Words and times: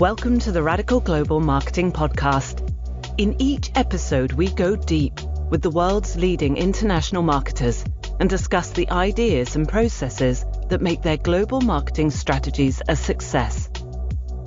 Welcome 0.00 0.38
to 0.38 0.50
the 0.50 0.62
Radical 0.62 1.00
Global 1.00 1.40
Marketing 1.40 1.92
Podcast. 1.92 2.66
In 3.18 3.36
each 3.38 3.70
episode, 3.74 4.32
we 4.32 4.48
go 4.48 4.74
deep 4.74 5.20
with 5.50 5.60
the 5.60 5.68
world's 5.68 6.16
leading 6.16 6.56
international 6.56 7.22
marketers 7.22 7.84
and 8.18 8.30
discuss 8.30 8.70
the 8.70 8.90
ideas 8.90 9.56
and 9.56 9.68
processes 9.68 10.46
that 10.70 10.80
make 10.80 11.02
their 11.02 11.18
global 11.18 11.60
marketing 11.60 12.10
strategies 12.10 12.80
a 12.88 12.96
success. 12.96 13.68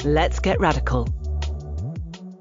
Let's 0.04 0.39
get 0.39 0.59
radical. 0.59 1.08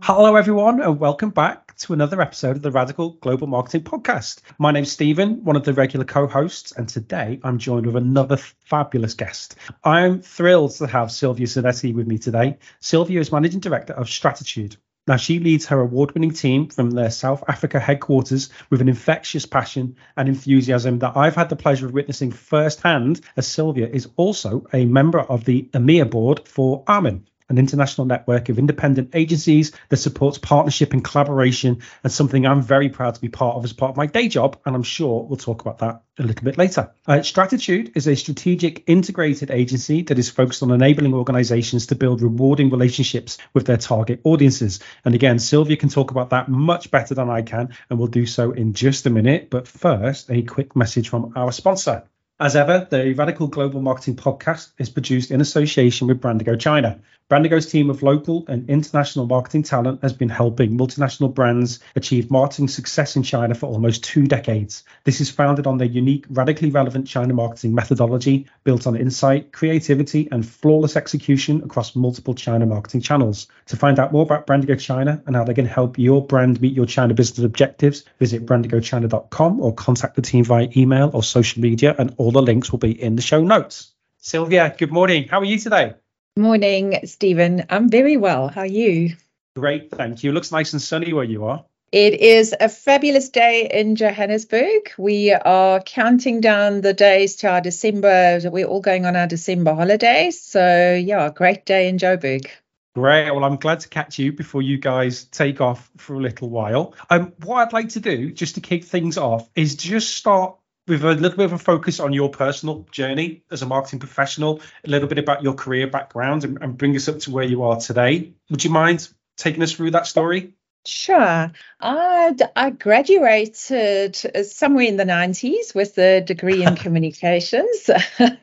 Hello, 0.01 0.35
everyone, 0.35 0.81
and 0.81 0.99
welcome 0.99 1.29
back 1.29 1.72
to 1.83 1.93
another 1.93 2.23
episode 2.23 2.55
of 2.55 2.63
the 2.63 2.71
Radical 2.71 3.15
Global 3.15 3.49
Marketing 3.49 3.83
Podcast. 3.83 4.43
My 4.57 4.71
name's 4.71 4.93
Stephen, 4.93 5.43
one 5.43 5.57
of 5.57 5.65
the 5.65 5.73
regular 5.73 6.05
co 6.05 6.29
hosts, 6.29 6.71
and 6.71 6.89
today 6.89 7.41
I'm 7.43 7.59
joined 7.59 7.87
with 7.87 7.97
another 7.97 8.37
fabulous 8.37 9.15
guest. 9.15 9.57
I'm 9.83 10.23
thrilled 10.23 10.77
to 10.77 10.87
have 10.87 11.11
Sylvia 11.11 11.47
Zanetti 11.47 11.93
with 11.93 12.07
me 12.07 12.19
today. 12.19 12.59
Sylvia 12.79 13.19
is 13.19 13.33
Managing 13.33 13.59
Director 13.59 13.95
of 13.95 14.09
Stratitude. 14.09 14.77
Now, 15.09 15.17
she 15.17 15.41
leads 15.41 15.67
her 15.67 15.81
award 15.81 16.13
winning 16.15 16.31
team 16.31 16.69
from 16.69 16.93
their 16.93 17.11
South 17.11 17.43
Africa 17.49 17.81
headquarters 17.81 18.51
with 18.71 18.81
an 18.81 18.89
infectious 18.89 19.45
passion 19.45 19.97
and 20.17 20.29
enthusiasm 20.29 21.01
that 21.01 21.17
I've 21.17 21.35
had 21.35 21.49
the 21.49 21.57
pleasure 21.57 21.87
of 21.87 21.95
witnessing 21.95 22.31
firsthand, 22.31 23.23
as 23.37 23.49
Sylvia 23.49 23.89
is 23.89 24.09
also 24.15 24.69
a 24.73 24.85
member 24.85 25.19
of 25.19 25.45
the 25.45 25.69
EMEA 25.75 26.09
board 26.09 26.47
for 26.47 26.85
AMIN 26.87 27.27
an 27.49 27.59
international 27.59 28.07
network 28.07 28.49
of 28.49 28.59
independent 28.59 29.11
agencies 29.15 29.73
that 29.89 29.97
supports 29.97 30.39
partnership 30.39 30.93
and 30.93 31.05
collaboration, 31.05 31.83
and 32.03 32.13
something 32.13 32.47
I'm 32.47 32.63
very 32.63 32.89
proud 32.89 33.15
to 33.15 33.21
be 33.21 33.29
part 33.29 33.57
of 33.57 33.65
as 33.65 33.73
part 33.73 33.91
of 33.91 33.97
my 33.97 34.07
day 34.07 34.29
job. 34.29 34.59
And 34.65 34.75
I'm 34.75 34.83
sure 34.83 35.25
we'll 35.25 35.37
talk 35.37 35.61
about 35.61 35.79
that 35.79 36.03
a 36.19 36.23
little 36.23 36.45
bit 36.45 36.59
later. 36.59 36.93
Uh, 37.07 37.23
Stratitude 37.23 37.93
is 37.95 38.07
a 38.07 38.15
strategic 38.17 38.85
integrated 38.87 39.51
agency 39.51 40.03
that 40.03 40.19
is 40.19 40.31
focused 40.31 40.63
on 40.63 40.71
enabling 40.71 41.15
organizations 41.15 41.87
to 41.87 41.95
build 41.95 42.23
rewarding 42.23 42.71
relationships 42.71 43.39
with 43.55 43.67
their 43.67 43.79
target 43.79 44.21
audiences. 44.25 44.81
And 45.05 45.15
again, 45.15 45.39
Sylvia 45.39 45.77
can 45.77 45.89
talk 45.89 46.11
about 46.11 46.31
that 46.31 46.49
much 46.49 46.91
better 46.91 47.15
than 47.15 47.31
I 47.31 47.43
can, 47.43 47.75
and 47.89 47.99
we'll 47.99 48.09
do 48.09 48.27
so 48.27 48.53
in 48.53 48.75
just 48.75 49.07
a 49.07 49.11
minute. 49.11 49.49
But 49.51 49.67
first, 49.67 50.31
a 50.31 50.43
quick 50.43 50.77
message 50.77 51.09
from 51.09 51.33
our 51.37 51.53
sponsor. 51.53 52.05
As 52.41 52.57
ever, 52.57 52.89
the 52.91 53.13
Radical 53.13 53.47
Global 53.47 53.81
Marketing 53.83 54.17
Podcast 54.17 54.73
is 54.79 54.89
produced 54.89 55.31
in 55.31 55.41
association 55.41 56.09
with 56.09 56.21
Brandigo 56.21 56.59
China. 56.59 56.99
Brandigo's 57.33 57.65
team 57.65 57.89
of 57.89 58.03
local 58.03 58.45
and 58.49 58.69
international 58.69 59.25
marketing 59.25 59.63
talent 59.63 60.03
has 60.03 60.13
been 60.13 60.29
helping 60.29 60.77
multinational 60.77 61.33
brands 61.33 61.81
achieve 61.97 62.31
marketing 62.31 62.69
success 62.69 63.17
in 63.17 63.23
China 63.23 63.55
for 63.55 63.67
almost 63.67 64.05
two 64.05 64.27
decades. 64.27 64.85
This 65.05 65.23
is 65.23 65.31
founded 65.31 65.67
on 65.67 65.79
their 65.79 65.89
unique, 65.89 66.27
radically 66.29 66.69
relevant 66.69 67.07
China 67.07 67.33
marketing 67.33 67.75
methodology 67.75 68.49
built 68.65 68.87
on 68.87 68.97
insight, 68.97 69.51
creativity, 69.51 70.29
and 70.31 70.47
flawless 70.47 70.95
execution 70.95 71.63
across 71.63 71.97
multiple 71.97 72.35
China 72.35 72.67
marketing 72.67 73.01
channels. 73.01 73.47
To 73.67 73.77
find 73.77 73.99
out 73.99 74.13
more 74.13 74.25
about 74.25 74.47
Brandigo 74.47 74.79
China 74.79 75.23
and 75.25 75.35
how 75.35 75.45
they 75.45 75.55
can 75.55 75.65
help 75.65 75.99
your 75.99 76.27
brand 76.27 76.61
meet 76.61 76.75
your 76.75 76.87
China 76.87 77.15
business 77.15 77.47
objectives, 77.47 78.05
visit 78.19 78.45
brandigochina.com 78.45 79.61
or 79.61 79.73
contact 79.73 80.17
the 80.17 80.23
team 80.23 80.45
via 80.45 80.69
email 80.77 81.11
or 81.15 81.23
social 81.23 81.63
media, 81.63 81.95
and 81.99 82.15
all 82.23 82.31
the 82.31 82.41
links 82.41 82.71
will 82.71 82.79
be 82.79 82.93
in 83.03 83.17
the 83.17 83.23
show 83.23 83.43
notes. 83.43 83.91
Sylvia, 84.19 84.73
good 84.79 84.93
morning. 84.93 85.27
How 85.27 85.41
are 85.41 85.45
you 85.45 85.59
today? 85.59 85.95
Morning, 86.37 87.01
Stephen. 87.05 87.65
I'm 87.69 87.91
very 87.91 88.17
well. 88.17 88.47
How 88.47 88.61
are 88.61 88.67
you? 88.67 89.17
Great, 89.57 89.91
thank 89.91 90.23
you. 90.23 90.31
It 90.31 90.35
looks 90.35 90.53
nice 90.53 90.73
and 90.73 90.81
sunny 90.81 91.13
where 91.13 91.25
you 91.25 91.47
are. 91.47 91.65
It 91.91 92.15
is 92.21 92.55
a 92.59 92.69
fabulous 92.69 93.29
day 93.31 93.69
in 93.69 93.97
Johannesburg. 93.97 94.93
We 94.97 95.33
are 95.33 95.81
counting 95.81 96.41
down 96.41 96.81
the 96.81 96.95
days 96.95 97.35
to 97.37 97.49
our 97.49 97.61
December. 97.61 98.39
We're 98.45 98.67
all 98.67 98.81
going 98.81 99.05
on 99.05 99.17
our 99.17 99.27
December 99.27 99.75
holidays. 99.75 100.41
So, 100.41 100.95
yeah, 100.95 101.29
great 101.31 101.67
day 101.67 101.89
in 101.89 101.99
Joburg. 101.99 102.47
Great. 102.95 103.31
Well, 103.33 103.43
I'm 103.43 103.57
glad 103.57 103.81
to 103.81 103.89
catch 103.89 104.19
you 104.21 104.33
before 104.33 104.63
you 104.63 104.79
guys 104.79 105.25
take 105.25 105.61
off 105.61 105.91
for 105.97 106.15
a 106.15 106.21
little 106.21 106.51
while. 106.51 106.95
Um, 107.11 107.33
what 107.43 107.57
I'd 107.57 107.73
like 107.73 107.89
to 107.91 108.01
do, 108.01 108.31
just 108.31 108.55
to 108.55 108.61
kick 108.61 108.85
things 108.85 109.19
off, 109.19 109.51
is 109.57 109.75
just 109.75 110.15
start 110.15 110.57
with 110.87 111.05
a 111.05 111.15
little 111.15 111.37
bit 111.37 111.45
of 111.47 111.53
a 111.53 111.59
focus 111.59 112.01
on 112.01 112.13
your 112.13 112.31
personal 112.31 112.87
journey 112.91 113.45
as 113.51 113.63
a 113.63 113.67
marketing 113.67 113.99
professional, 113.99 114.61
a 114.85 114.91
little 114.91 115.09
bit 115.09 115.19
about 115.19 115.43
your 115.43 115.55
career 115.55 115.87
background, 115.87 116.45
and, 116.45 116.59
and 116.61 116.77
bring 116.77 116.97
us 116.97 117.09
up 117.09 117.21
to 117.21 117.31
where 117.31 117.45
you 117.45 117.63
are 117.63 117.79
today. 117.79 118.33
Would 118.51 118.65
you 118.65 118.71
mind 118.71 119.09
taking 119.37 119.63
us 119.63 119.73
through 119.73 119.93
that 119.93 120.07
story? 120.07 120.55
Sure. 120.85 121.53
I, 121.81 122.37
I 122.55 122.71
graduated 122.71 124.17
somewhere 124.47 124.85
in 124.85 124.97
the 124.97 125.05
90s 125.05 125.75
with 125.75 125.99
a 125.99 126.21
degree 126.21 126.65
in 126.65 126.77
communications. 126.85 127.91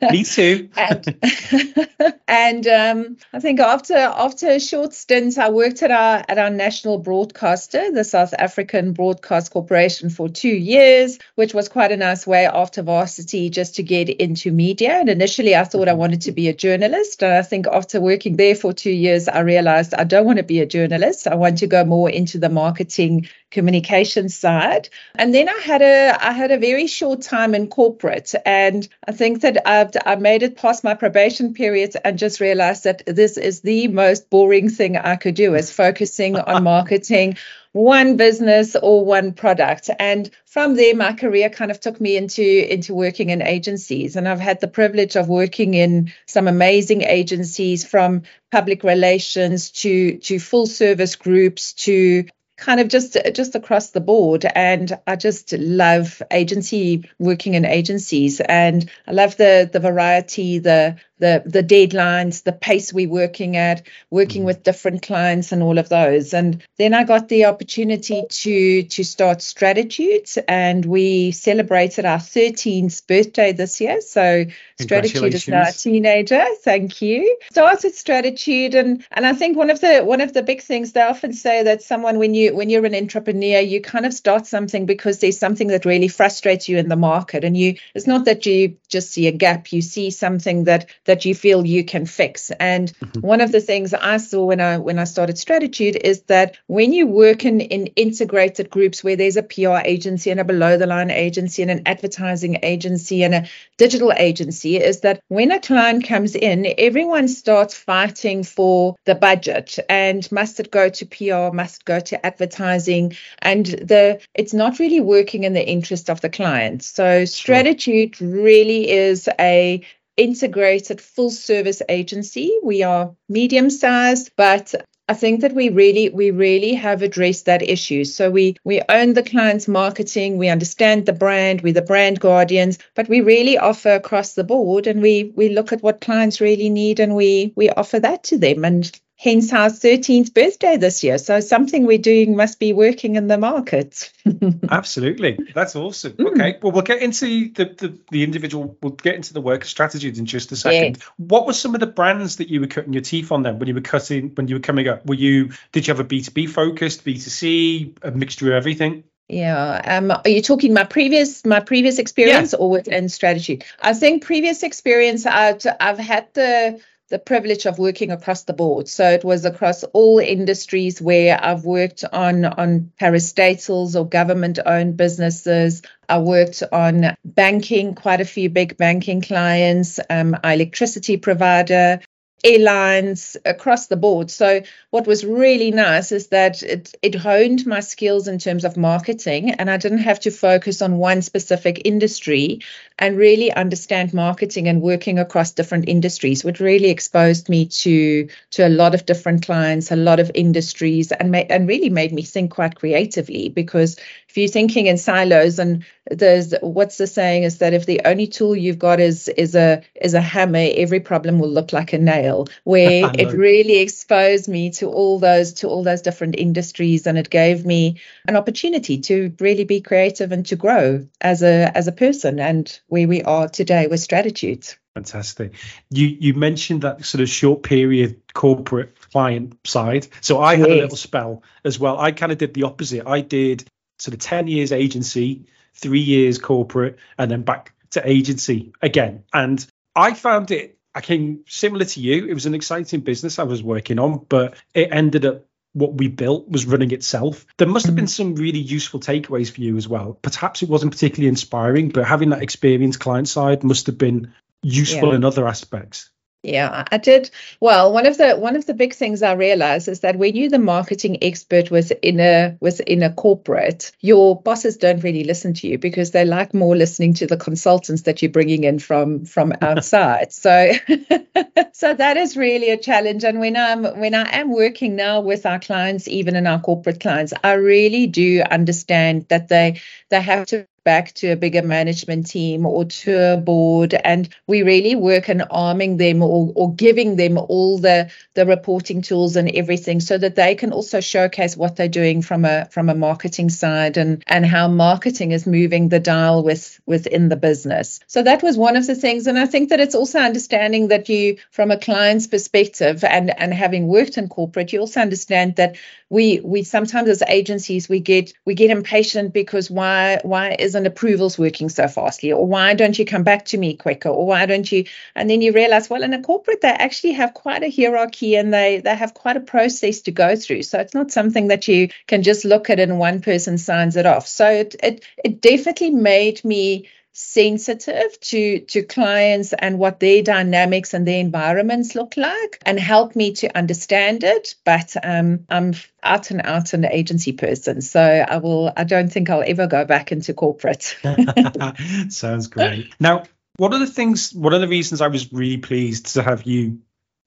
Me 0.02 0.24
too. 0.24 0.68
and 0.76 1.16
and 2.28 2.66
um, 2.66 3.16
I 3.32 3.40
think 3.40 3.60
after 3.60 3.94
after 3.94 4.48
a 4.48 4.60
short 4.60 4.92
stint, 4.92 5.38
I 5.38 5.50
worked 5.50 5.82
at 5.82 5.90
our 5.90 6.24
at 6.28 6.38
our 6.38 6.50
national 6.50 6.98
broadcaster, 6.98 7.90
the 7.92 8.04
South 8.04 8.34
African 8.38 8.92
Broadcast 8.92 9.52
Corporation, 9.52 10.10
for 10.10 10.28
two 10.28 10.48
years, 10.48 11.18
which 11.34 11.54
was 11.54 11.68
quite 11.68 11.92
a 11.92 11.96
nice 11.96 12.26
way 12.26 12.46
after 12.46 12.82
varsity 12.82 13.50
just 13.50 13.76
to 13.76 13.82
get 13.82 14.08
into 14.08 14.52
media. 14.52 14.92
And 14.92 15.08
initially, 15.08 15.56
I 15.56 15.64
thought 15.64 15.88
I 15.88 15.92
mm-hmm. 15.92 16.00
wanted 16.00 16.20
to 16.22 16.32
be 16.32 16.48
a 16.48 16.54
journalist, 16.54 17.22
and 17.22 17.32
I 17.32 17.42
think 17.42 17.66
after 17.66 18.00
working 18.00 18.36
there 18.36 18.54
for 18.54 18.72
two 18.72 18.90
years, 18.90 19.28
I 19.28 19.40
realized 19.40 19.94
I 19.94 20.04
don't 20.04 20.26
want 20.26 20.38
to 20.38 20.44
be 20.44 20.60
a 20.60 20.66
journalist. 20.66 21.26
I 21.26 21.34
want 21.34 21.58
to 21.58 21.66
go 21.66 21.84
more 21.84 22.10
into 22.10 22.29
the 22.38 22.48
marketing 22.48 23.28
communication 23.50 24.28
side. 24.28 24.88
And 25.16 25.34
then 25.34 25.48
I 25.48 25.58
had 25.64 25.82
a 25.82 26.16
I 26.20 26.32
had 26.32 26.50
a 26.50 26.58
very 26.58 26.86
short 26.86 27.22
time 27.22 27.54
in 27.54 27.68
corporate, 27.68 28.34
and 28.46 28.86
I 29.06 29.12
think 29.12 29.42
that 29.42 29.66
I've 29.66 29.90
I 30.06 30.16
made 30.16 30.42
it 30.42 30.56
past 30.56 30.84
my 30.84 30.94
probation 30.94 31.54
period 31.54 31.96
and 32.04 32.18
just 32.18 32.40
realized 32.40 32.84
that 32.84 33.02
this 33.06 33.36
is 33.36 33.60
the 33.60 33.88
most 33.88 34.30
boring 34.30 34.68
thing 34.68 34.96
I 34.96 35.16
could 35.16 35.34
do 35.34 35.54
is 35.54 35.70
focusing 35.70 36.38
on 36.38 36.62
marketing 36.74 37.36
one 37.72 38.16
business 38.16 38.74
or 38.74 39.04
one 39.04 39.32
product. 39.32 39.90
And 39.98 40.30
from 40.44 40.74
there 40.74 40.94
my 40.94 41.12
career 41.12 41.48
kind 41.50 41.70
of 41.70 41.78
took 41.78 42.00
me 42.00 42.16
into 42.16 42.42
into 42.42 42.94
working 42.94 43.30
in 43.30 43.42
agencies. 43.42 44.16
And 44.16 44.28
i've 44.28 44.40
had 44.40 44.60
the 44.60 44.68
privilege 44.68 45.16
of 45.16 45.28
working 45.28 45.74
in 45.74 46.12
some 46.26 46.48
amazing 46.48 47.02
agencies 47.02 47.84
from 47.84 48.22
public 48.50 48.82
relations 48.82 49.70
to 49.70 50.18
to 50.18 50.40
full 50.40 50.66
service 50.66 51.14
groups 51.14 51.72
to 51.74 52.24
kind 52.56 52.80
of 52.80 52.88
just 52.88 53.16
just 53.34 53.54
across 53.54 53.90
the 53.90 54.00
board. 54.00 54.44
And 54.44 54.98
i 55.06 55.14
just 55.14 55.52
love 55.52 56.20
agency 56.30 57.08
working 57.18 57.54
in 57.54 57.64
agencies. 57.64 58.40
And 58.40 58.90
i 59.06 59.12
love 59.12 59.36
the 59.36 59.70
the 59.72 59.80
variety 59.80 60.58
the 60.58 60.96
the 61.20 61.42
the 61.46 61.62
deadlines, 61.62 62.42
the 62.42 62.52
pace 62.52 62.92
we're 62.92 63.08
working 63.08 63.56
at, 63.56 63.86
working 64.10 64.42
mm. 64.42 64.46
with 64.46 64.62
different 64.62 65.02
clients 65.02 65.52
and 65.52 65.62
all 65.62 65.78
of 65.78 65.88
those. 65.88 66.34
And 66.34 66.62
then 66.78 66.94
I 66.94 67.04
got 67.04 67.28
the 67.28 67.44
opportunity 67.44 68.24
to 68.28 68.82
to 68.82 69.04
start 69.04 69.42
Stratitude 69.42 70.28
and 70.48 70.84
we 70.84 71.30
celebrated 71.32 72.04
our 72.04 72.18
13th 72.18 73.06
birthday 73.06 73.52
this 73.52 73.80
year. 73.80 74.00
So 74.00 74.46
Stratitude 74.80 75.34
is 75.34 75.46
now 75.46 75.68
a 75.68 75.72
teenager. 75.72 76.44
Thank 76.62 77.02
you. 77.02 77.38
Started 77.50 77.94
Stratitude 77.94 78.74
and 78.74 79.04
and 79.10 79.26
I 79.26 79.34
think 79.34 79.56
one 79.56 79.70
of 79.70 79.80
the 79.80 80.00
one 80.00 80.20
of 80.20 80.32
the 80.32 80.42
big 80.42 80.62
things 80.62 80.92
they 80.92 81.02
often 81.02 81.32
say 81.32 81.62
that 81.62 81.82
someone 81.82 82.18
when 82.18 82.34
you 82.34 82.54
when 82.56 82.70
you're 82.70 82.86
an 82.86 82.94
entrepreneur, 82.94 83.60
you 83.60 83.80
kind 83.80 84.06
of 84.06 84.14
start 84.14 84.46
something 84.46 84.86
because 84.86 85.18
there's 85.18 85.38
something 85.38 85.68
that 85.68 85.84
really 85.84 86.08
frustrates 86.08 86.68
you 86.68 86.78
in 86.78 86.88
the 86.88 86.96
market. 86.96 87.44
And 87.44 87.56
you 87.56 87.76
it's 87.94 88.06
not 88.06 88.24
that 88.24 88.46
you 88.46 88.76
just 88.88 89.10
see 89.12 89.26
a 89.26 89.32
gap, 89.32 89.72
you 89.72 89.82
see 89.82 90.10
something 90.10 90.64
that 90.64 90.88
that 91.10 91.24
you 91.24 91.34
feel 91.34 91.66
you 91.66 91.84
can 91.84 92.06
fix. 92.06 92.52
And 92.60 92.92
mm-hmm. 92.92 93.20
one 93.20 93.40
of 93.40 93.50
the 93.50 93.60
things 93.60 93.92
I 93.92 94.18
saw 94.18 94.44
when 94.44 94.60
I 94.60 94.78
when 94.78 95.00
I 95.00 95.04
started 95.04 95.38
Stratitude 95.38 95.96
is 95.96 96.22
that 96.34 96.56
when 96.68 96.92
you 96.92 97.08
work 97.08 97.44
in, 97.44 97.60
in 97.60 97.88
integrated 97.96 98.70
groups 98.70 99.02
where 99.02 99.16
there's 99.16 99.36
a 99.36 99.42
PR 99.42 99.78
agency 99.84 100.30
and 100.30 100.38
a 100.38 100.44
below 100.44 100.76
the 100.76 100.86
line 100.86 101.10
agency 101.10 101.62
and 101.62 101.70
an 101.72 101.82
advertising 101.84 102.60
agency 102.62 103.24
and 103.24 103.34
a 103.34 103.48
digital 103.76 104.12
agency, 104.12 104.76
is 104.76 105.00
that 105.00 105.20
when 105.26 105.50
a 105.50 105.58
client 105.58 106.04
comes 106.04 106.36
in, 106.36 106.74
everyone 106.78 107.26
starts 107.26 107.74
fighting 107.74 108.44
for 108.44 108.94
the 109.04 109.16
budget 109.16 109.80
and 109.88 110.30
must 110.30 110.60
it 110.60 110.70
go 110.70 110.88
to 110.88 111.06
PR, 111.06 111.52
must 111.52 111.84
go 111.84 111.98
to 111.98 112.24
advertising, 112.24 113.16
and 113.40 113.66
the 113.66 114.20
it's 114.34 114.54
not 114.54 114.78
really 114.78 115.00
working 115.00 115.42
in 115.42 115.54
the 115.54 115.66
interest 115.66 116.08
of 116.08 116.20
the 116.20 116.30
client. 116.30 116.84
So 116.84 117.24
Stratitude 117.24 118.14
sure. 118.14 118.28
really 118.28 118.88
is 118.88 119.28
a 119.40 119.82
integrated 120.20 121.00
full 121.00 121.30
service 121.30 121.80
agency. 121.88 122.52
We 122.62 122.82
are 122.82 123.14
medium 123.28 123.70
sized, 123.70 124.32
but 124.36 124.74
I 125.08 125.14
think 125.14 125.40
that 125.40 125.54
we 125.54 125.70
really 125.70 126.10
we 126.10 126.30
really 126.30 126.74
have 126.74 127.02
addressed 127.02 127.46
that 127.46 127.62
issue. 127.62 128.04
So 128.04 128.30
we 128.30 128.56
we 128.64 128.82
own 128.88 129.14
the 129.14 129.22
client's 129.22 129.66
marketing, 129.66 130.36
we 130.36 130.48
understand 130.48 131.06
the 131.06 131.12
brand, 131.12 131.62
we're 131.62 131.72
the 131.72 131.82
brand 131.82 132.20
guardians, 132.20 132.78
but 132.94 133.08
we 133.08 133.22
really 133.22 133.58
offer 133.58 133.94
across 133.94 134.34
the 134.34 134.44
board 134.44 134.86
and 134.86 135.02
we 135.02 135.32
we 135.34 135.48
look 135.48 135.72
at 135.72 135.82
what 135.82 136.00
clients 136.00 136.40
really 136.40 136.70
need 136.70 137.00
and 137.00 137.16
we 137.16 137.52
we 137.56 137.70
offer 137.70 137.98
that 137.98 138.22
to 138.24 138.38
them 138.38 138.64
and 138.64 139.00
hence 139.20 139.52
our 139.52 139.68
13th 139.68 140.32
birthday 140.32 140.78
this 140.78 141.04
year. 141.04 141.18
So 141.18 141.40
something 141.40 141.84
we're 141.84 141.98
doing 141.98 142.36
must 142.36 142.58
be 142.58 142.72
working 142.72 143.16
in 143.16 143.26
the 143.26 143.36
market. 143.36 144.10
Absolutely. 144.70 145.38
That's 145.54 145.76
awesome. 145.76 146.12
Mm. 146.12 146.30
Okay. 146.30 146.58
Well, 146.62 146.72
we'll 146.72 146.82
get 146.82 147.02
into 147.02 147.52
the, 147.52 147.64
the, 147.64 147.98
the, 148.10 148.24
individual, 148.24 148.78
we'll 148.82 148.94
get 148.94 149.16
into 149.16 149.34
the 149.34 149.42
work 149.42 149.66
strategies 149.66 150.18
in 150.18 150.24
just 150.24 150.52
a 150.52 150.56
second. 150.56 150.96
Yes. 150.96 151.06
What 151.18 151.46
were 151.46 151.52
some 151.52 151.74
of 151.74 151.80
the 151.80 151.86
brands 151.86 152.36
that 152.36 152.48
you 152.48 152.62
were 152.62 152.66
cutting 152.66 152.94
your 152.94 153.02
teeth 153.02 153.30
on 153.30 153.42
then 153.42 153.58
when 153.58 153.68
you 153.68 153.74
were 153.74 153.82
cutting, 153.82 154.30
when 154.36 154.48
you 154.48 154.54
were 154.54 154.60
coming 154.60 154.88
up? 154.88 155.04
Were 155.04 155.14
you, 155.14 155.50
did 155.72 155.86
you 155.86 155.92
have 155.92 156.00
a 156.00 156.08
B2B 156.08 156.48
focused, 156.48 157.04
B2C, 157.04 157.98
a 158.02 158.12
mixture 158.12 158.46
of 158.46 158.54
everything? 158.54 159.04
Yeah. 159.28 159.82
Um, 159.84 160.10
are 160.10 160.30
you 160.30 160.40
talking 160.40 160.74
my 160.74 160.82
previous 160.82 161.44
my 161.44 161.60
previous 161.60 162.00
experience 162.00 162.52
yeah. 162.52 162.58
or 162.58 162.70
within 162.70 163.08
Stratitude? 163.08 163.64
I 163.80 163.92
think 163.92 164.24
previous 164.24 164.64
experience 164.64 165.24
I've 165.24 165.64
I've 165.78 165.98
had 165.98 166.26
the 166.34 166.80
the 167.10 167.18
privilege 167.18 167.66
of 167.66 167.78
working 167.78 168.12
across 168.12 168.44
the 168.44 168.52
board. 168.52 168.88
So 168.88 169.10
it 169.10 169.24
was 169.24 169.44
across 169.44 169.82
all 169.84 170.18
industries 170.18 171.02
where 171.02 171.38
I've 171.42 171.64
worked 171.64 172.04
on 172.04 172.44
on 172.44 172.92
parastatals 173.00 173.98
or 173.98 174.08
government 174.08 174.58
owned 174.64 174.96
businesses. 174.96 175.82
I 176.08 176.18
worked 176.20 176.62
on 176.72 177.16
banking, 177.24 177.94
quite 177.94 178.20
a 178.20 178.24
few 178.24 178.48
big 178.48 178.76
banking 178.76 179.20
clients, 179.20 180.00
um, 180.08 180.36
electricity 180.42 181.16
provider, 181.16 182.00
airlines 182.44 183.36
across 183.44 183.86
the 183.86 183.96
board. 183.96 184.30
So 184.30 184.62
what 184.90 185.06
was 185.06 185.24
really 185.24 185.70
nice 185.70 186.12
is 186.12 186.28
that 186.28 186.62
it, 186.62 186.94
it 187.02 187.14
honed 187.14 187.66
my 187.66 187.80
skills 187.80 188.28
in 188.28 188.38
terms 188.38 188.64
of 188.64 188.76
marketing 188.76 189.50
and 189.52 189.70
I 189.70 189.76
didn't 189.76 189.98
have 189.98 190.20
to 190.20 190.30
focus 190.30 190.82
on 190.82 190.98
one 190.98 191.22
specific 191.22 191.82
industry 191.84 192.60
and 192.98 193.16
really 193.16 193.52
understand 193.52 194.12
marketing 194.12 194.68
and 194.68 194.82
working 194.82 195.18
across 195.18 195.52
different 195.52 195.88
industries, 195.88 196.44
which 196.44 196.60
really 196.60 196.90
exposed 196.90 197.48
me 197.48 197.66
to 197.66 198.28
to 198.50 198.66
a 198.66 198.68
lot 198.68 198.94
of 198.94 199.06
different 199.06 199.44
clients, 199.44 199.90
a 199.90 199.96
lot 199.96 200.20
of 200.20 200.30
industries, 200.34 201.10
and 201.12 201.30
ma- 201.32 201.48
and 201.48 201.66
really 201.66 201.90
made 201.90 202.12
me 202.12 202.22
think 202.22 202.50
quite 202.52 202.74
creatively. 202.74 203.48
Because 203.48 203.96
if 204.28 204.36
you're 204.36 204.48
thinking 204.48 204.86
in 204.86 204.98
silos, 204.98 205.58
and 205.58 205.84
there's 206.10 206.54
what's 206.60 206.98
the 206.98 207.06
saying 207.06 207.44
is 207.44 207.58
that 207.58 207.72
if 207.74 207.86
the 207.86 208.00
only 208.04 208.26
tool 208.26 208.54
you've 208.54 208.78
got 208.78 209.00
is 209.00 209.28
is 209.28 209.54
a 209.54 209.82
is 209.94 210.14
a 210.14 210.20
hammer, 210.20 210.68
every 210.76 211.00
problem 211.00 211.38
will 211.38 211.50
look 211.50 211.72
like 211.72 211.92
a 211.94 211.98
nail. 211.98 212.29
Where 212.64 213.10
it 213.18 213.32
really 213.32 213.78
exposed 213.78 214.48
me 214.48 214.70
to 214.72 214.88
all 214.88 215.18
those 215.18 215.54
to 215.54 215.68
all 215.68 215.82
those 215.82 216.02
different 216.02 216.36
industries, 216.36 217.06
and 217.06 217.18
it 217.18 217.30
gave 217.30 217.64
me 217.64 218.00
an 218.26 218.36
opportunity 218.36 218.98
to 219.02 219.34
really 219.40 219.64
be 219.64 219.80
creative 219.80 220.32
and 220.32 220.46
to 220.46 220.56
grow 220.56 221.06
as 221.20 221.42
a 221.42 221.76
as 221.76 221.88
a 221.88 221.92
person 221.92 222.40
and 222.40 222.80
where 222.88 223.08
we 223.08 223.22
are 223.22 223.48
today 223.48 223.86
with 223.86 224.00
Stratitudes. 224.00 224.76
Fantastic. 224.94 225.54
You 225.90 226.06
you 226.06 226.34
mentioned 226.34 226.82
that 226.82 227.04
sort 227.04 227.22
of 227.22 227.28
short 227.28 227.62
period 227.62 228.20
corporate 228.34 228.98
client 229.12 229.56
side. 229.64 230.08
So 230.20 230.40
I 230.40 230.56
had 230.56 230.68
yes. 230.68 230.78
a 230.78 230.80
little 230.82 230.96
spell 230.96 231.42
as 231.64 231.78
well. 231.78 231.98
I 231.98 232.12
kind 232.12 232.32
of 232.32 232.38
did 232.38 232.54
the 232.54 232.64
opposite. 232.64 233.06
I 233.06 233.20
did 233.20 233.64
sort 233.98 234.14
of 234.14 234.20
10 234.20 234.48
years 234.48 234.72
agency, 234.72 235.46
three 235.74 236.00
years 236.00 236.38
corporate, 236.38 236.98
and 237.18 237.30
then 237.30 237.42
back 237.42 237.74
to 237.90 238.08
agency 238.08 238.72
again. 238.82 239.24
And 239.32 239.64
I 239.94 240.14
found 240.14 240.50
it 240.50 240.78
I 240.94 241.00
came 241.00 241.44
similar 241.46 241.84
to 241.84 242.00
you. 242.00 242.26
It 242.26 242.34
was 242.34 242.46
an 242.46 242.54
exciting 242.54 243.00
business 243.00 243.38
I 243.38 243.44
was 243.44 243.62
working 243.62 243.98
on, 243.98 244.26
but 244.28 244.56
it 244.74 244.88
ended 244.92 245.24
up 245.24 245.44
what 245.72 245.94
we 245.94 246.08
built 246.08 246.48
was 246.48 246.66
running 246.66 246.90
itself. 246.90 247.46
There 247.56 247.68
must 247.68 247.86
have 247.86 247.94
been 247.94 248.06
mm. 248.06 248.08
some 248.08 248.34
really 248.34 248.58
useful 248.58 248.98
takeaways 248.98 249.50
for 249.50 249.60
you 249.60 249.76
as 249.76 249.86
well. 249.86 250.18
Perhaps 250.20 250.62
it 250.62 250.68
wasn't 250.68 250.92
particularly 250.92 251.28
inspiring, 251.28 251.90
but 251.90 252.06
having 252.06 252.30
that 252.30 252.42
experience 252.42 252.96
client 252.96 253.28
side 253.28 253.62
must 253.62 253.86
have 253.86 253.98
been 253.98 254.32
useful 254.62 255.10
yeah. 255.10 255.16
in 255.16 255.24
other 255.24 255.46
aspects. 255.46 256.10
Yeah, 256.42 256.84
I 256.90 256.96
did. 256.96 257.30
Well, 257.60 257.92
one 257.92 258.06
of 258.06 258.16
the 258.16 258.34
one 258.34 258.56
of 258.56 258.64
the 258.64 258.72
big 258.72 258.94
things 258.94 259.22
I 259.22 259.32
realized 259.34 259.88
is 259.88 260.00
that 260.00 260.16
when 260.16 260.34
you're 260.34 260.48
the 260.48 260.58
marketing 260.58 261.22
expert 261.22 261.70
within 261.70 262.18
a 262.18 262.56
within 262.60 263.02
a 263.02 263.12
corporate, 263.12 263.92
your 264.00 264.40
bosses 264.40 264.78
don't 264.78 265.04
really 265.04 265.24
listen 265.24 265.52
to 265.54 265.68
you 265.68 265.76
because 265.76 266.12
they 266.12 266.24
like 266.24 266.54
more 266.54 266.74
listening 266.74 267.12
to 267.14 267.26
the 267.26 267.36
consultants 267.36 268.02
that 268.02 268.22
you're 268.22 268.30
bringing 268.30 268.64
in 268.64 268.78
from 268.78 269.26
from 269.26 269.52
outside. 269.60 270.32
so, 270.32 270.72
so 271.74 271.92
that 271.94 272.16
is 272.16 272.38
really 272.38 272.70
a 272.70 272.78
challenge. 272.78 273.22
And 273.22 273.38
when 273.38 273.54
I'm 273.54 273.84
when 274.00 274.14
I 274.14 274.38
am 274.38 274.50
working 274.50 274.96
now 274.96 275.20
with 275.20 275.44
our 275.44 275.58
clients, 275.60 276.08
even 276.08 276.36
in 276.36 276.46
our 276.46 276.60
corporate 276.60 277.00
clients, 277.00 277.34
I 277.44 277.52
really 277.52 278.06
do 278.06 278.40
understand 278.50 279.26
that 279.28 279.48
they 279.48 279.80
they 280.08 280.22
have 280.22 280.46
to 280.46 280.66
back 280.84 281.12
to 281.12 281.28
a 281.28 281.36
bigger 281.36 281.62
management 281.62 282.26
team 282.26 282.64
or 282.64 282.84
to 282.86 283.34
a 283.34 283.36
board 283.36 283.94
and 283.94 284.28
we 284.46 284.62
really 284.62 284.94
work 284.94 285.28
on 285.28 285.42
arming 285.42 285.96
them 285.96 286.22
or, 286.22 286.52
or 286.54 286.74
giving 286.74 287.16
them 287.16 287.36
all 287.36 287.78
the 287.78 288.10
the 288.34 288.46
reporting 288.46 289.02
tools 289.02 289.36
and 289.36 289.50
everything 289.50 290.00
so 290.00 290.16
that 290.16 290.36
they 290.36 290.54
can 290.54 290.72
also 290.72 291.00
showcase 291.00 291.56
what 291.56 291.76
they're 291.76 291.88
doing 291.88 292.22
from 292.22 292.44
a 292.44 292.66
from 292.70 292.88
a 292.88 292.94
marketing 292.94 293.50
side 293.50 293.96
and 293.96 294.22
and 294.26 294.46
how 294.46 294.68
marketing 294.68 295.32
is 295.32 295.46
moving 295.46 295.88
the 295.88 296.00
dial 296.00 296.42
with 296.42 296.80
within 296.86 297.28
the 297.28 297.36
business. 297.36 298.00
So 298.06 298.22
that 298.22 298.42
was 298.42 298.56
one 298.56 298.76
of 298.76 298.86
the 298.86 298.94
things 298.94 299.26
and 299.26 299.38
i 299.38 299.46
think 299.46 299.68
that 299.70 299.80
it's 299.80 299.94
also 299.94 300.18
understanding 300.18 300.88
that 300.88 301.08
you 301.08 301.36
from 301.50 301.70
a 301.70 301.78
client's 301.78 302.26
perspective 302.26 303.04
and 303.04 303.30
and 303.38 303.52
having 303.52 303.86
worked 303.86 304.16
in 304.18 304.28
corporate 304.28 304.72
you 304.72 304.80
also 304.80 305.00
understand 305.00 305.56
that 305.56 305.76
we 306.08 306.40
we 306.40 306.62
sometimes 306.62 307.08
as 307.08 307.22
agencies 307.22 307.88
we 307.88 308.00
get 308.00 308.32
we 308.44 308.54
get 308.54 308.70
impatient 308.70 309.32
because 309.32 309.70
why 309.70 310.20
why 310.22 310.56
isn't 310.70 310.86
approvals 310.86 311.38
working 311.38 311.68
so 311.68 311.88
fastly 311.88 312.32
or 312.32 312.46
why 312.46 312.74
don't 312.74 312.98
you 312.98 313.04
come 313.04 313.24
back 313.24 313.44
to 313.44 313.58
me 313.58 313.74
quicker 313.74 314.08
or 314.08 314.26
why 314.26 314.46
don't 314.46 314.70
you 314.70 314.84
and 315.14 315.28
then 315.28 315.42
you 315.42 315.52
realize 315.52 315.90
well 315.90 316.02
in 316.04 316.14
a 316.14 316.22
corporate 316.22 316.60
they 316.60 316.68
actually 316.68 317.12
have 317.12 317.34
quite 317.34 317.64
a 317.64 317.70
hierarchy 317.70 318.36
and 318.36 318.54
they 318.54 318.80
they 318.80 318.94
have 318.94 319.14
quite 319.14 319.36
a 319.36 319.40
process 319.40 320.00
to 320.02 320.10
go 320.10 320.36
through. 320.36 320.62
So 320.62 320.78
it's 320.78 320.94
not 320.94 321.10
something 321.10 321.48
that 321.48 321.66
you 321.68 321.88
can 322.06 322.22
just 322.22 322.44
look 322.44 322.70
at 322.70 322.80
and 322.80 322.98
one 322.98 323.20
person 323.20 323.58
signs 323.58 323.96
it 323.96 324.06
off. 324.06 324.26
So 324.26 324.48
it 324.48 324.76
it, 324.82 325.04
it 325.24 325.40
definitely 325.40 325.90
made 325.90 326.44
me 326.44 326.88
sensitive 327.12 328.18
to 328.20 328.60
to 328.60 328.82
clients 328.82 329.52
and 329.52 329.78
what 329.78 330.00
their 330.00 330.22
dynamics 330.22 330.94
and 330.94 331.06
their 331.06 331.20
environments 331.20 331.94
look 331.94 332.16
like 332.16 332.62
and 332.64 332.78
help 332.78 333.16
me 333.16 333.32
to 333.32 333.56
understand 333.56 334.24
it. 334.24 334.54
But 334.64 334.96
um, 335.02 335.46
i'm 335.48 335.74
out 336.02 336.30
and 336.30 336.40
out 336.42 336.72
an 336.72 336.84
agency 336.84 337.32
person 337.32 337.80
so 337.80 338.00
i 338.00 338.36
will 338.38 338.72
i 338.76 338.84
don't 338.84 339.12
think 339.12 339.28
i'll 339.28 339.44
ever 339.46 339.66
go 339.66 339.84
back 339.84 340.12
into 340.12 340.34
corporate. 340.34 340.96
Sounds 342.08 342.46
great. 342.46 342.94
Now 343.00 343.24
one 343.56 343.72
of 343.72 343.80
the 343.80 343.86
things 343.86 344.32
one 344.32 344.54
of 344.54 344.60
the 344.60 344.68
reasons 344.68 345.00
i 345.00 345.08
was 345.08 345.32
really 345.32 345.58
pleased 345.58 346.14
to 346.14 346.22
have 346.22 346.44
you 346.44 346.78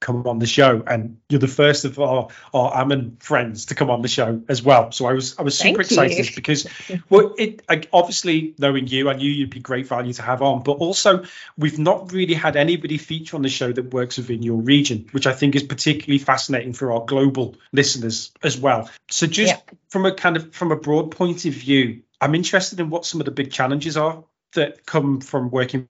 come 0.03 0.27
on 0.27 0.37
the 0.37 0.45
show. 0.45 0.83
And 0.85 1.17
you're 1.29 1.39
the 1.39 1.47
first 1.47 1.85
of 1.85 1.97
our, 1.97 2.27
our 2.53 2.81
AMIN 2.83 3.17
friends 3.19 3.65
to 3.67 3.75
come 3.75 3.89
on 3.89 4.01
the 4.01 4.09
show 4.09 4.41
as 4.49 4.61
well. 4.61 4.91
So 4.91 5.05
I 5.05 5.13
was 5.13 5.39
I 5.39 5.43
was 5.43 5.57
super 5.57 5.81
excited 5.81 6.35
because 6.35 6.67
well 7.09 7.33
it 7.37 7.63
I, 7.69 7.83
obviously 7.93 8.53
knowing 8.59 8.87
you 8.87 9.09
I 9.09 9.13
knew 9.13 9.31
you'd 9.31 9.49
be 9.49 9.61
great 9.61 9.87
value 9.87 10.13
to 10.13 10.21
have 10.21 10.41
on. 10.41 10.61
But 10.63 10.73
also 10.73 11.23
we've 11.57 11.79
not 11.79 12.11
really 12.11 12.33
had 12.33 12.57
anybody 12.57 12.97
feature 12.97 13.37
on 13.37 13.41
the 13.41 13.49
show 13.49 13.71
that 13.71 13.93
works 13.93 14.17
within 14.17 14.43
your 14.43 14.57
region 14.57 15.07
which 15.11 15.25
I 15.25 15.33
think 15.33 15.55
is 15.55 15.63
particularly 15.63 16.19
fascinating 16.19 16.73
for 16.73 16.91
our 16.91 17.05
global 17.05 17.55
listeners 17.71 18.31
as 18.43 18.57
well. 18.57 18.89
So 19.09 19.25
just 19.25 19.53
yeah. 19.53 19.75
from 19.89 20.05
a 20.05 20.13
kind 20.13 20.35
of 20.35 20.53
from 20.53 20.71
a 20.71 20.75
broad 20.75 21.11
point 21.11 21.45
of 21.45 21.53
view 21.53 22.03
I'm 22.19 22.35
interested 22.35 22.79
in 22.79 22.89
what 22.89 23.05
some 23.05 23.21
of 23.21 23.25
the 23.25 23.31
big 23.31 23.51
challenges 23.51 23.95
are 23.95 24.23
that 24.53 24.85
come 24.85 25.21
from 25.21 25.49
working 25.49 25.87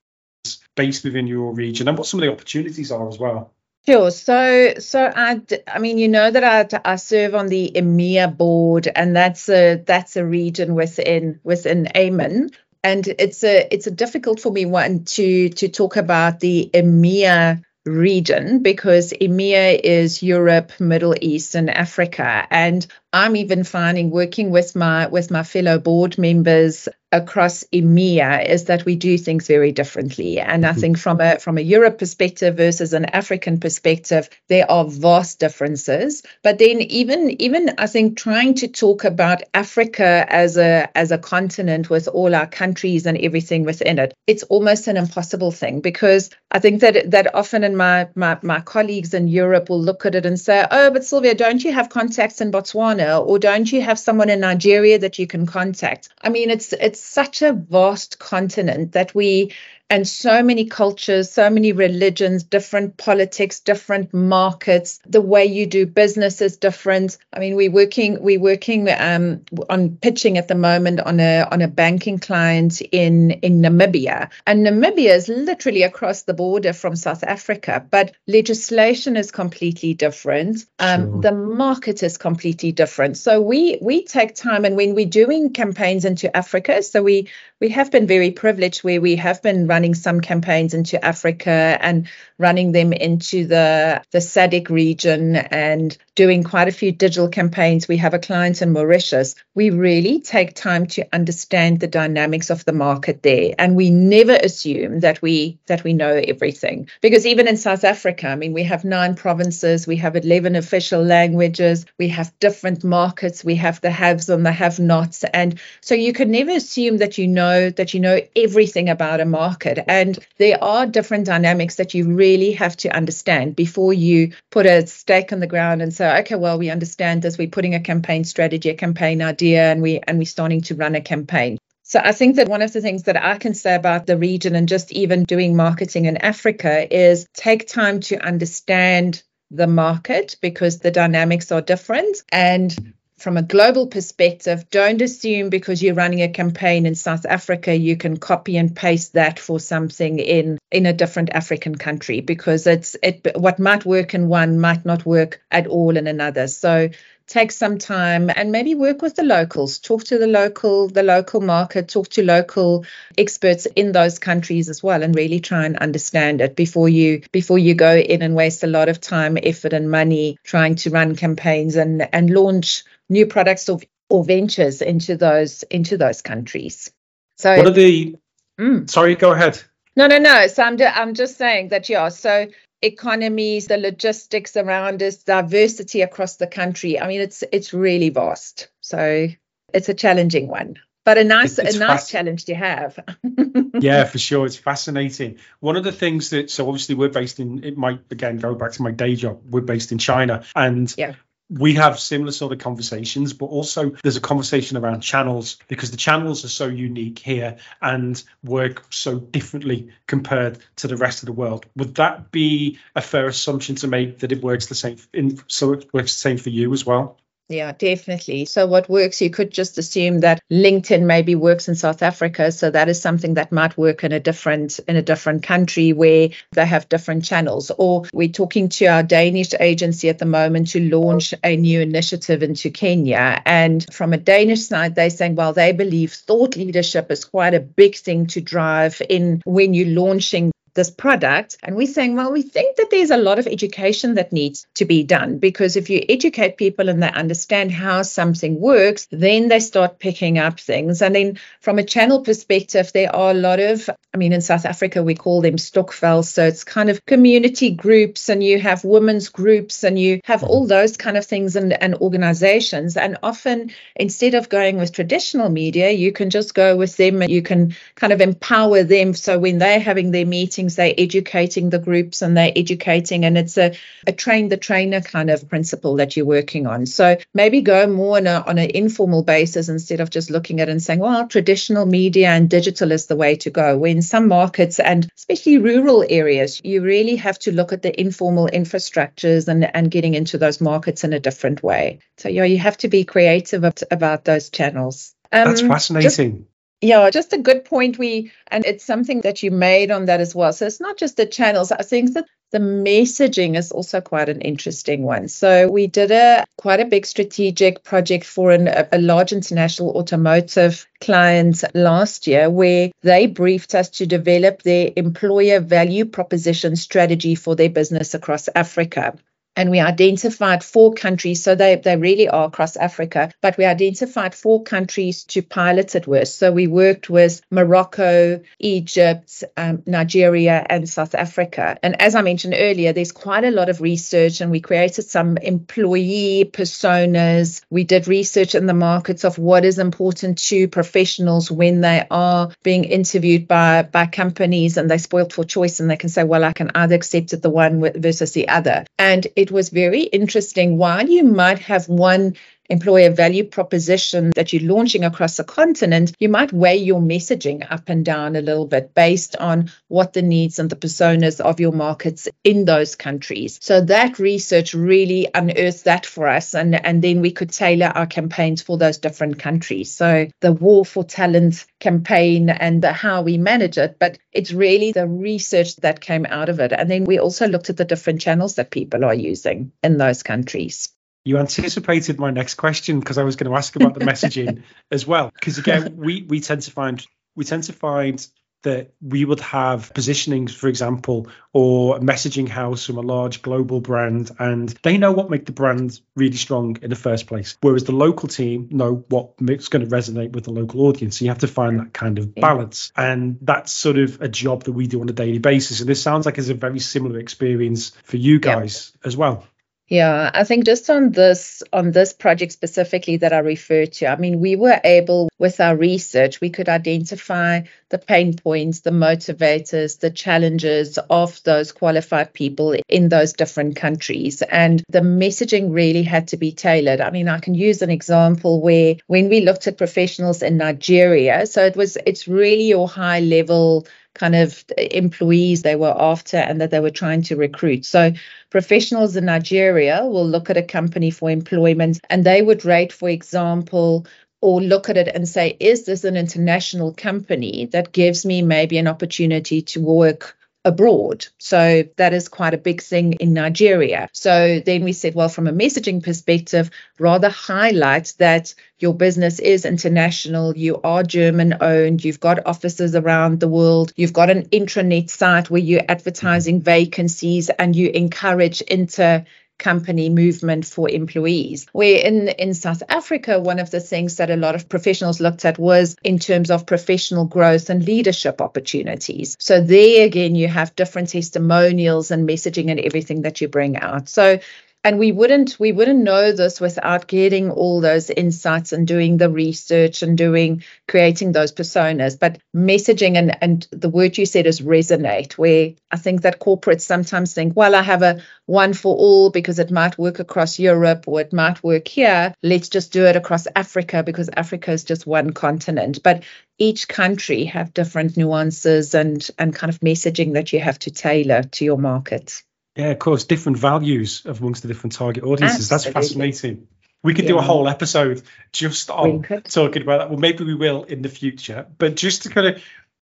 based 0.75 1.03
within 1.03 1.25
your 1.25 1.53
region 1.53 1.87
and 1.87 1.97
what 1.97 2.05
some 2.05 2.19
of 2.19 2.25
the 2.25 2.31
opportunities 2.31 2.91
are 2.91 3.07
as 3.07 3.17
well 3.17 3.53
Sure. 3.85 4.11
So, 4.11 4.75
so 4.79 5.11
I, 5.13 5.41
I 5.67 5.79
mean, 5.79 5.97
you 5.97 6.07
know 6.07 6.31
that 6.31 6.73
I, 6.73 6.93
I 6.93 6.95
serve 6.95 7.35
on 7.35 7.47
the 7.47 7.71
EMEA 7.75 8.35
board, 8.37 8.87
and 8.87 9.15
that's 9.15 9.49
a 9.49 9.75
that's 9.75 10.15
a 10.15 10.25
region 10.25 10.73
within 10.75 11.41
within 11.43 11.87
AMIN, 11.93 12.51
and 12.81 13.05
it's 13.07 13.43
a 13.43 13.67
it's 13.73 13.87
a 13.87 13.91
difficult 13.91 14.39
for 14.39 14.53
me 14.53 14.65
one 14.65 15.03
to 15.05 15.49
to 15.49 15.67
talk 15.67 15.97
about 15.97 16.39
the 16.39 16.69
EMEA 16.73 17.61
region 17.85 18.63
because 18.63 19.11
EMEA 19.11 19.77
is 19.83 20.23
Europe, 20.23 20.71
Middle 20.79 21.15
East, 21.19 21.55
and 21.55 21.69
Africa, 21.69 22.47
and 22.49 22.87
I'm 23.13 23.35
even 23.35 23.63
finding 23.63 24.09
working 24.09 24.49
with 24.49 24.75
my 24.75 25.05
with 25.07 25.29
my 25.29 25.43
fellow 25.43 25.77
board 25.77 26.17
members 26.17 26.89
across 27.13 27.63
EMEA 27.71 28.49
is 28.49 28.65
that 28.65 28.85
we 28.85 28.95
do 28.95 29.19
things 29.19 29.45
very 29.45 29.71
differently. 29.71 30.39
And 30.39 30.65
I 30.65 30.71
mm-hmm. 30.71 30.79
think 30.79 30.97
from 30.97 31.21
a 31.21 31.37
from 31.37 31.59
a 31.59 31.61
Europe 31.61 31.99
perspective 31.99 32.57
versus 32.57 32.91
an 32.93 33.05
African 33.05 33.59
perspective, 33.59 34.29
there 34.49 34.69
are 34.69 34.85
vast 34.85 35.39
differences. 35.39 36.23
But 36.41 36.57
then 36.57 36.81
even 36.81 37.39
even 37.39 37.75
I 37.77 37.85
think 37.85 38.17
trying 38.17 38.55
to 38.55 38.67
talk 38.67 39.03
about 39.03 39.43
Africa 39.53 40.25
as 40.27 40.57
a 40.57 40.89
as 40.97 41.11
a 41.11 41.19
continent 41.19 41.91
with 41.91 42.07
all 42.07 42.33
our 42.33 42.47
countries 42.47 43.05
and 43.05 43.17
everything 43.19 43.63
within 43.63 43.99
it, 43.99 44.15
it's 44.25 44.43
almost 44.43 44.87
an 44.87 44.97
impossible 44.97 45.51
thing 45.51 45.81
because 45.81 46.31
I 46.49 46.57
think 46.57 46.81
that 46.81 47.11
that 47.11 47.35
often 47.35 47.63
in 47.63 47.75
my 47.75 48.09
my, 48.15 48.39
my 48.41 48.61
colleagues 48.61 49.13
in 49.13 49.27
Europe 49.27 49.69
will 49.69 49.81
look 49.81 50.07
at 50.07 50.15
it 50.15 50.25
and 50.25 50.39
say, 50.39 50.65
Oh, 50.71 50.89
but 50.89 51.05
Sylvia, 51.05 51.35
don't 51.35 51.63
you 51.63 51.73
have 51.73 51.89
contacts 51.89 52.41
in 52.41 52.51
Botswana? 52.51 53.02
Or 53.11 53.39
don't 53.39 53.71
you 53.71 53.81
have 53.81 53.99
someone 53.99 54.29
in 54.29 54.39
Nigeria 54.39 54.99
that 54.99 55.19
you 55.19 55.27
can 55.27 55.45
contact? 55.45 56.09
I 56.21 56.29
mean, 56.29 56.49
it's 56.49 56.73
it's 56.73 56.99
such 56.99 57.41
a 57.41 57.53
vast 57.53 58.19
continent 58.19 58.93
that 58.93 59.13
we 59.13 59.53
and 59.93 60.07
so 60.07 60.41
many 60.41 60.65
cultures, 60.65 61.29
so 61.29 61.51
many 61.51 61.71
religions, 61.71 62.41
different 62.41 62.97
politics, 62.97 63.59
different 63.59 64.11
markets. 64.11 64.99
The 65.05 65.21
way 65.21 65.45
you 65.45 65.67
do 65.67 65.85
business 65.85 66.41
is 66.41 66.57
different. 66.57 67.19
I 67.31 67.37
mean, 67.37 67.55
we're 67.55 67.69
working 67.69 68.19
we're 68.19 68.39
working 68.39 68.89
um, 68.89 69.41
on 69.69 69.97
pitching 69.97 70.39
at 70.39 70.47
the 70.47 70.55
moment 70.55 70.99
on 70.99 71.19
a 71.19 71.47
on 71.51 71.61
a 71.61 71.67
banking 71.67 72.17
client 72.17 72.81
in 72.81 73.29
in 73.43 73.61
Namibia, 73.61 74.31
and 74.47 74.65
Namibia 74.65 75.13
is 75.13 75.29
literally 75.29 75.83
across 75.83 76.23
the 76.23 76.33
border 76.33 76.73
from 76.73 76.95
South 76.95 77.23
Africa, 77.23 77.85
but 77.91 78.15
legislation 78.27 79.15
is 79.15 79.29
completely 79.29 79.93
different. 79.93 80.65
Um, 80.79 81.01
sure. 81.03 81.21
The 81.21 81.33
market 81.33 82.01
is 82.01 82.17
completely 82.17 82.71
different. 82.71 83.17
So 83.17 83.39
we 83.41 83.77
we 83.79 84.05
take 84.05 84.33
time, 84.33 84.65
and 84.65 84.75
when 84.75 84.95
we're 84.95 85.05
doing 85.05 85.53
campaigns 85.53 86.03
into 86.03 86.35
Africa, 86.35 86.81
so 86.81 87.03
we 87.03 87.29
we 87.63 87.69
have 87.69 87.91
been 87.91 88.07
very 88.07 88.31
privileged 88.31 88.83
where 88.83 88.99
we 88.99 89.15
have 89.17 89.41
been 89.43 89.67
running 89.67 89.82
some 89.91 90.21
campaigns 90.21 90.73
into 90.73 91.03
Africa 91.03 91.77
and 91.81 92.07
running 92.37 92.71
them 92.71 92.93
into 92.93 93.45
the 93.45 94.01
the 94.11 94.19
SADC 94.19 94.69
region 94.69 95.35
and 95.35 95.97
doing 96.15 96.43
quite 96.43 96.67
a 96.67 96.71
few 96.71 96.91
digital 96.91 97.27
campaigns. 97.27 97.87
We 97.87 97.97
have 97.97 98.13
a 98.13 98.19
client 98.19 98.61
in 98.61 98.71
Mauritius. 98.71 99.35
We 99.55 99.69
really 99.69 100.19
take 100.21 100.53
time 100.53 100.85
to 100.87 101.07
understand 101.11 101.79
the 101.79 101.87
dynamics 101.87 102.49
of 102.49 102.63
the 102.65 102.73
market 102.73 103.23
there, 103.23 103.53
and 103.57 103.75
we 103.75 103.89
never 103.89 104.33
assume 104.35 105.01
that 105.01 105.21
we 105.21 105.59
that 105.67 105.83
we 105.83 105.93
know 105.93 106.13
everything. 106.13 106.89
Because 107.01 107.25
even 107.25 107.47
in 107.47 107.57
South 107.57 107.83
Africa, 107.83 108.27
I 108.27 108.35
mean, 108.35 108.53
we 108.53 108.63
have 108.63 108.85
nine 108.85 109.15
provinces, 109.15 109.87
we 109.87 109.97
have 109.97 110.15
eleven 110.15 110.55
official 110.55 111.03
languages, 111.03 111.85
we 111.97 112.09
have 112.09 112.37
different 112.39 112.83
markets, 112.83 113.43
we 113.43 113.55
have 113.55 113.81
the 113.81 113.91
haves 113.91 114.29
and 114.29 114.45
the 114.45 114.51
have-nots, 114.51 115.23
and 115.25 115.59
so 115.81 115.95
you 115.95 116.13
can 116.13 116.31
never 116.31 116.51
assume 116.51 116.97
that 116.97 117.17
you 117.17 117.27
know 117.27 117.69
that 117.71 117.93
you 117.93 117.99
know 117.99 118.19
everything 118.35 118.89
about 118.89 119.19
a 119.19 119.25
market. 119.25 119.72
And 119.79 120.19
there 120.37 120.63
are 120.63 120.85
different 120.85 121.25
dynamics 121.25 121.75
that 121.75 121.93
you 121.93 122.13
really 122.13 122.51
have 122.53 122.75
to 122.77 122.89
understand 122.89 123.55
before 123.55 123.93
you 123.93 124.33
put 124.51 124.65
a 124.65 124.85
stake 124.87 125.31
in 125.31 125.39
the 125.39 125.47
ground 125.47 125.81
and 125.81 125.93
say 125.93 126.19
okay 126.19 126.35
well 126.35 126.57
we 126.57 126.69
understand 126.69 127.21
this. 127.21 127.37
We're 127.37 127.47
putting 127.47 127.75
a 127.75 127.79
campaign 127.79 128.23
strategy 128.23 128.69
a 128.69 128.75
campaign 128.75 129.21
idea 129.21 129.71
and 129.71 129.81
we 129.81 129.99
and 130.07 130.17
we're 130.17 130.25
starting 130.25 130.61
to 130.61 130.75
run 130.75 130.95
a 130.95 131.01
campaign. 131.01 131.57
So 131.83 131.99
I 132.03 132.11
think 132.13 132.37
that 132.37 132.47
one 132.47 132.61
of 132.61 132.73
the 132.73 132.81
things 132.81 133.03
that 133.03 133.21
I 133.21 133.37
can 133.37 133.53
say 133.53 133.75
about 133.75 134.05
the 134.05 134.17
region 134.17 134.55
and 134.55 134.67
just 134.69 134.91
even 134.91 135.25
doing 135.25 135.55
marketing 135.55 136.05
in 136.05 136.17
Africa 136.17 136.87
is 136.89 137.27
take 137.33 137.67
time 137.67 137.99
to 138.01 138.17
understand 138.17 139.21
the 139.51 139.67
market 139.67 140.37
because 140.41 140.79
the 140.79 140.91
dynamics 140.91 141.51
are 141.51 141.61
different 141.61 142.23
and 142.31 142.93
from 143.23 143.37
a 143.37 143.41
global 143.41 143.87
perspective, 143.87 144.69
don't 144.69 145.01
assume 145.01 145.49
because 145.49 145.81
you're 145.81 145.93
running 145.93 146.21
a 146.21 146.27
campaign 146.27 146.85
in 146.85 146.93
South 146.93 147.25
Africa, 147.25 147.73
you 147.73 147.95
can 147.95 148.17
copy 148.17 148.57
and 148.57 148.75
paste 148.75 149.13
that 149.13 149.39
for 149.39 149.61
something 149.61 150.19
in 150.19 150.59
in 150.71 150.85
a 150.85 150.91
different 150.91 151.29
African 151.29 151.75
country 151.75 152.19
because 152.19 152.67
it's 152.67 152.97
it 153.01 153.25
what 153.35 153.59
might 153.59 153.85
work 153.85 154.13
in 154.13 154.27
one 154.27 154.59
might 154.59 154.83
not 154.85 155.05
work 155.05 155.41
at 155.49 155.67
all 155.67 155.95
in 155.95 156.05
another. 156.07 156.47
So 156.47 156.89
take 157.25 157.53
some 157.53 157.77
time 157.77 158.29
and 158.35 158.51
maybe 158.51 158.75
work 158.75 159.01
with 159.01 159.15
the 159.15 159.23
locals 159.23 159.79
talk 159.79 160.03
to 160.03 160.17
the 160.17 160.27
local 160.27 160.89
the 160.89 161.03
local 161.03 161.39
market 161.39 161.87
talk 161.87 162.09
to 162.09 162.21
local 162.21 162.85
experts 163.17 163.65
in 163.65 163.93
those 163.93 164.19
countries 164.19 164.67
as 164.67 164.83
well 164.83 165.01
and 165.01 165.15
really 165.15 165.39
try 165.39 165.65
and 165.65 165.77
understand 165.77 166.41
it 166.41 166.55
before 166.55 166.89
you 166.89 167.21
before 167.31 167.57
you 167.57 167.73
go 167.75 167.95
in 167.95 168.21
and 168.21 168.35
waste 168.35 168.63
a 168.63 168.67
lot 168.67 168.89
of 168.89 168.99
time 168.99 169.37
effort 169.41 169.71
and 169.71 169.89
money 169.89 170.37
trying 170.43 170.75
to 170.75 170.89
run 170.89 171.15
campaigns 171.15 171.77
and 171.77 172.07
and 172.13 172.29
launch 172.29 172.83
new 173.13 173.25
products 173.25 173.69
or, 173.69 173.79
or 174.09 174.25
ventures 174.25 174.81
into 174.81 175.15
those 175.15 175.63
into 175.63 175.97
those 175.97 176.21
countries. 176.21 176.91
So 177.37 177.55
what 177.55 177.67
are 177.67 177.71
the 177.71 178.17
mm. 178.59 178.89
sorry, 178.89 179.15
go 179.15 179.31
ahead. 179.31 179.61
No, 179.95 180.07
no, 180.07 180.17
no. 180.17 180.47
So 180.47 180.63
I'm, 180.63 180.77
I'm 180.81 181.13
just 181.13 181.37
saying 181.37 181.69
that, 181.69 181.87
yeah, 181.87 182.09
so 182.09 182.47
economies, 182.81 183.67
the 183.67 183.77
logistics 183.77 184.57
around 184.57 185.03
us, 185.03 185.17
diversity 185.17 186.01
across 186.01 186.37
the 186.37 186.47
country. 186.47 186.99
I 186.99 187.07
mean, 187.07 187.21
it's 187.21 187.43
it's 187.51 187.73
really 187.73 188.09
vast. 188.09 188.69
So 188.81 189.27
it's 189.73 189.89
a 189.89 189.93
challenging 189.93 190.47
one, 190.47 190.75
but 191.05 191.17
a 191.17 191.23
nice 191.23 191.59
it's, 191.59 191.75
a 191.75 191.79
nice 191.79 192.09
challenge 192.09 192.45
to 192.45 192.55
have. 192.55 192.99
yeah, 193.79 194.03
for 194.05 194.17
sure. 194.17 194.45
It's 194.45 194.57
fascinating. 194.57 195.37
One 195.59 195.75
of 195.75 195.83
the 195.83 195.91
things 195.91 196.31
that 196.31 196.49
so 196.49 196.67
obviously 196.67 196.95
we're 196.95 197.09
based 197.09 197.39
in 197.39 197.63
it 197.63 197.77
might 197.77 198.01
again 198.11 198.37
go 198.37 198.55
back 198.55 198.73
to 198.73 198.81
my 198.81 198.91
day 198.91 199.15
job. 199.15 199.41
We're 199.47 199.61
based 199.61 199.91
in 199.91 199.99
China, 199.99 200.43
and 200.55 200.93
yeah 200.97 201.13
we 201.53 201.75
have 201.75 201.99
similar 201.99 202.31
sort 202.31 202.51
of 202.51 202.59
conversations, 202.59 203.33
but 203.33 203.45
also 203.45 203.91
there's 204.01 204.17
a 204.17 204.21
conversation 204.21 204.77
around 204.77 205.01
channels 205.01 205.57
because 205.67 205.91
the 205.91 205.97
channels 205.97 206.43
are 206.43 206.49
so 206.49 206.67
unique 206.67 207.19
here 207.19 207.57
and 207.81 208.21
work 208.43 208.83
so 208.89 209.19
differently 209.19 209.89
compared 210.07 210.57
to 210.77 210.87
the 210.87 210.97
rest 210.97 211.21
of 211.21 211.27
the 211.27 211.33
world. 211.33 211.65
Would 211.75 211.95
that 211.95 212.31
be 212.31 212.79
a 212.95 213.01
fair 213.01 213.27
assumption 213.27 213.75
to 213.75 213.87
make 213.87 214.19
that 214.19 214.31
it 214.31 214.41
works 214.41 214.65
the 214.65 214.75
same 214.75 214.97
in 215.13 215.39
so 215.47 215.73
it 215.73 215.93
works 215.93 216.13
the 216.13 216.19
same 216.19 216.37
for 216.37 216.49
you 216.49 216.73
as 216.73 216.85
well? 216.85 217.17
Yeah, 217.49 217.73
definitely. 217.73 218.45
So, 218.45 218.65
what 218.65 218.89
works, 218.89 219.21
you 219.21 219.29
could 219.29 219.51
just 219.51 219.77
assume 219.77 220.21
that 220.21 220.41
LinkedIn 220.49 221.03
maybe 221.03 221.35
works 221.35 221.67
in 221.67 221.75
South 221.75 222.01
Africa. 222.01 222.51
So, 222.53 222.71
that 222.71 222.87
is 222.87 223.01
something 223.01 223.33
that 223.33 223.51
might 223.51 223.77
work 223.77 224.05
in 224.05 224.13
a 224.13 224.19
different 224.19 224.79
in 224.87 224.95
a 224.95 225.01
different 225.01 225.43
country 225.43 225.91
where 225.91 226.29
they 226.53 226.65
have 226.65 226.87
different 226.87 227.25
channels. 227.25 227.69
Or 227.77 228.03
we're 228.13 228.29
talking 228.29 228.69
to 228.69 228.85
our 228.85 229.03
Danish 229.03 229.53
agency 229.59 230.07
at 230.07 230.19
the 230.19 230.25
moment 230.25 230.69
to 230.69 230.79
launch 230.89 231.33
a 231.43 231.57
new 231.57 231.81
initiative 231.81 232.43
into 232.43 232.69
Kenya. 232.69 233.41
And 233.45 233.85
from 233.93 234.13
a 234.13 234.17
Danish 234.17 234.61
side, 234.61 234.95
they're 234.95 235.09
saying, 235.09 235.35
well, 235.35 235.51
they 235.51 235.73
believe 235.73 236.13
thought 236.13 236.55
leadership 236.55 237.11
is 237.11 237.25
quite 237.25 237.53
a 237.53 237.59
big 237.59 237.97
thing 237.97 238.27
to 238.27 238.41
drive 238.41 239.01
in 239.09 239.41
when 239.45 239.73
you're 239.73 239.87
launching 239.87 240.52
this 240.73 240.89
product. 240.89 241.57
And 241.63 241.75
we're 241.75 241.87
saying, 241.87 242.15
well, 242.15 242.31
we 242.31 242.41
think 242.41 242.77
that 242.77 242.89
there's 242.89 243.11
a 243.11 243.17
lot 243.17 243.39
of 243.39 243.47
education 243.47 244.15
that 244.15 244.33
needs 244.33 244.65
to 244.75 244.85
be 244.85 245.03
done 245.03 245.37
because 245.37 245.75
if 245.75 245.89
you 245.89 246.03
educate 246.07 246.57
people 246.57 246.89
and 246.89 247.01
they 247.01 247.11
understand 247.11 247.71
how 247.71 248.01
something 248.01 248.59
works, 248.59 249.07
then 249.11 249.49
they 249.49 249.59
start 249.59 249.99
picking 249.99 250.39
up 250.39 250.59
things. 250.59 251.01
And 251.01 251.15
then 251.15 251.39
from 251.61 251.79
a 251.79 251.83
channel 251.83 252.21
perspective, 252.21 252.91
there 252.93 253.15
are 253.15 253.31
a 253.31 253.35
lot 253.35 253.59
of, 253.59 253.89
I 254.13 254.17
mean, 254.17 254.33
in 254.33 254.41
South 254.41 254.65
Africa, 254.65 255.03
we 255.03 255.15
call 255.15 255.41
them 255.41 255.57
stokvels. 255.57 256.29
So 256.29 256.45
it's 256.45 256.63
kind 256.63 256.89
of 256.89 257.05
community 257.05 257.71
groups 257.71 258.29
and 258.29 258.43
you 258.43 258.59
have 258.59 258.83
women's 258.83 259.29
groups 259.29 259.83
and 259.83 259.97
you 259.99 260.21
have 260.23 260.41
mm-hmm. 260.41 260.49
all 260.49 260.67
those 260.67 260.97
kind 260.97 261.17
of 261.17 261.25
things 261.25 261.55
and, 261.55 261.73
and 261.73 261.95
organizations. 261.95 262.97
And 262.97 263.17
often 263.21 263.71
instead 263.95 264.33
of 264.33 264.49
going 264.49 264.77
with 264.77 264.91
traditional 264.91 265.49
media, 265.49 265.91
you 265.91 266.11
can 266.11 266.29
just 266.29 266.53
go 266.53 266.75
with 266.75 266.97
them 266.97 267.21
and 267.21 267.31
you 267.31 267.41
can 267.41 267.75
kind 267.95 268.13
of 268.13 268.21
empower 268.21 268.83
them. 268.83 269.13
So 269.13 269.37
when 269.37 269.59
they're 269.59 269.79
having 269.79 270.11
their 270.11 270.25
meetings, 270.63 270.75
they're 270.75 270.93
educating 270.97 271.69
the 271.69 271.79
groups 271.79 272.21
and 272.21 272.37
they're 272.37 272.51
educating 272.55 273.25
and 273.25 273.37
it's 273.37 273.57
a, 273.57 273.75
a 274.07 274.11
train 274.11 274.49
the 274.49 274.57
trainer 274.57 275.01
kind 275.01 275.29
of 275.29 275.47
principle 275.49 275.97
that 275.97 276.15
you're 276.15 276.25
working 276.25 276.67
on. 276.67 276.85
So 276.85 277.17
maybe 277.33 277.61
go 277.61 277.87
more 277.87 278.17
on, 278.17 278.27
a, 278.27 278.43
on 278.47 278.57
an 278.57 278.69
informal 278.69 279.23
basis 279.23 279.69
instead 279.69 279.99
of 279.99 280.09
just 280.09 280.29
looking 280.29 280.61
at 280.61 280.69
it 280.69 280.71
and 280.71 280.81
saying 280.81 280.99
well 280.99 281.27
traditional 281.27 281.85
media 281.85 282.29
and 282.29 282.49
digital 282.49 282.91
is 282.91 283.07
the 283.07 283.15
way 283.15 283.35
to 283.37 283.49
go. 283.49 283.77
When 283.77 284.01
some 284.01 284.27
markets 284.27 284.79
and 284.79 285.09
especially 285.15 285.57
rural 285.57 286.05
areas 286.07 286.61
you 286.63 286.81
really 286.81 287.17
have 287.17 287.39
to 287.39 287.51
look 287.51 287.73
at 287.73 287.81
the 287.81 287.99
informal 287.99 288.47
infrastructures 288.47 289.47
and, 289.47 289.63
and 289.75 289.91
getting 289.91 290.13
into 290.13 290.37
those 290.37 290.61
markets 290.61 291.03
in 291.03 291.13
a 291.13 291.19
different 291.19 291.61
way. 291.61 291.99
So 292.17 292.29
yeah 292.29 292.45
you 292.45 292.57
have 292.59 292.77
to 292.77 292.87
be 292.87 293.03
creative 293.03 293.63
about 293.91 294.25
those 294.25 294.49
channels. 294.49 295.15
Um, 295.31 295.47
That's 295.47 295.61
fascinating. 295.61 296.37
Just, 296.37 296.52
yeah, 296.83 297.09
just 297.09 297.31
a 297.31 297.37
good 297.37 297.63
point. 297.63 297.97
We 297.97 298.31
and 298.47 298.65
it's 298.65 298.83
something 298.83 299.21
that 299.21 299.41
you 299.41 299.51
made 299.51 299.89
on 299.89 300.05
that 300.05 300.19
as 300.19 300.35
well. 300.35 300.51
So 300.51 300.65
it's 300.65 300.81
not 300.81 300.97
just 300.97 301.15
the 301.15 301.25
channels. 301.25 301.71
I 301.71 301.81
think 301.81 302.13
that 302.13 302.25
the 302.51 302.59
messaging 302.59 303.57
is 303.57 303.71
also 303.71 304.01
quite 304.01 304.27
an 304.27 304.41
interesting 304.41 305.03
one. 305.03 305.29
So 305.29 305.69
we 305.69 305.87
did 305.87 306.11
a 306.11 306.45
quite 306.57 306.81
a 306.81 306.85
big 306.85 307.05
strategic 307.05 307.83
project 307.83 308.25
for 308.25 308.51
an, 308.51 308.67
a 308.67 308.99
large 308.99 309.31
international 309.31 309.91
automotive 309.91 310.85
client 310.99 311.63
last 311.73 312.27
year 312.27 312.49
where 312.49 312.91
they 313.01 313.27
briefed 313.27 313.73
us 313.75 313.89
to 313.89 314.05
develop 314.05 314.61
their 314.61 314.91
employer 314.95 315.61
value 315.61 316.05
proposition 316.05 316.75
strategy 316.75 317.35
for 317.35 317.55
their 317.55 317.69
business 317.69 318.13
across 318.13 318.49
Africa 318.53 319.15
and 319.55 319.69
we 319.69 319.79
identified 319.79 320.63
four 320.63 320.93
countries. 320.93 321.43
So 321.43 321.55
they, 321.55 321.75
they 321.75 321.95
really 321.95 322.27
are 322.27 322.45
across 322.45 322.75
Africa, 322.75 323.31
but 323.41 323.57
we 323.57 323.65
identified 323.65 324.35
four 324.35 324.63
countries 324.63 325.23
to 325.25 325.41
pilot 325.41 325.95
it 325.95 326.07
with. 326.07 326.27
So 326.27 326.51
we 326.51 326.67
worked 326.67 327.09
with 327.09 327.41
Morocco, 327.51 328.41
Egypt, 328.59 329.43
um, 329.57 329.83
Nigeria, 329.85 330.65
and 330.69 330.87
South 330.87 331.15
Africa. 331.15 331.77
And 331.83 332.01
as 332.01 332.15
I 332.15 332.21
mentioned 332.21 332.55
earlier, 332.57 332.93
there's 332.93 333.11
quite 333.11 333.43
a 333.43 333.51
lot 333.51 333.69
of 333.69 333.81
research, 333.81 334.41
and 334.41 334.51
we 334.51 334.59
created 334.59 335.03
some 335.03 335.37
employee 335.37 336.49
personas. 336.51 337.61
We 337.69 337.83
did 337.83 338.07
research 338.07 338.55
in 338.55 338.65
the 338.65 338.73
markets 338.73 339.23
of 339.23 339.37
what 339.37 339.65
is 339.65 339.79
important 339.79 340.37
to 340.49 340.67
professionals 340.67 341.51
when 341.51 341.81
they 341.81 342.05
are 342.09 342.51
being 342.63 342.83
interviewed 342.85 343.47
by, 343.47 343.83
by 343.83 344.07
companies 344.07 344.77
and 344.77 344.89
they're 344.89 344.97
spoiled 344.97 345.33
for 345.33 345.43
choice 345.43 345.79
and 345.79 345.89
they 345.89 345.97
can 345.97 346.09
say, 346.09 346.23
well, 346.23 346.43
I 346.43 346.53
can 346.53 346.71
either 346.75 346.95
accept 346.95 347.33
it 347.33 347.41
the 347.41 347.49
one 347.49 347.81
versus 348.01 348.33
the 348.33 348.47
other. 348.47 348.85
And 348.97 349.27
it 349.35 349.42
was 349.51 349.69
very 349.69 350.03
interesting. 350.03 350.77
While 350.77 351.07
you 351.09 351.23
might 351.23 351.59
have 351.59 351.87
one 351.89 352.35
employer 352.69 353.09
value 353.11 353.43
proposition 353.43 354.31
that 354.35 354.53
you're 354.53 354.71
launching 354.71 355.03
across 355.03 355.37
the 355.37 355.43
continent, 355.43 356.13
you 356.19 356.29
might 356.29 356.53
weigh 356.53 356.77
your 356.77 357.01
messaging 357.01 357.65
up 357.69 357.89
and 357.89 358.05
down 358.05 358.35
a 358.35 358.41
little 358.41 358.65
bit 358.65 358.93
based 358.93 359.35
on 359.35 359.71
what 359.87 360.13
the 360.13 360.21
needs 360.21 360.59
and 360.59 360.69
the 360.69 360.75
personas 360.75 361.39
of 361.39 361.59
your 361.59 361.71
markets 361.71 362.27
in 362.43 362.65
those 362.65 362.95
countries. 362.95 363.59
So 363.61 363.81
that 363.81 364.19
research 364.19 364.73
really 364.73 365.27
unearthed 365.33 365.85
that 365.85 366.05
for 366.05 366.27
us. 366.27 366.55
And, 366.55 366.73
and 366.85 367.01
then 367.01 367.21
we 367.21 367.31
could 367.31 367.51
tailor 367.51 367.87
our 367.87 368.07
campaigns 368.07 368.61
for 368.61 368.77
those 368.77 368.97
different 368.97 369.39
countries. 369.39 369.93
So 369.93 370.27
the 370.41 370.53
War 370.53 370.85
for 370.85 371.03
Talent 371.03 371.65
campaign 371.79 372.49
and 372.49 372.81
the, 372.81 372.93
how 372.93 373.21
we 373.21 373.37
manage 373.37 373.77
it, 373.77 373.97
but 373.99 374.17
it's 374.31 374.53
really 374.53 374.91
the 374.91 375.07
research 375.07 375.75
that 375.77 376.01
came 376.01 376.25
out 376.25 376.49
of 376.49 376.59
it. 376.59 376.71
And 376.71 376.89
then 376.89 377.03
we 377.03 377.19
also 377.19 377.47
looked 377.47 377.69
at 377.69 377.77
the 377.77 377.85
different 377.85 378.21
channels 378.21 378.55
that 378.55 378.71
people 378.71 379.03
are 379.05 379.13
using 379.13 379.71
in 379.83 379.97
those 379.97 380.23
countries. 380.23 380.89
You 381.25 381.37
anticipated 381.37 382.19
my 382.19 382.31
next 382.31 382.55
question 382.55 382.99
because 382.99 383.17
I 383.17 383.23
was 383.23 383.35
going 383.35 383.51
to 383.51 383.57
ask 383.57 383.75
about 383.75 383.93
the 383.93 384.05
messaging 384.05 384.63
as 384.91 385.07
well. 385.07 385.31
Because 385.33 385.57
again, 385.57 385.95
we 385.97 386.23
we 386.23 386.39
tend 386.39 386.63
to 386.63 386.71
find 386.71 387.05
we 387.35 387.45
tend 387.45 387.63
to 387.65 387.73
find 387.73 388.25
that 388.63 388.93
we 389.01 389.25
would 389.25 389.41
have 389.41 389.93
positionings, 389.93 390.51
for 390.51 390.67
example, 390.67 391.27
or 391.51 391.97
a 391.97 391.99
messaging 391.99 392.47
house 392.47 392.85
from 392.85 392.97
a 392.97 393.01
large 393.01 393.41
global 393.41 393.79
brand, 393.79 394.31
and 394.39 394.69
they 394.83 394.97
know 394.97 395.11
what 395.11 395.29
make 395.29 395.45
the 395.45 395.51
brand 395.51 395.99
really 396.15 396.35
strong 396.35 396.77
in 396.81 396.89
the 396.89 396.95
first 396.95 397.27
place. 397.27 397.57
Whereas 397.61 397.83
the 397.83 397.91
local 397.91 398.27
team 398.27 398.69
know 398.71 399.05
what's 399.09 399.67
going 399.67 399.87
to 399.87 399.95
resonate 399.95 400.31
with 400.31 400.45
the 400.45 400.51
local 400.51 400.81
audience. 400.87 401.19
So 401.19 401.25
you 401.25 401.29
have 401.29 401.39
to 401.39 401.47
find 401.47 401.79
that 401.79 401.93
kind 401.93 402.17
of 402.17 402.33
balance. 402.33 402.91
And 402.95 403.37
that's 403.41 403.71
sort 403.71 403.97
of 403.97 404.21
a 404.21 404.27
job 404.27 404.63
that 404.63 404.71
we 404.71 404.87
do 404.87 405.01
on 405.01 405.09
a 405.09 405.13
daily 405.13 405.39
basis. 405.39 405.81
And 405.81 405.89
this 405.89 406.01
sounds 406.01 406.25
like 406.25 406.37
it's 406.37 406.49
a 406.49 406.53
very 406.53 406.79
similar 406.79 407.19
experience 407.19 407.89
for 408.03 408.17
you 408.17 408.39
guys 408.39 408.93
as 409.03 409.15
well. 409.15 409.45
Yeah, 409.89 410.31
I 410.33 410.45
think 410.45 410.65
just 410.65 410.89
on 410.89 411.11
this 411.11 411.61
on 411.73 411.91
this 411.91 412.13
project 412.13 412.53
specifically 412.53 413.17
that 413.17 413.33
I 413.33 413.39
refer 413.39 413.85
to, 413.85 414.07
I 414.07 414.15
mean, 414.15 414.39
we 414.39 414.55
were 414.55 414.79
able 414.83 415.29
with 415.37 415.59
our 415.59 415.75
research, 415.75 416.39
we 416.39 416.49
could 416.49 416.69
identify 416.69 417.61
the 417.89 417.97
pain 417.97 418.33
points, 418.33 418.79
the 418.79 418.91
motivators, 418.91 419.99
the 419.99 420.09
challenges 420.09 420.97
of 421.09 421.43
those 421.43 421.73
qualified 421.73 422.33
people 422.33 422.75
in 422.87 423.09
those 423.09 423.33
different 423.33 423.75
countries. 423.75 424.41
And 424.41 424.81
the 424.87 425.01
messaging 425.01 425.73
really 425.73 426.03
had 426.03 426.29
to 426.29 426.37
be 426.37 426.53
tailored. 426.53 427.01
I 427.01 427.11
mean, 427.11 427.27
I 427.27 427.39
can 427.39 427.53
use 427.53 427.81
an 427.81 427.89
example 427.91 428.61
where 428.61 428.95
when 429.07 429.27
we 429.27 429.41
looked 429.41 429.67
at 429.67 429.77
professionals 429.77 430.41
in 430.41 430.57
Nigeria, 430.57 431.45
so 431.45 431.65
it 431.65 431.75
was 431.75 431.97
it's 432.05 432.25
really 432.27 432.63
your 432.63 432.87
high 432.87 433.19
level 433.19 433.85
kind 434.15 434.35
of 434.35 434.63
employees 434.77 435.61
they 435.61 435.75
were 435.75 435.95
after 435.97 436.37
and 436.37 436.61
that 436.61 436.71
they 436.71 436.79
were 436.79 436.91
trying 436.91 437.23
to 437.23 437.35
recruit. 437.35 437.85
So 437.85 438.13
professionals 438.49 439.15
in 439.15 439.25
Nigeria 439.25 440.05
will 440.05 440.27
look 440.27 440.49
at 440.49 440.57
a 440.57 440.63
company 440.63 441.09
for 441.11 441.29
employment 441.29 441.99
and 442.09 442.23
they 442.23 442.41
would 442.41 442.65
rate, 442.65 442.93
for 442.93 443.09
example, 443.09 444.05
or 444.41 444.61
look 444.61 444.89
at 444.89 444.97
it 444.97 445.07
and 445.07 445.27
say, 445.27 445.55
is 445.59 445.85
this 445.85 446.03
an 446.03 446.17
international 446.17 446.93
company 446.93 447.67
that 447.67 447.93
gives 447.93 448.25
me 448.25 448.41
maybe 448.41 448.77
an 448.77 448.87
opportunity 448.87 449.61
to 449.61 449.81
work 449.81 450.37
abroad. 450.65 451.27
So 451.37 451.83
that 451.97 452.13
is 452.13 452.29
quite 452.29 452.53
a 452.53 452.57
big 452.57 452.81
thing 452.81 453.13
in 453.13 453.33
Nigeria. 453.33 454.09
So 454.13 454.61
then 454.65 454.83
we 454.83 454.93
said, 454.93 455.13
well, 455.13 455.29
from 455.29 455.47
a 455.47 455.51
messaging 455.53 456.01
perspective, 456.01 456.69
rather 456.97 457.29
highlight 457.29 458.13
that 458.19 458.53
your 458.79 458.93
business 458.93 459.39
is 459.39 459.65
international, 459.65 460.55
you 460.55 460.79
are 460.83 461.03
German 461.03 461.57
owned, 461.61 462.03
you've 462.03 462.19
got 462.19 462.45
offices 462.45 462.95
around 462.95 463.39
the 463.39 463.47
world, 463.47 463.93
you've 463.95 464.13
got 464.13 464.29
an 464.29 464.43
intranet 464.49 465.09
site 465.09 465.49
where 465.49 465.61
you're 465.61 465.81
mm-hmm. 465.81 465.91
advertising 465.91 466.61
vacancies 466.61 467.49
and 467.49 467.75
you 467.75 467.89
encourage 467.89 468.61
inter 468.61 469.25
company 469.63 470.09
movement 470.09 470.65
for 470.65 470.89
employees. 470.89 471.65
Where 471.71 472.05
in, 472.05 472.27
in 472.27 472.53
South 472.53 472.83
Africa, 472.89 473.39
one 473.39 473.59
of 473.59 473.71
the 473.71 473.79
things 473.79 474.17
that 474.17 474.29
a 474.29 474.35
lot 474.35 474.55
of 474.55 474.67
professionals 474.67 475.21
looked 475.21 475.45
at 475.45 475.57
was 475.57 475.95
in 476.03 476.19
terms 476.19 476.51
of 476.51 476.65
professional 476.65 477.25
growth 477.25 477.69
and 477.69 477.85
leadership 477.85 478.41
opportunities. 478.41 479.37
So 479.39 479.61
there 479.61 480.05
again, 480.05 480.35
you 480.35 480.49
have 480.49 480.75
different 480.75 481.09
testimonials 481.09 482.11
and 482.11 482.27
messaging 482.27 482.69
and 482.69 482.79
everything 482.79 483.21
that 483.21 483.39
you 483.39 483.47
bring 483.47 483.77
out. 483.77 484.09
So 484.09 484.39
and 484.83 484.99
we 484.99 485.11
wouldn't 485.13 485.57
we 485.59 485.71
wouldn't 485.71 486.03
know 486.03 486.33
this 486.33 486.59
without 486.59 487.07
getting 487.07 487.49
all 487.49 487.79
those 487.79 488.09
insights 488.09 488.73
and 488.73 488.85
doing 488.85 489.17
the 489.17 489.29
research 489.29 490.03
and 490.03 490.17
doing 490.17 490.63
creating 490.87 491.31
those 491.31 491.53
personas. 491.53 492.19
But 492.19 492.39
messaging 492.55 493.15
and 493.15 493.37
and 493.41 493.67
the 493.71 493.89
word 493.89 494.17
you 494.17 494.25
said 494.25 494.45
is 494.45 494.61
resonate 494.61 495.33
where 495.33 495.71
i 495.91 495.97
think 495.97 496.21
that 496.21 496.39
corporates 496.39 496.81
sometimes 496.81 497.33
think 497.33 497.55
well 497.55 497.75
i 497.75 497.81
have 497.81 498.01
a 498.01 498.21
one 498.45 498.73
for 498.73 498.95
all 498.95 499.29
because 499.29 499.57
it 499.59 499.71
might 499.71 499.97
work 499.97 500.19
across 500.19 500.59
europe 500.59 501.05
or 501.07 501.21
it 501.21 501.31
might 501.31 501.63
work 501.63 501.87
here. 501.87 502.33
Let's 502.43 502.69
just 502.69 502.91
do 502.91 503.05
it 503.05 503.15
across 503.15 503.47
africa 503.55 504.03
because 504.03 504.29
africa 504.35 504.71
is 504.71 504.83
just 504.83 505.07
one 505.07 505.31
continent. 505.31 506.03
But 506.03 506.23
each 506.57 506.87
country 506.87 507.45
have 507.45 507.73
different 507.73 508.17
nuances 508.17 508.93
and 508.93 509.27
and 509.39 509.55
kind 509.55 509.69
of 509.69 509.79
messaging 509.79 510.33
that 510.33 510.51
you 510.51 510.59
have 510.59 510.79
to 510.79 510.91
tailor 510.91 511.43
to 511.43 511.65
your 511.65 511.77
market 511.77 512.43
yeah, 512.75 512.87
of 512.87 512.99
course, 512.99 513.25
different 513.25 513.57
values 513.57 514.23
amongst 514.25 514.63
the 514.63 514.67
different 514.67 514.93
target 514.93 515.23
audiences. 515.23 515.71
Absolutely. 515.71 515.93
That's 515.93 516.07
fascinating. 516.09 516.67
We 517.03 517.13
could 517.13 517.25
yeah. 517.25 517.31
do 517.31 517.37
a 517.37 517.41
whole 517.41 517.67
episode 517.67 518.23
just 518.51 518.89
on 518.89 519.23
talking 519.23 519.81
about 519.81 519.97
that. 519.97 520.09
Well, 520.09 520.19
maybe 520.19 520.43
we 520.43 520.55
will 520.55 520.83
in 520.83 521.01
the 521.01 521.09
future. 521.09 521.67
But 521.77 521.95
just 521.95 522.23
to 522.23 522.29
kind 522.29 522.47
of 522.47 522.63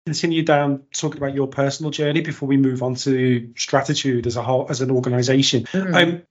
continue 0.06 0.42
down 0.42 0.82
talking 0.92 1.18
about 1.18 1.34
your 1.34 1.46
personal 1.46 1.90
journey 1.90 2.22
before 2.22 2.48
we 2.48 2.56
move 2.56 2.82
on 2.82 2.94
to 2.96 3.52
Stratitude 3.56 4.26
as 4.26 4.36
a 4.36 4.42
whole, 4.42 4.66
as 4.68 4.80
an 4.80 4.90
organization. 4.90 5.64
Mm. 5.64 5.94
Um, 5.94 6.22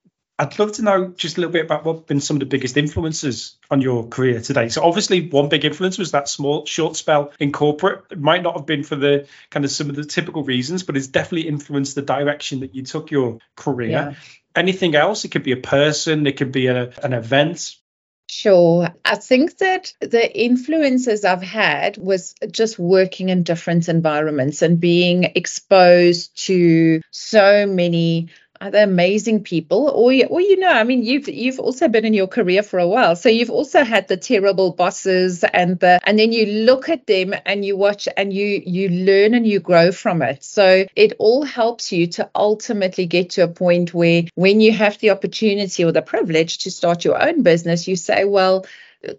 I'd 0.42 0.58
love 0.58 0.72
to 0.72 0.82
know 0.82 1.08
just 1.16 1.36
a 1.36 1.40
little 1.40 1.52
bit 1.52 1.64
about 1.64 1.84
what 1.84 1.98
have 1.98 2.06
been 2.06 2.20
some 2.20 2.34
of 2.34 2.40
the 2.40 2.46
biggest 2.46 2.76
influences 2.76 3.54
on 3.70 3.80
your 3.80 4.08
career 4.08 4.40
today. 4.40 4.68
So 4.70 4.82
obviously 4.82 5.28
one 5.28 5.48
big 5.48 5.64
influence 5.64 5.98
was 5.98 6.10
that 6.10 6.28
small 6.28 6.66
short 6.66 6.96
spell 6.96 7.32
in 7.38 7.52
corporate. 7.52 8.06
It 8.10 8.18
might 8.18 8.42
not 8.42 8.56
have 8.56 8.66
been 8.66 8.82
for 8.82 8.96
the 8.96 9.28
kind 9.50 9.64
of 9.64 9.70
some 9.70 9.88
of 9.88 9.94
the 9.94 10.04
typical 10.04 10.42
reasons, 10.42 10.82
but 10.82 10.96
it's 10.96 11.06
definitely 11.06 11.48
influenced 11.48 11.94
the 11.94 12.02
direction 12.02 12.58
that 12.60 12.74
you 12.74 12.82
took 12.82 13.12
your 13.12 13.38
career. 13.54 13.90
Yeah. 13.90 14.14
Anything 14.56 14.96
else? 14.96 15.24
It 15.24 15.28
could 15.28 15.44
be 15.44 15.52
a 15.52 15.56
person, 15.56 16.26
it 16.26 16.36
could 16.36 16.50
be 16.50 16.66
a, 16.66 16.92
an 17.04 17.12
event. 17.12 17.76
Sure. 18.28 18.88
I 19.04 19.16
think 19.16 19.58
that 19.58 19.92
the 20.00 20.40
influences 20.40 21.24
I've 21.24 21.42
had 21.42 21.98
was 21.98 22.34
just 22.50 22.78
working 22.78 23.28
in 23.28 23.42
different 23.42 23.88
environments 23.88 24.62
and 24.62 24.80
being 24.80 25.24
exposed 25.34 26.46
to 26.46 27.02
so 27.10 27.66
many 27.66 28.30
other 28.62 28.82
amazing 28.82 29.42
people? 29.42 29.88
Or 29.88 30.12
or 30.30 30.40
you 30.40 30.58
know 30.58 30.70
i 30.70 30.84
mean 30.84 31.02
you've 31.02 31.28
you've 31.28 31.58
also 31.58 31.88
been 31.88 32.04
in 32.04 32.14
your 32.14 32.28
career 32.28 32.62
for 32.62 32.78
a 32.78 32.86
while. 32.86 33.16
So 33.16 33.28
you've 33.28 33.50
also 33.50 33.84
had 33.84 34.08
the 34.08 34.16
terrible 34.16 34.72
bosses 34.72 35.44
and 35.44 35.78
the 35.80 36.00
and 36.04 36.18
then 36.18 36.32
you 36.32 36.46
look 36.64 36.88
at 36.88 37.06
them 37.06 37.34
and 37.44 37.64
you 37.64 37.76
watch 37.76 38.08
and 38.16 38.32
you 38.32 38.62
you 38.64 38.88
learn 38.88 39.34
and 39.34 39.46
you 39.46 39.60
grow 39.60 39.92
from 39.92 40.22
it. 40.22 40.44
So 40.44 40.86
it 40.96 41.14
all 41.18 41.42
helps 41.44 41.92
you 41.92 42.06
to 42.18 42.30
ultimately 42.34 43.06
get 43.06 43.30
to 43.30 43.42
a 43.42 43.48
point 43.48 43.92
where 43.92 44.24
when 44.34 44.60
you 44.60 44.72
have 44.72 44.98
the 44.98 45.10
opportunity 45.10 45.84
or 45.84 45.92
the 45.92 46.02
privilege 46.02 46.58
to 46.58 46.70
start 46.70 47.04
your 47.04 47.20
own 47.22 47.42
business 47.42 47.88
you 47.88 47.96
say 47.96 48.24
well 48.24 48.64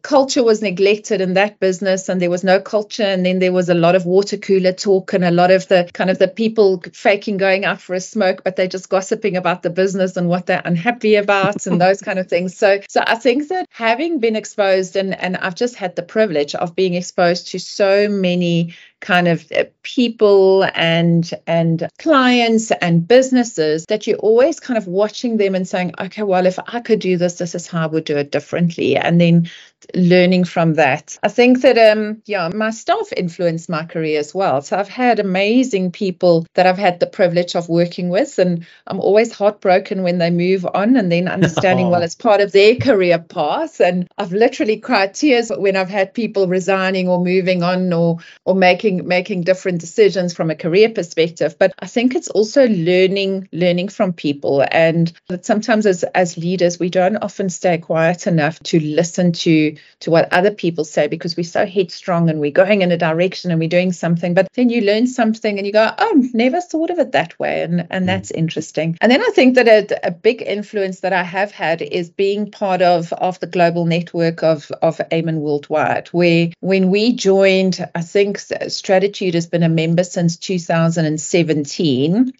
culture 0.01 0.43
was 0.43 0.61
neglected 0.61 1.21
in 1.21 1.33
that 1.33 1.59
business 1.59 2.09
and 2.09 2.21
there 2.21 2.29
was 2.29 2.43
no 2.43 2.59
culture. 2.59 3.03
And 3.03 3.25
then 3.25 3.39
there 3.39 3.51
was 3.51 3.69
a 3.69 3.73
lot 3.73 3.95
of 3.95 4.05
water 4.05 4.37
cooler 4.37 4.71
talk 4.73 5.13
and 5.13 5.23
a 5.23 5.31
lot 5.31 5.51
of 5.51 5.67
the 5.67 5.89
kind 5.93 6.09
of 6.09 6.19
the 6.19 6.27
people 6.27 6.81
faking 6.93 7.37
going 7.37 7.65
out 7.65 7.81
for 7.81 7.93
a 7.93 7.99
smoke 7.99 8.43
but 8.43 8.55
they're 8.55 8.67
just 8.67 8.89
gossiping 8.89 9.35
about 9.37 9.63
the 9.63 9.69
business 9.69 10.17
and 10.17 10.29
what 10.29 10.45
they're 10.45 10.61
unhappy 10.63 11.15
about 11.15 11.65
and 11.67 11.79
those 11.79 12.01
kind 12.01 12.19
of 12.19 12.27
things. 12.27 12.55
So 12.55 12.79
so 12.89 13.03
i 13.05 13.15
think 13.15 13.49
that 13.49 13.67
having 13.69 14.19
been 14.19 14.35
exposed 14.35 14.95
and 14.95 15.13
and 15.19 15.37
i've 15.37 15.55
just 15.55 15.75
had 15.75 15.95
the 15.95 16.03
privilege 16.03 16.55
of 16.55 16.75
being 16.75 16.93
exposed 16.93 17.47
to 17.47 17.59
so 17.59 18.07
many 18.07 18.73
kind 18.99 19.27
of 19.27 19.45
uh, 19.51 19.65
people 19.81 20.63
and 20.73 21.33
and 21.45 21.89
clients 21.99 22.71
and 22.71 23.07
businesses 23.07 23.85
that 23.87 24.07
you're 24.07 24.17
always 24.17 24.59
kind 24.59 24.77
of 24.77 24.87
watching 24.87 25.37
them 25.37 25.55
and 25.55 25.67
saying 25.67 25.93
okay 25.99 26.23
well 26.23 26.45
if 26.45 26.57
i 26.67 26.79
could 26.79 26.99
do 26.99 27.17
this 27.17 27.37
this 27.37 27.53
is 27.53 27.67
how 27.67 27.83
i 27.83 27.85
would 27.85 28.05
do 28.05 28.17
it 28.17 28.31
differently. 28.31 28.97
And 28.97 29.19
then 29.19 29.49
learning 29.95 30.45
from 30.45 30.75
that. 30.75 31.17
I 31.23 31.29
think 31.29 31.61
that 31.61 31.77
um 31.77 32.21
yeah 32.25 32.49
my 32.53 32.71
staff 32.71 33.13
influenced 33.17 33.69
my 33.69 33.85
career 33.85 34.19
as 34.19 34.33
well. 34.35 34.61
So 34.61 34.77
i've 34.77 34.89
had 34.89 35.19
amazing 35.19 35.91
people 35.91 36.47
that 36.55 36.67
i've 36.67 36.77
had 36.77 36.99
the 36.99 37.07
privilege 37.07 37.55
of 37.55 37.69
working 37.69 38.09
with 38.09 38.39
and 38.39 38.65
i'm 38.87 38.99
always 38.99 39.33
heartbroken 39.33 40.03
when 40.03 40.19
they 40.19 40.31
move 40.31 40.65
on 40.73 40.97
and 40.97 41.11
then 41.11 41.27
understanding 41.27 41.89
well 41.89 42.03
it's 42.03 42.15
part 42.15 42.41
of 42.41 42.51
their 42.53 42.75
career 42.75 43.19
path. 43.19 43.81
And 43.81 44.09
i've 44.17 44.33
literally 44.33 44.77
cried 44.77 45.13
tears 45.15 45.51
when 45.55 45.75
i've 45.75 45.89
had 45.89 46.13
people 46.13 46.47
resigning 46.47 47.09
or 47.09 47.23
moving 47.23 47.63
on 47.63 47.93
or 47.93 48.19
or 48.45 48.55
making 48.55 49.07
making 49.07 49.23
making 49.23 49.43
different 49.43 49.79
decisions 49.81 50.33
from 50.33 50.49
a 50.51 50.55
career 50.55 50.89
perspective. 50.89 51.55
But 51.59 51.73
I 51.79 51.87
think 51.87 52.15
it's 52.15 52.29
also 52.29 52.67
learning 52.67 53.47
learning 53.51 53.89
from 53.89 54.13
people, 54.13 54.65
and 54.71 55.11
that 55.29 55.45
sometimes 55.45 55.85
as 55.85 56.03
as 56.15 56.37
leaders 56.37 56.79
we 56.79 56.89
don't 56.89 57.17
often 57.17 57.49
stay 57.49 57.77
quiet 57.77 58.27
enough 58.27 58.59
to 58.71 58.79
listen 58.79 59.31
to 59.33 59.72
to 60.01 60.11
what 60.11 60.31
other 60.31 60.51
people 60.51 60.83
say 60.85 61.07
because 61.07 61.37
we're 61.37 61.43
so 61.43 61.65
headstrong 61.65 62.29
and 62.29 62.39
we're 62.39 62.51
going 62.51 62.81
in 62.81 62.91
a 62.91 62.97
direction 62.97 63.51
and 63.51 63.59
we're 63.59 63.69
doing 63.69 63.91
something. 63.91 64.33
But 64.33 64.47
then 64.53 64.69
you 64.69 64.81
learn 64.81 65.07
something 65.07 65.57
and 65.57 65.65
you 65.65 65.73
go, 65.73 65.91
oh, 65.97 66.29
never 66.33 66.61
thought 66.61 66.89
of 66.89 66.99
it 66.99 67.11
that 67.11 67.37
way, 67.39 67.61
and 67.63 67.87
and 67.89 68.07
that's 68.07 68.31
mm. 68.31 68.37
interesting. 68.37 68.97
And 69.01 69.11
then 69.11 69.21
I 69.21 69.31
think 69.33 69.55
that 69.55 69.67
a, 69.67 70.07
a 70.07 70.11
big 70.11 70.41
influence 70.41 71.01
that 71.01 71.13
I 71.13 71.23
have 71.23 71.51
had 71.51 71.81
is 71.81 72.09
being 72.09 72.51
part 72.51 72.81
of 72.81 73.11
of 73.13 73.39
the 73.39 73.47
global 73.47 73.85
network 73.85 74.43
of 74.43 74.71
of 74.81 74.99
AMIN 75.11 75.39
Worldwide, 75.41 76.07
where 76.09 76.49
when 76.59 76.89
we 76.89 77.13
joined, 77.13 77.87
I 77.95 78.01
think 78.01 78.39
Stratitude 78.39 79.33
has 79.33 79.47
been 79.47 79.63
a 79.63 79.69
member 79.69 80.03
since 80.03 80.37
2017. 80.37 82.33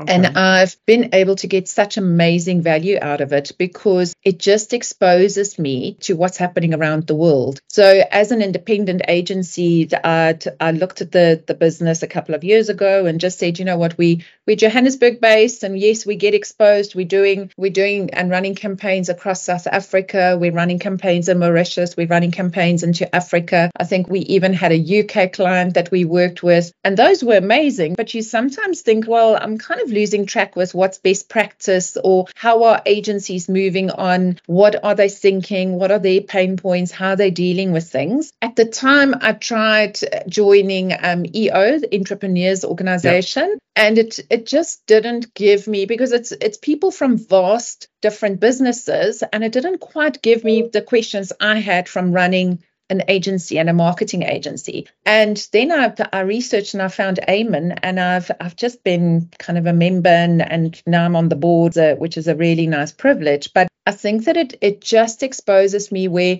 Okay. 0.00 0.12
And 0.12 0.26
I've 0.38 0.76
been 0.86 1.10
able 1.14 1.36
to 1.36 1.46
get 1.46 1.68
such 1.68 1.96
amazing 1.96 2.62
value 2.62 2.98
out 3.00 3.20
of 3.20 3.32
it 3.32 3.52
because 3.58 4.14
it 4.22 4.38
just 4.38 4.72
exposes 4.72 5.58
me 5.58 5.94
to 6.00 6.16
what's 6.16 6.36
happening 6.36 6.74
around 6.74 7.06
the 7.06 7.14
world. 7.14 7.60
So, 7.68 8.02
as 8.10 8.32
an 8.32 8.42
independent 8.42 9.02
agency, 9.08 9.88
I, 9.92 10.38
I 10.60 10.72
looked 10.72 11.00
at 11.00 11.12
the, 11.12 11.42
the 11.46 11.54
business 11.54 12.02
a 12.02 12.08
couple 12.08 12.34
of 12.34 12.44
years 12.44 12.68
ago 12.68 13.06
and 13.06 13.20
just 13.20 13.38
said, 13.38 13.58
you 13.58 13.64
know 13.64 13.76
what, 13.76 13.98
we 13.98 14.24
we're 14.46 14.56
Johannesburg 14.56 15.20
based, 15.20 15.62
and 15.62 15.78
yes, 15.78 16.04
we 16.04 16.16
get 16.16 16.34
exposed. 16.34 16.94
We're 16.94 17.06
doing 17.06 17.50
we're 17.56 17.70
doing 17.70 18.12
and 18.12 18.30
running 18.30 18.54
campaigns 18.54 19.08
across 19.08 19.42
South 19.42 19.66
Africa. 19.66 20.36
We're 20.40 20.52
running 20.52 20.78
campaigns 20.78 21.28
in 21.28 21.38
Mauritius. 21.38 21.96
We're 21.96 22.08
running 22.08 22.32
campaigns 22.32 22.82
into 22.82 23.12
Africa. 23.14 23.70
I 23.76 23.84
think 23.84 24.08
we 24.08 24.20
even 24.20 24.52
had 24.52 24.72
a 24.72 25.00
UK 25.00 25.32
client 25.32 25.74
that 25.74 25.90
we 25.90 26.04
worked 26.04 26.42
with, 26.42 26.72
and 26.82 26.96
those 26.96 27.22
were 27.22 27.36
amazing. 27.36 27.94
But 27.94 28.14
you 28.14 28.22
sometimes 28.22 28.80
think, 28.80 29.06
well, 29.06 29.36
I'm 29.40 29.58
kind 29.58 29.80
of 29.80 29.81
losing 29.88 30.26
track 30.26 30.56
with 30.56 30.74
what's 30.74 30.98
best 30.98 31.28
practice 31.28 31.96
or 32.02 32.26
how 32.34 32.64
are 32.64 32.82
agencies 32.86 33.48
moving 33.48 33.90
on? 33.90 34.38
What 34.46 34.82
are 34.84 34.94
they 34.94 35.08
thinking? 35.08 35.74
What 35.74 35.90
are 35.90 35.98
their 35.98 36.20
pain 36.20 36.56
points? 36.56 36.92
How 36.92 37.10
are 37.10 37.16
they 37.16 37.30
dealing 37.30 37.72
with 37.72 37.88
things? 37.90 38.32
At 38.40 38.56
the 38.56 38.64
time, 38.64 39.14
I 39.20 39.32
tried 39.32 39.98
joining 40.28 40.92
um, 40.92 41.24
EO, 41.34 41.78
the 41.78 41.94
Entrepreneurs 41.94 42.64
Organization, 42.64 43.48
yep. 43.48 43.58
and 43.76 43.98
it 43.98 44.18
it 44.30 44.46
just 44.46 44.86
didn't 44.86 45.34
give 45.34 45.66
me 45.66 45.86
because 45.86 46.12
it's 46.12 46.32
it's 46.32 46.58
people 46.58 46.90
from 46.90 47.18
vast 47.18 47.88
different 48.00 48.40
businesses, 48.40 49.22
and 49.32 49.44
it 49.44 49.52
didn't 49.52 49.78
quite 49.78 50.22
give 50.22 50.44
me 50.44 50.68
the 50.72 50.82
questions 50.82 51.32
I 51.40 51.58
had 51.58 51.88
from 51.88 52.12
running 52.12 52.62
an 52.92 53.02
agency 53.08 53.58
and 53.58 53.68
a 53.68 53.72
marketing 53.72 54.22
agency. 54.22 54.86
And 55.04 55.36
then 55.52 55.72
I, 55.72 55.92
I 56.12 56.20
researched 56.20 56.74
and 56.74 56.82
I 56.82 56.88
found 56.88 57.18
AMIN, 57.26 57.72
and 57.82 57.98
I've 57.98 58.30
I've 58.40 58.54
just 58.54 58.84
been 58.84 59.30
kind 59.38 59.58
of 59.58 59.66
a 59.66 59.72
member, 59.72 60.10
and, 60.10 60.40
and 60.40 60.82
now 60.86 61.04
I'm 61.04 61.16
on 61.16 61.28
the 61.28 61.36
board, 61.36 61.76
uh, 61.76 61.96
which 61.96 62.16
is 62.16 62.28
a 62.28 62.36
really 62.36 62.66
nice 62.66 62.92
privilege. 62.92 63.52
But 63.52 63.68
I 63.86 63.92
think 63.92 64.26
that 64.26 64.36
it 64.36 64.58
it 64.60 64.80
just 64.80 65.22
exposes 65.22 65.90
me 65.90 66.06
where 66.06 66.38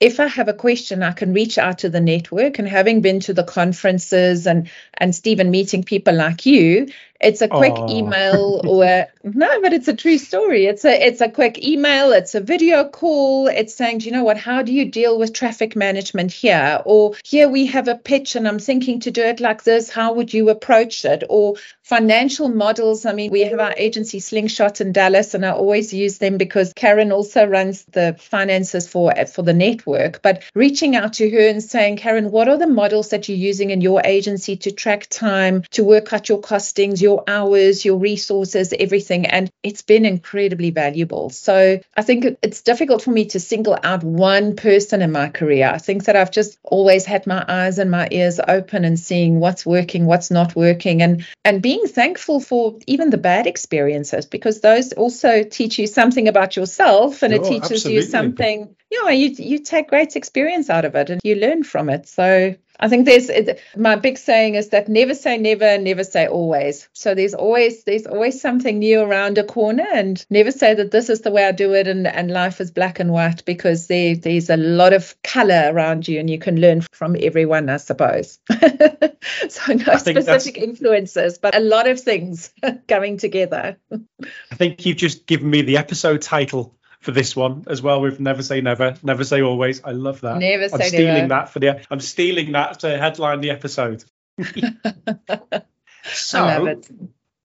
if 0.00 0.20
I 0.20 0.28
have 0.28 0.48
a 0.48 0.54
question, 0.54 1.02
I 1.02 1.12
can 1.12 1.32
reach 1.34 1.58
out 1.58 1.78
to 1.78 1.88
the 1.88 2.00
network. 2.00 2.58
And 2.58 2.68
having 2.68 3.00
been 3.00 3.20
to 3.20 3.34
the 3.34 3.42
conferences 3.42 4.46
and 4.46 4.70
and 4.98 5.14
Stephen 5.14 5.50
meeting 5.50 5.82
people 5.84 6.14
like 6.14 6.46
you, 6.46 6.88
it's 7.20 7.42
a 7.42 7.48
quick 7.48 7.74
Aww. 7.74 7.90
email 7.90 8.60
or 8.64 9.06
no, 9.24 9.60
but 9.60 9.72
it's 9.72 9.88
a 9.88 9.96
true 9.96 10.18
story. 10.18 10.66
It's 10.66 10.84
a 10.84 11.06
it's 11.06 11.20
a 11.20 11.28
quick 11.28 11.64
email, 11.64 12.12
it's 12.12 12.36
a 12.36 12.40
video 12.40 12.84
call, 12.88 13.48
it's 13.48 13.74
saying, 13.74 13.98
do 13.98 14.06
you 14.06 14.12
know 14.12 14.22
what, 14.22 14.38
how 14.38 14.62
do 14.62 14.72
you 14.72 14.84
deal 14.84 15.18
with 15.18 15.32
traffic 15.32 15.74
management 15.74 16.30
here? 16.30 16.80
Or 16.84 17.14
here 17.24 17.48
we 17.48 17.66
have 17.66 17.88
a 17.88 17.96
pitch 17.96 18.36
and 18.36 18.46
I'm 18.46 18.60
thinking 18.60 19.00
to 19.00 19.10
do 19.10 19.22
it 19.22 19.40
like 19.40 19.64
this. 19.64 19.90
How 19.90 20.12
would 20.12 20.32
you 20.32 20.48
approach 20.50 21.04
it? 21.04 21.24
Or 21.28 21.56
financial 21.88 22.50
models. 22.50 23.06
I 23.06 23.14
mean, 23.14 23.30
we 23.30 23.40
have 23.40 23.58
our 23.58 23.74
agency 23.76 24.20
Slingshot 24.20 24.82
in 24.82 24.92
Dallas, 24.92 25.32
and 25.32 25.44
I 25.44 25.52
always 25.52 25.94
use 25.94 26.18
them 26.18 26.36
because 26.36 26.74
Karen 26.74 27.12
also 27.12 27.46
runs 27.46 27.84
the 27.84 28.14
finances 28.20 28.86
for 28.86 29.12
for 29.24 29.42
the 29.42 29.54
network. 29.54 30.20
But 30.20 30.42
reaching 30.54 30.96
out 30.96 31.14
to 31.14 31.30
her 31.30 31.48
and 31.48 31.62
saying, 31.62 31.96
Karen, 31.96 32.30
what 32.30 32.48
are 32.48 32.58
the 32.58 32.66
models 32.66 33.08
that 33.08 33.28
you're 33.28 33.38
using 33.38 33.70
in 33.70 33.80
your 33.80 34.02
agency 34.04 34.56
to 34.58 34.70
track 34.70 34.87
time, 34.96 35.62
to 35.70 35.84
work 35.84 36.12
out 36.12 36.28
your 36.28 36.40
costings, 36.40 37.00
your 37.00 37.24
hours, 37.26 37.84
your 37.84 37.98
resources, 37.98 38.72
everything. 38.78 39.26
And 39.26 39.50
it's 39.62 39.82
been 39.82 40.04
incredibly 40.04 40.70
valuable. 40.70 41.30
So 41.30 41.80
I 41.96 42.02
think 42.02 42.38
it's 42.42 42.62
difficult 42.62 43.02
for 43.02 43.10
me 43.10 43.26
to 43.26 43.40
single 43.40 43.78
out 43.82 44.02
one 44.02 44.56
person 44.56 45.02
in 45.02 45.12
my 45.12 45.28
career. 45.28 45.70
I 45.72 45.78
think 45.78 46.04
that 46.04 46.16
I've 46.16 46.30
just 46.30 46.58
always 46.62 47.04
had 47.04 47.26
my 47.26 47.44
eyes 47.46 47.78
and 47.78 47.90
my 47.90 48.08
ears 48.10 48.40
open 48.46 48.84
and 48.84 48.98
seeing 48.98 49.40
what's 49.40 49.66
working, 49.66 50.06
what's 50.06 50.30
not 50.30 50.56
working, 50.56 51.02
and 51.02 51.26
and 51.44 51.62
being 51.62 51.86
thankful 51.86 52.40
for 52.40 52.78
even 52.86 53.10
the 53.10 53.18
bad 53.18 53.46
experiences 53.46 54.26
because 54.26 54.60
those 54.60 54.92
also 54.92 55.42
teach 55.42 55.78
you 55.78 55.86
something 55.86 56.28
about 56.28 56.56
yourself 56.56 57.22
and 57.22 57.32
it 57.32 57.40
oh, 57.40 57.48
teaches 57.48 57.72
absolutely. 57.72 57.94
you 57.94 58.02
something. 58.02 58.76
Yeah, 58.90 58.98
you, 58.98 59.04
know, 59.04 59.10
you 59.10 59.30
you 59.38 59.58
take 59.58 59.88
great 59.88 60.16
experience 60.16 60.70
out 60.70 60.84
of 60.84 60.94
it 60.94 61.10
and 61.10 61.20
you 61.24 61.34
learn 61.36 61.62
from 61.64 61.90
it. 61.90 62.08
So 62.08 62.54
I 62.80 62.88
think 62.88 63.06
there's 63.06 63.30
my 63.76 63.96
big 63.96 64.18
saying 64.18 64.54
is 64.54 64.68
that 64.68 64.88
never 64.88 65.14
say 65.14 65.36
never, 65.36 65.78
never 65.78 66.04
say 66.04 66.26
always. 66.26 66.88
So 66.92 67.14
there's 67.14 67.34
always 67.34 67.84
there's 67.84 68.06
always 68.06 68.40
something 68.40 68.78
new 68.78 69.00
around 69.00 69.38
a 69.38 69.44
corner, 69.44 69.86
and 69.92 70.24
never 70.30 70.52
say 70.52 70.74
that 70.74 70.92
this 70.92 71.08
is 71.08 71.22
the 71.22 71.30
way 71.30 71.46
I 71.46 71.52
do 71.52 71.74
it, 71.74 71.88
and 71.88 72.06
and 72.06 72.30
life 72.30 72.60
is 72.60 72.70
black 72.70 73.00
and 73.00 73.12
white 73.12 73.44
because 73.44 73.88
there 73.88 74.14
there's 74.14 74.50
a 74.50 74.56
lot 74.56 74.92
of 74.92 75.14
color 75.22 75.70
around 75.72 76.06
you, 76.06 76.20
and 76.20 76.30
you 76.30 76.38
can 76.38 76.60
learn 76.60 76.82
from 76.92 77.16
everyone, 77.20 77.68
I 77.68 77.78
suppose. 77.78 78.38
so 79.48 79.72
no 79.72 79.96
specific 79.96 80.58
influences, 80.58 81.38
but 81.38 81.56
a 81.56 81.60
lot 81.60 81.88
of 81.88 82.00
things 82.00 82.52
coming 82.88 83.16
together. 83.16 83.76
I 83.90 84.54
think 84.54 84.86
you've 84.86 84.96
just 84.96 85.26
given 85.26 85.50
me 85.50 85.62
the 85.62 85.78
episode 85.78 86.22
title 86.22 86.74
for 87.00 87.12
this 87.12 87.36
one 87.36 87.64
as 87.68 87.80
well 87.80 88.00
with 88.00 88.20
never 88.20 88.42
say 88.42 88.60
never 88.60 88.96
never 89.02 89.24
say 89.24 89.42
always. 89.42 89.82
I 89.84 89.92
love 89.92 90.20
that. 90.22 90.38
Never 90.38 90.68
say 90.68 90.74
i'm 90.74 90.82
stealing 90.82 91.14
never. 91.14 91.28
that 91.28 91.50
for 91.50 91.58
the 91.60 91.80
i'm 91.90 92.00
stealing 92.00 92.52
that 92.52 92.80
to 92.80 92.98
headline 92.98 93.40
the 93.40 93.50
episode. 93.50 94.04
So 96.10 96.80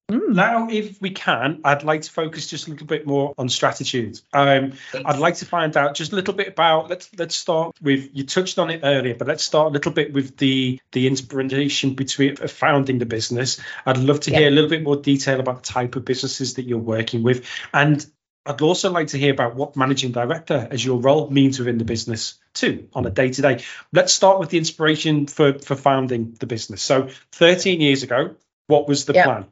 hmm, 0.10 0.34
now 0.34 0.70
if 0.70 1.02
we 1.02 1.10
can 1.10 1.62
i'd 1.64 1.84
like 1.84 2.02
to 2.04 2.12
focus 2.12 2.48
just 2.48 2.68
a 2.68 2.72
little 2.72 2.88
bit 2.88 3.06
more 3.06 3.34
on 3.38 3.50
Stratitude 3.50 4.20
um, 4.32 4.74
i'd 4.94 5.20
like 5.20 5.36
to 5.36 5.46
find 5.46 5.76
out 5.76 5.96
just 5.96 6.12
a 6.12 6.16
little 6.16 6.34
bit 6.34 6.50
about 6.50 6.90
let's 6.90 7.10
let's 7.18 7.36
start 7.36 7.76
with 7.82 8.10
you 8.14 8.26
touched 8.26 8.60
on 8.60 8.70
it 8.70 8.82
earlier 8.84 9.16
but 9.16 9.28
let's 9.28 9.44
start 9.44 9.68
a 9.68 9.72
little 9.72 9.92
bit 9.92 10.14
with 10.14 10.38
the 10.38 10.80
the 10.92 11.08
inspiration 11.08 11.96
between 11.96 12.36
founding 12.36 13.00
the 13.00 13.06
business. 13.06 13.60
I'd 13.86 13.98
love 13.98 14.22
to 14.22 14.32
hear 14.32 14.48
a 14.48 14.52
little 14.52 14.70
bit 14.70 14.84
more 14.84 14.98
detail 14.98 15.40
about 15.40 15.64
the 15.64 15.74
type 15.74 15.96
of 15.96 16.06
businesses 16.06 16.56
that 16.56 16.64
you're 16.64 16.78
working 16.78 17.24
with. 17.24 17.46
And 17.74 18.06
I'd 18.46 18.62
also 18.62 18.92
like 18.92 19.08
to 19.08 19.18
hear 19.18 19.34
about 19.34 19.56
what 19.56 19.76
managing 19.76 20.12
director 20.12 20.68
as 20.70 20.84
your 20.84 21.00
role 21.00 21.30
means 21.30 21.60
within 21.60 21.78
the 21.78 21.86
business 21.86 22.36
too 22.54 22.90
on 22.94 23.06
a 23.06 23.10
day 23.10 23.30
to 23.30 23.42
day. 23.42 23.64
Let's 23.92 24.14
start 24.14 24.40
with 24.40 24.50
the 24.50 24.58
inspiration 24.58 25.28
for 25.28 25.60
for 25.60 25.76
founding 25.76 26.36
the 26.40 26.46
business. 26.46 26.82
So 26.82 27.10
13 27.32 27.80
years 27.80 28.04
ago, 28.04 28.36
what 28.68 28.88
was 28.88 29.06
the 29.06 29.14
plan? 29.14 29.46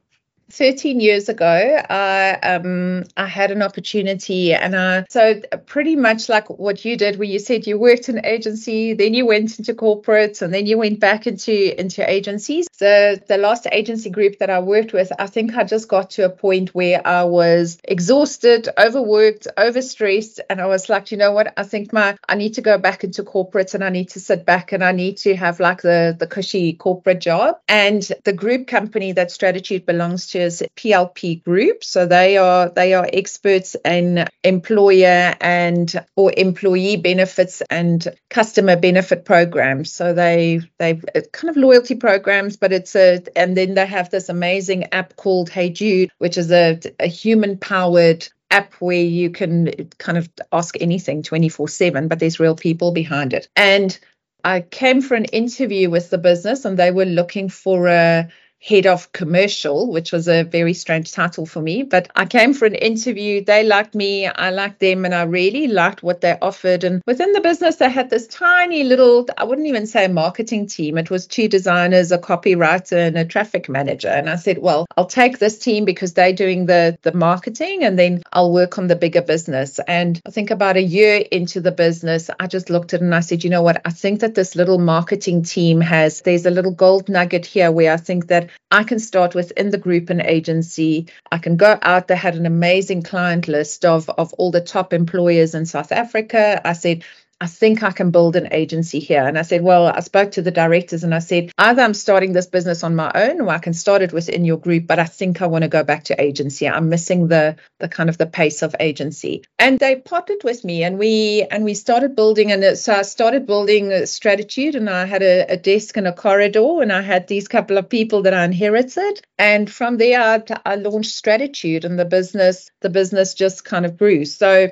13 0.52 1.00
years 1.00 1.30
ago, 1.30 1.82
I 1.90 2.34
um 2.44 3.04
I 3.16 3.26
had 3.26 3.52
an 3.52 3.62
opportunity, 3.62 4.54
and 4.54 4.76
I 4.76 5.06
so 5.10 5.42
pretty 5.66 5.96
much 5.96 6.30
like 6.30 6.50
what 6.50 6.84
you 6.84 6.98
did, 6.98 7.18
where 7.18 7.28
you 7.28 7.40
said 7.40 7.68
you 7.68 7.80
worked 7.80 8.10
in 8.10 8.26
agency, 8.26 8.94
then 8.94 9.14
you 9.14 9.26
went 9.26 9.58
into 9.58 9.74
corporates, 9.74 10.42
and 10.42 10.54
then 10.54 10.66
you 10.66 10.78
went 10.78 11.00
back 11.00 11.26
into 11.26 11.80
into 11.80 12.08
agencies. 12.10 12.68
The 12.80 13.22
the 13.28 13.38
last 13.38 13.68
agency 13.72 14.10
group 14.10 14.40
that 14.40 14.50
I 14.50 14.60
worked 14.60 14.94
with, 14.94 15.12
I 15.18 15.28
think 15.28 15.56
I 15.56 15.64
just 15.64 15.88
got 15.88 16.12
to 16.12 16.26
a 16.26 16.30
point 16.30 16.76
where 16.76 17.06
I 17.06 17.24
was 17.24 17.78
exhausted, 17.84 18.68
overworked, 18.78 19.48
overstressed, 19.58 20.40
and 20.50 20.60
I 20.60 20.66
was 20.66 20.90
like, 20.90 21.12
you 21.12 21.18
know 21.18 21.32
what? 21.32 21.54
I 21.58 21.64
think 21.64 21.94
my 21.94 22.18
I 22.28 22.36
need 22.36 22.56
to 22.56 22.62
go 22.62 22.78
back 22.78 23.04
into 23.04 23.24
corporates, 23.24 23.74
and 23.74 23.84
I 23.84 23.90
need 23.90 24.10
to 24.10 24.20
sit 24.20 24.46
back, 24.46 24.74
and 24.74 24.84
I 24.84 24.92
need 24.92 25.18
to 25.18 25.36
have 25.36 25.60
like 25.60 25.82
the 25.82 26.16
the 26.20 26.28
cushy 26.28 26.74
corporate 26.74 27.22
job. 27.22 27.58
And 27.70 28.04
the 28.26 28.34
group 28.34 28.68
company 28.68 29.14
that 29.14 29.32
Stratitude 29.32 29.86
belongs 29.86 30.28
to 30.28 30.41
is 30.42 30.64
PLP 30.76 31.44
Group. 31.44 31.84
So 31.84 32.06
they 32.06 32.38
are 32.38 32.70
they 32.70 32.94
are 32.94 33.08
experts 33.12 33.76
in 33.86 34.28
employer 34.44 35.36
and 35.40 36.06
or 36.16 36.34
employee 36.36 36.98
benefits 36.98 37.62
and 37.70 38.08
customer 38.30 38.76
benefit 38.76 39.26
programs. 39.26 39.92
So 39.92 40.14
they 40.14 40.62
they 40.80 41.02
uh, 41.16 41.22
kind 41.32 41.50
of 41.50 41.58
loyalty 41.58 41.96
programs, 41.96 42.58
but 42.58 42.74
it's 42.74 42.96
a 42.96 43.22
and 43.36 43.56
then 43.56 43.76
they 43.76 43.86
have 43.86 44.10
this 44.10 44.30
amazing 44.30 44.92
app 44.94 45.16
called 45.16 45.50
Hey 45.50 45.70
Jude, 45.70 46.12
which 46.18 46.38
is 46.38 46.52
a, 46.52 46.80
a 47.00 47.08
human 47.08 47.58
powered 47.58 48.28
app 48.52 48.74
where 48.76 49.02
you 49.02 49.30
can 49.30 49.90
kind 49.98 50.18
of 50.18 50.30
ask 50.52 50.76
anything 50.82 51.24
24 51.24 51.70
7, 51.70 52.08
but 52.08 52.20
there's 52.20 52.40
real 52.40 52.56
people 52.56 52.92
behind 52.92 53.34
it. 53.34 53.48
And 53.56 53.98
I 54.44 54.62
came 54.62 55.02
for 55.02 55.16
an 55.16 55.26
interview 55.26 55.90
with 55.90 56.10
the 56.10 56.18
business 56.18 56.66
and 56.66 56.78
they 56.78 56.92
were 56.92 57.06
looking 57.06 57.50
for 57.50 57.88
a 57.88 58.30
head 58.64 58.86
of 58.86 59.12
commercial, 59.12 59.92
which 59.92 60.12
was 60.12 60.28
a 60.28 60.44
very 60.44 60.74
strange 60.74 61.12
title 61.12 61.48
for 61.48 61.62
me. 61.62 61.82
But 61.82 62.10
I 62.16 62.26
came 62.26 62.54
for 62.54 62.68
an 62.68 62.76
interview. 62.76 63.44
They 63.44 63.64
liked 63.64 63.96
me, 63.96 64.28
I 64.28 64.52
liked 64.52 64.80
them, 64.80 65.04
and 65.04 65.16
I 65.16 65.24
really 65.24 65.68
liked 65.68 66.04
what 66.04 66.22
they 66.22 66.38
offered. 66.42 66.84
And 66.84 67.02
within 67.08 67.34
the 67.34 67.42
business, 67.42 67.78
they 67.78 67.90
had 67.90 68.12
this 68.12 68.28
tiny 68.28 68.84
little, 68.84 69.28
I 69.36 69.46
wouldn't 69.46 69.68
even 69.68 69.88
say 69.88 70.08
marketing 70.08 70.68
team. 70.68 71.00
It 71.00 71.10
was 71.10 71.26
two 71.26 71.48
designers, 71.48 72.12
a 72.12 72.20
copywriter, 72.20 73.08
and 73.08 73.18
a 73.18 73.26
traffic 73.26 73.68
manager. 73.68 74.10
And 74.10 74.30
I 74.30 74.36
said, 74.36 74.60
well, 74.60 74.86
I'll 74.96 75.06
take 75.06 75.40
this 75.40 75.58
team 75.58 75.84
because 75.84 76.14
they're 76.14 76.32
doing 76.32 76.68
the, 76.68 77.00
the 77.02 77.14
marketing 77.14 77.84
and 77.84 77.98
then 77.98 78.22
I'll 78.32 78.54
work 78.54 78.78
on 78.78 78.86
the 78.86 78.96
bigger 78.96 79.24
business. 79.24 79.80
And 79.88 80.22
I 80.28 80.30
think 80.30 80.52
about 80.52 80.78
a 80.78 80.84
year 80.84 81.24
into 81.32 81.62
the 81.62 81.72
business, 81.72 82.30
I 82.40 82.46
just 82.46 82.70
looked 82.70 82.94
at 82.94 83.02
it 83.02 83.04
and 83.04 83.16
I 83.16 83.22
said, 83.22 83.44
you 83.44 83.50
know 83.50 83.64
what? 83.64 83.82
I 83.86 83.90
think 83.90 84.20
that 84.20 84.36
this 84.36 84.56
little 84.56 84.78
marketing 84.78 85.42
team 85.42 85.82
has, 85.82 86.22
there's 86.22 86.46
a 86.46 86.52
little 86.52 86.72
gold 86.72 87.10
nugget 87.10 87.48
here 87.48 87.72
where 87.72 87.92
I 87.92 87.98
think 87.98 88.28
that 88.28 88.51
I 88.72 88.84
can 88.84 89.00
start 89.00 89.36
within 89.36 89.70
the 89.70 89.78
group 89.78 90.10
and 90.10 90.22
agency. 90.22 91.08
I 91.32 91.38
can 91.38 91.58
go 91.58 91.78
out. 91.82 92.08
They 92.08 92.16
had 92.16 92.36
an 92.36 92.46
amazing 92.46 93.04
client 93.04 93.48
list 93.48 93.86
of, 93.86 94.10
of 94.10 94.34
all 94.34 94.52
the 94.52 94.62
top 94.62 94.94
employers 94.94 95.56
in 95.56 95.66
South 95.66 95.92
Africa. 95.92 96.62
I 96.66 96.74
said, 96.74 97.04
I 97.42 97.48
think 97.48 97.82
I 97.82 97.92
can 97.92 98.12
build 98.12 98.36
an 98.36 98.50
agency 98.52 99.00
here. 99.00 99.24
And 99.28 99.36
I 99.36 99.42
said, 99.42 99.64
Well, 99.64 99.88
I 99.88 100.00
spoke 100.02 100.32
to 100.34 100.44
the 100.44 100.52
directors 100.52 101.04
and 101.04 101.14
I 101.14 101.20
said, 101.20 101.52
either 101.58 101.82
I'm 101.82 101.96
starting 101.96 102.34
this 102.34 102.46
business 102.46 102.84
on 102.84 102.96
my 102.96 103.12
own 103.16 103.42
or 103.42 103.50
I 103.50 103.58
can 103.58 103.74
start 103.74 104.04
it 104.04 104.14
within 104.14 104.46
your 104.46 104.58
group, 104.58 104.86
but 104.86 105.00
I 105.00 105.06
think 105.06 105.42
I 105.42 105.48
want 105.48 105.64
to 105.64 105.68
go 105.68 105.84
back 105.84 106.04
to 106.06 106.22
agency. 106.22 106.70
I'm 106.70 106.90
missing 106.90 107.30
the 107.30 107.56
the 107.80 107.90
kind 107.90 108.10
of 108.10 108.20
the 108.20 108.28
pace 108.28 108.62
of 108.62 108.76
agency. 108.80 109.44
And 109.58 109.80
they 109.80 109.96
partnered 109.96 110.44
with 110.44 110.64
me 110.64 110.84
and 110.84 111.00
we 111.00 111.48
and 111.50 111.64
we 111.64 111.74
started 111.74 112.16
building 112.16 112.52
and 112.52 112.64
uh, 112.64 112.76
so 112.76 112.94
I 112.94 113.02
started 113.02 113.48
building 113.48 113.92
a 113.92 114.06
Stratitude 114.06 114.76
and 114.76 114.88
I 114.88 115.06
had 115.06 115.24
a, 115.24 115.52
a 115.52 115.58
desk 115.58 115.98
in 115.98 116.06
a 116.06 116.14
corridor 116.14 116.84
and 116.84 116.94
I 116.94 117.02
had 117.02 117.28
these 117.28 117.48
couple 117.48 117.80
of 117.80 117.90
people 117.90 118.22
that 118.22 118.36
I 118.36 118.46
inherited. 118.46 119.22
And 119.40 119.68
from 119.68 119.98
there 119.98 120.22
I, 120.22 120.44
I 120.64 120.76
launched 120.76 121.16
Stratitude 121.16 121.86
and 121.86 121.98
the 121.98 122.06
business, 122.06 122.70
the 122.82 122.90
business 122.92 123.34
just 123.34 123.66
kind 123.66 123.88
of 123.88 123.98
grew. 123.98 124.26
So 124.26 124.70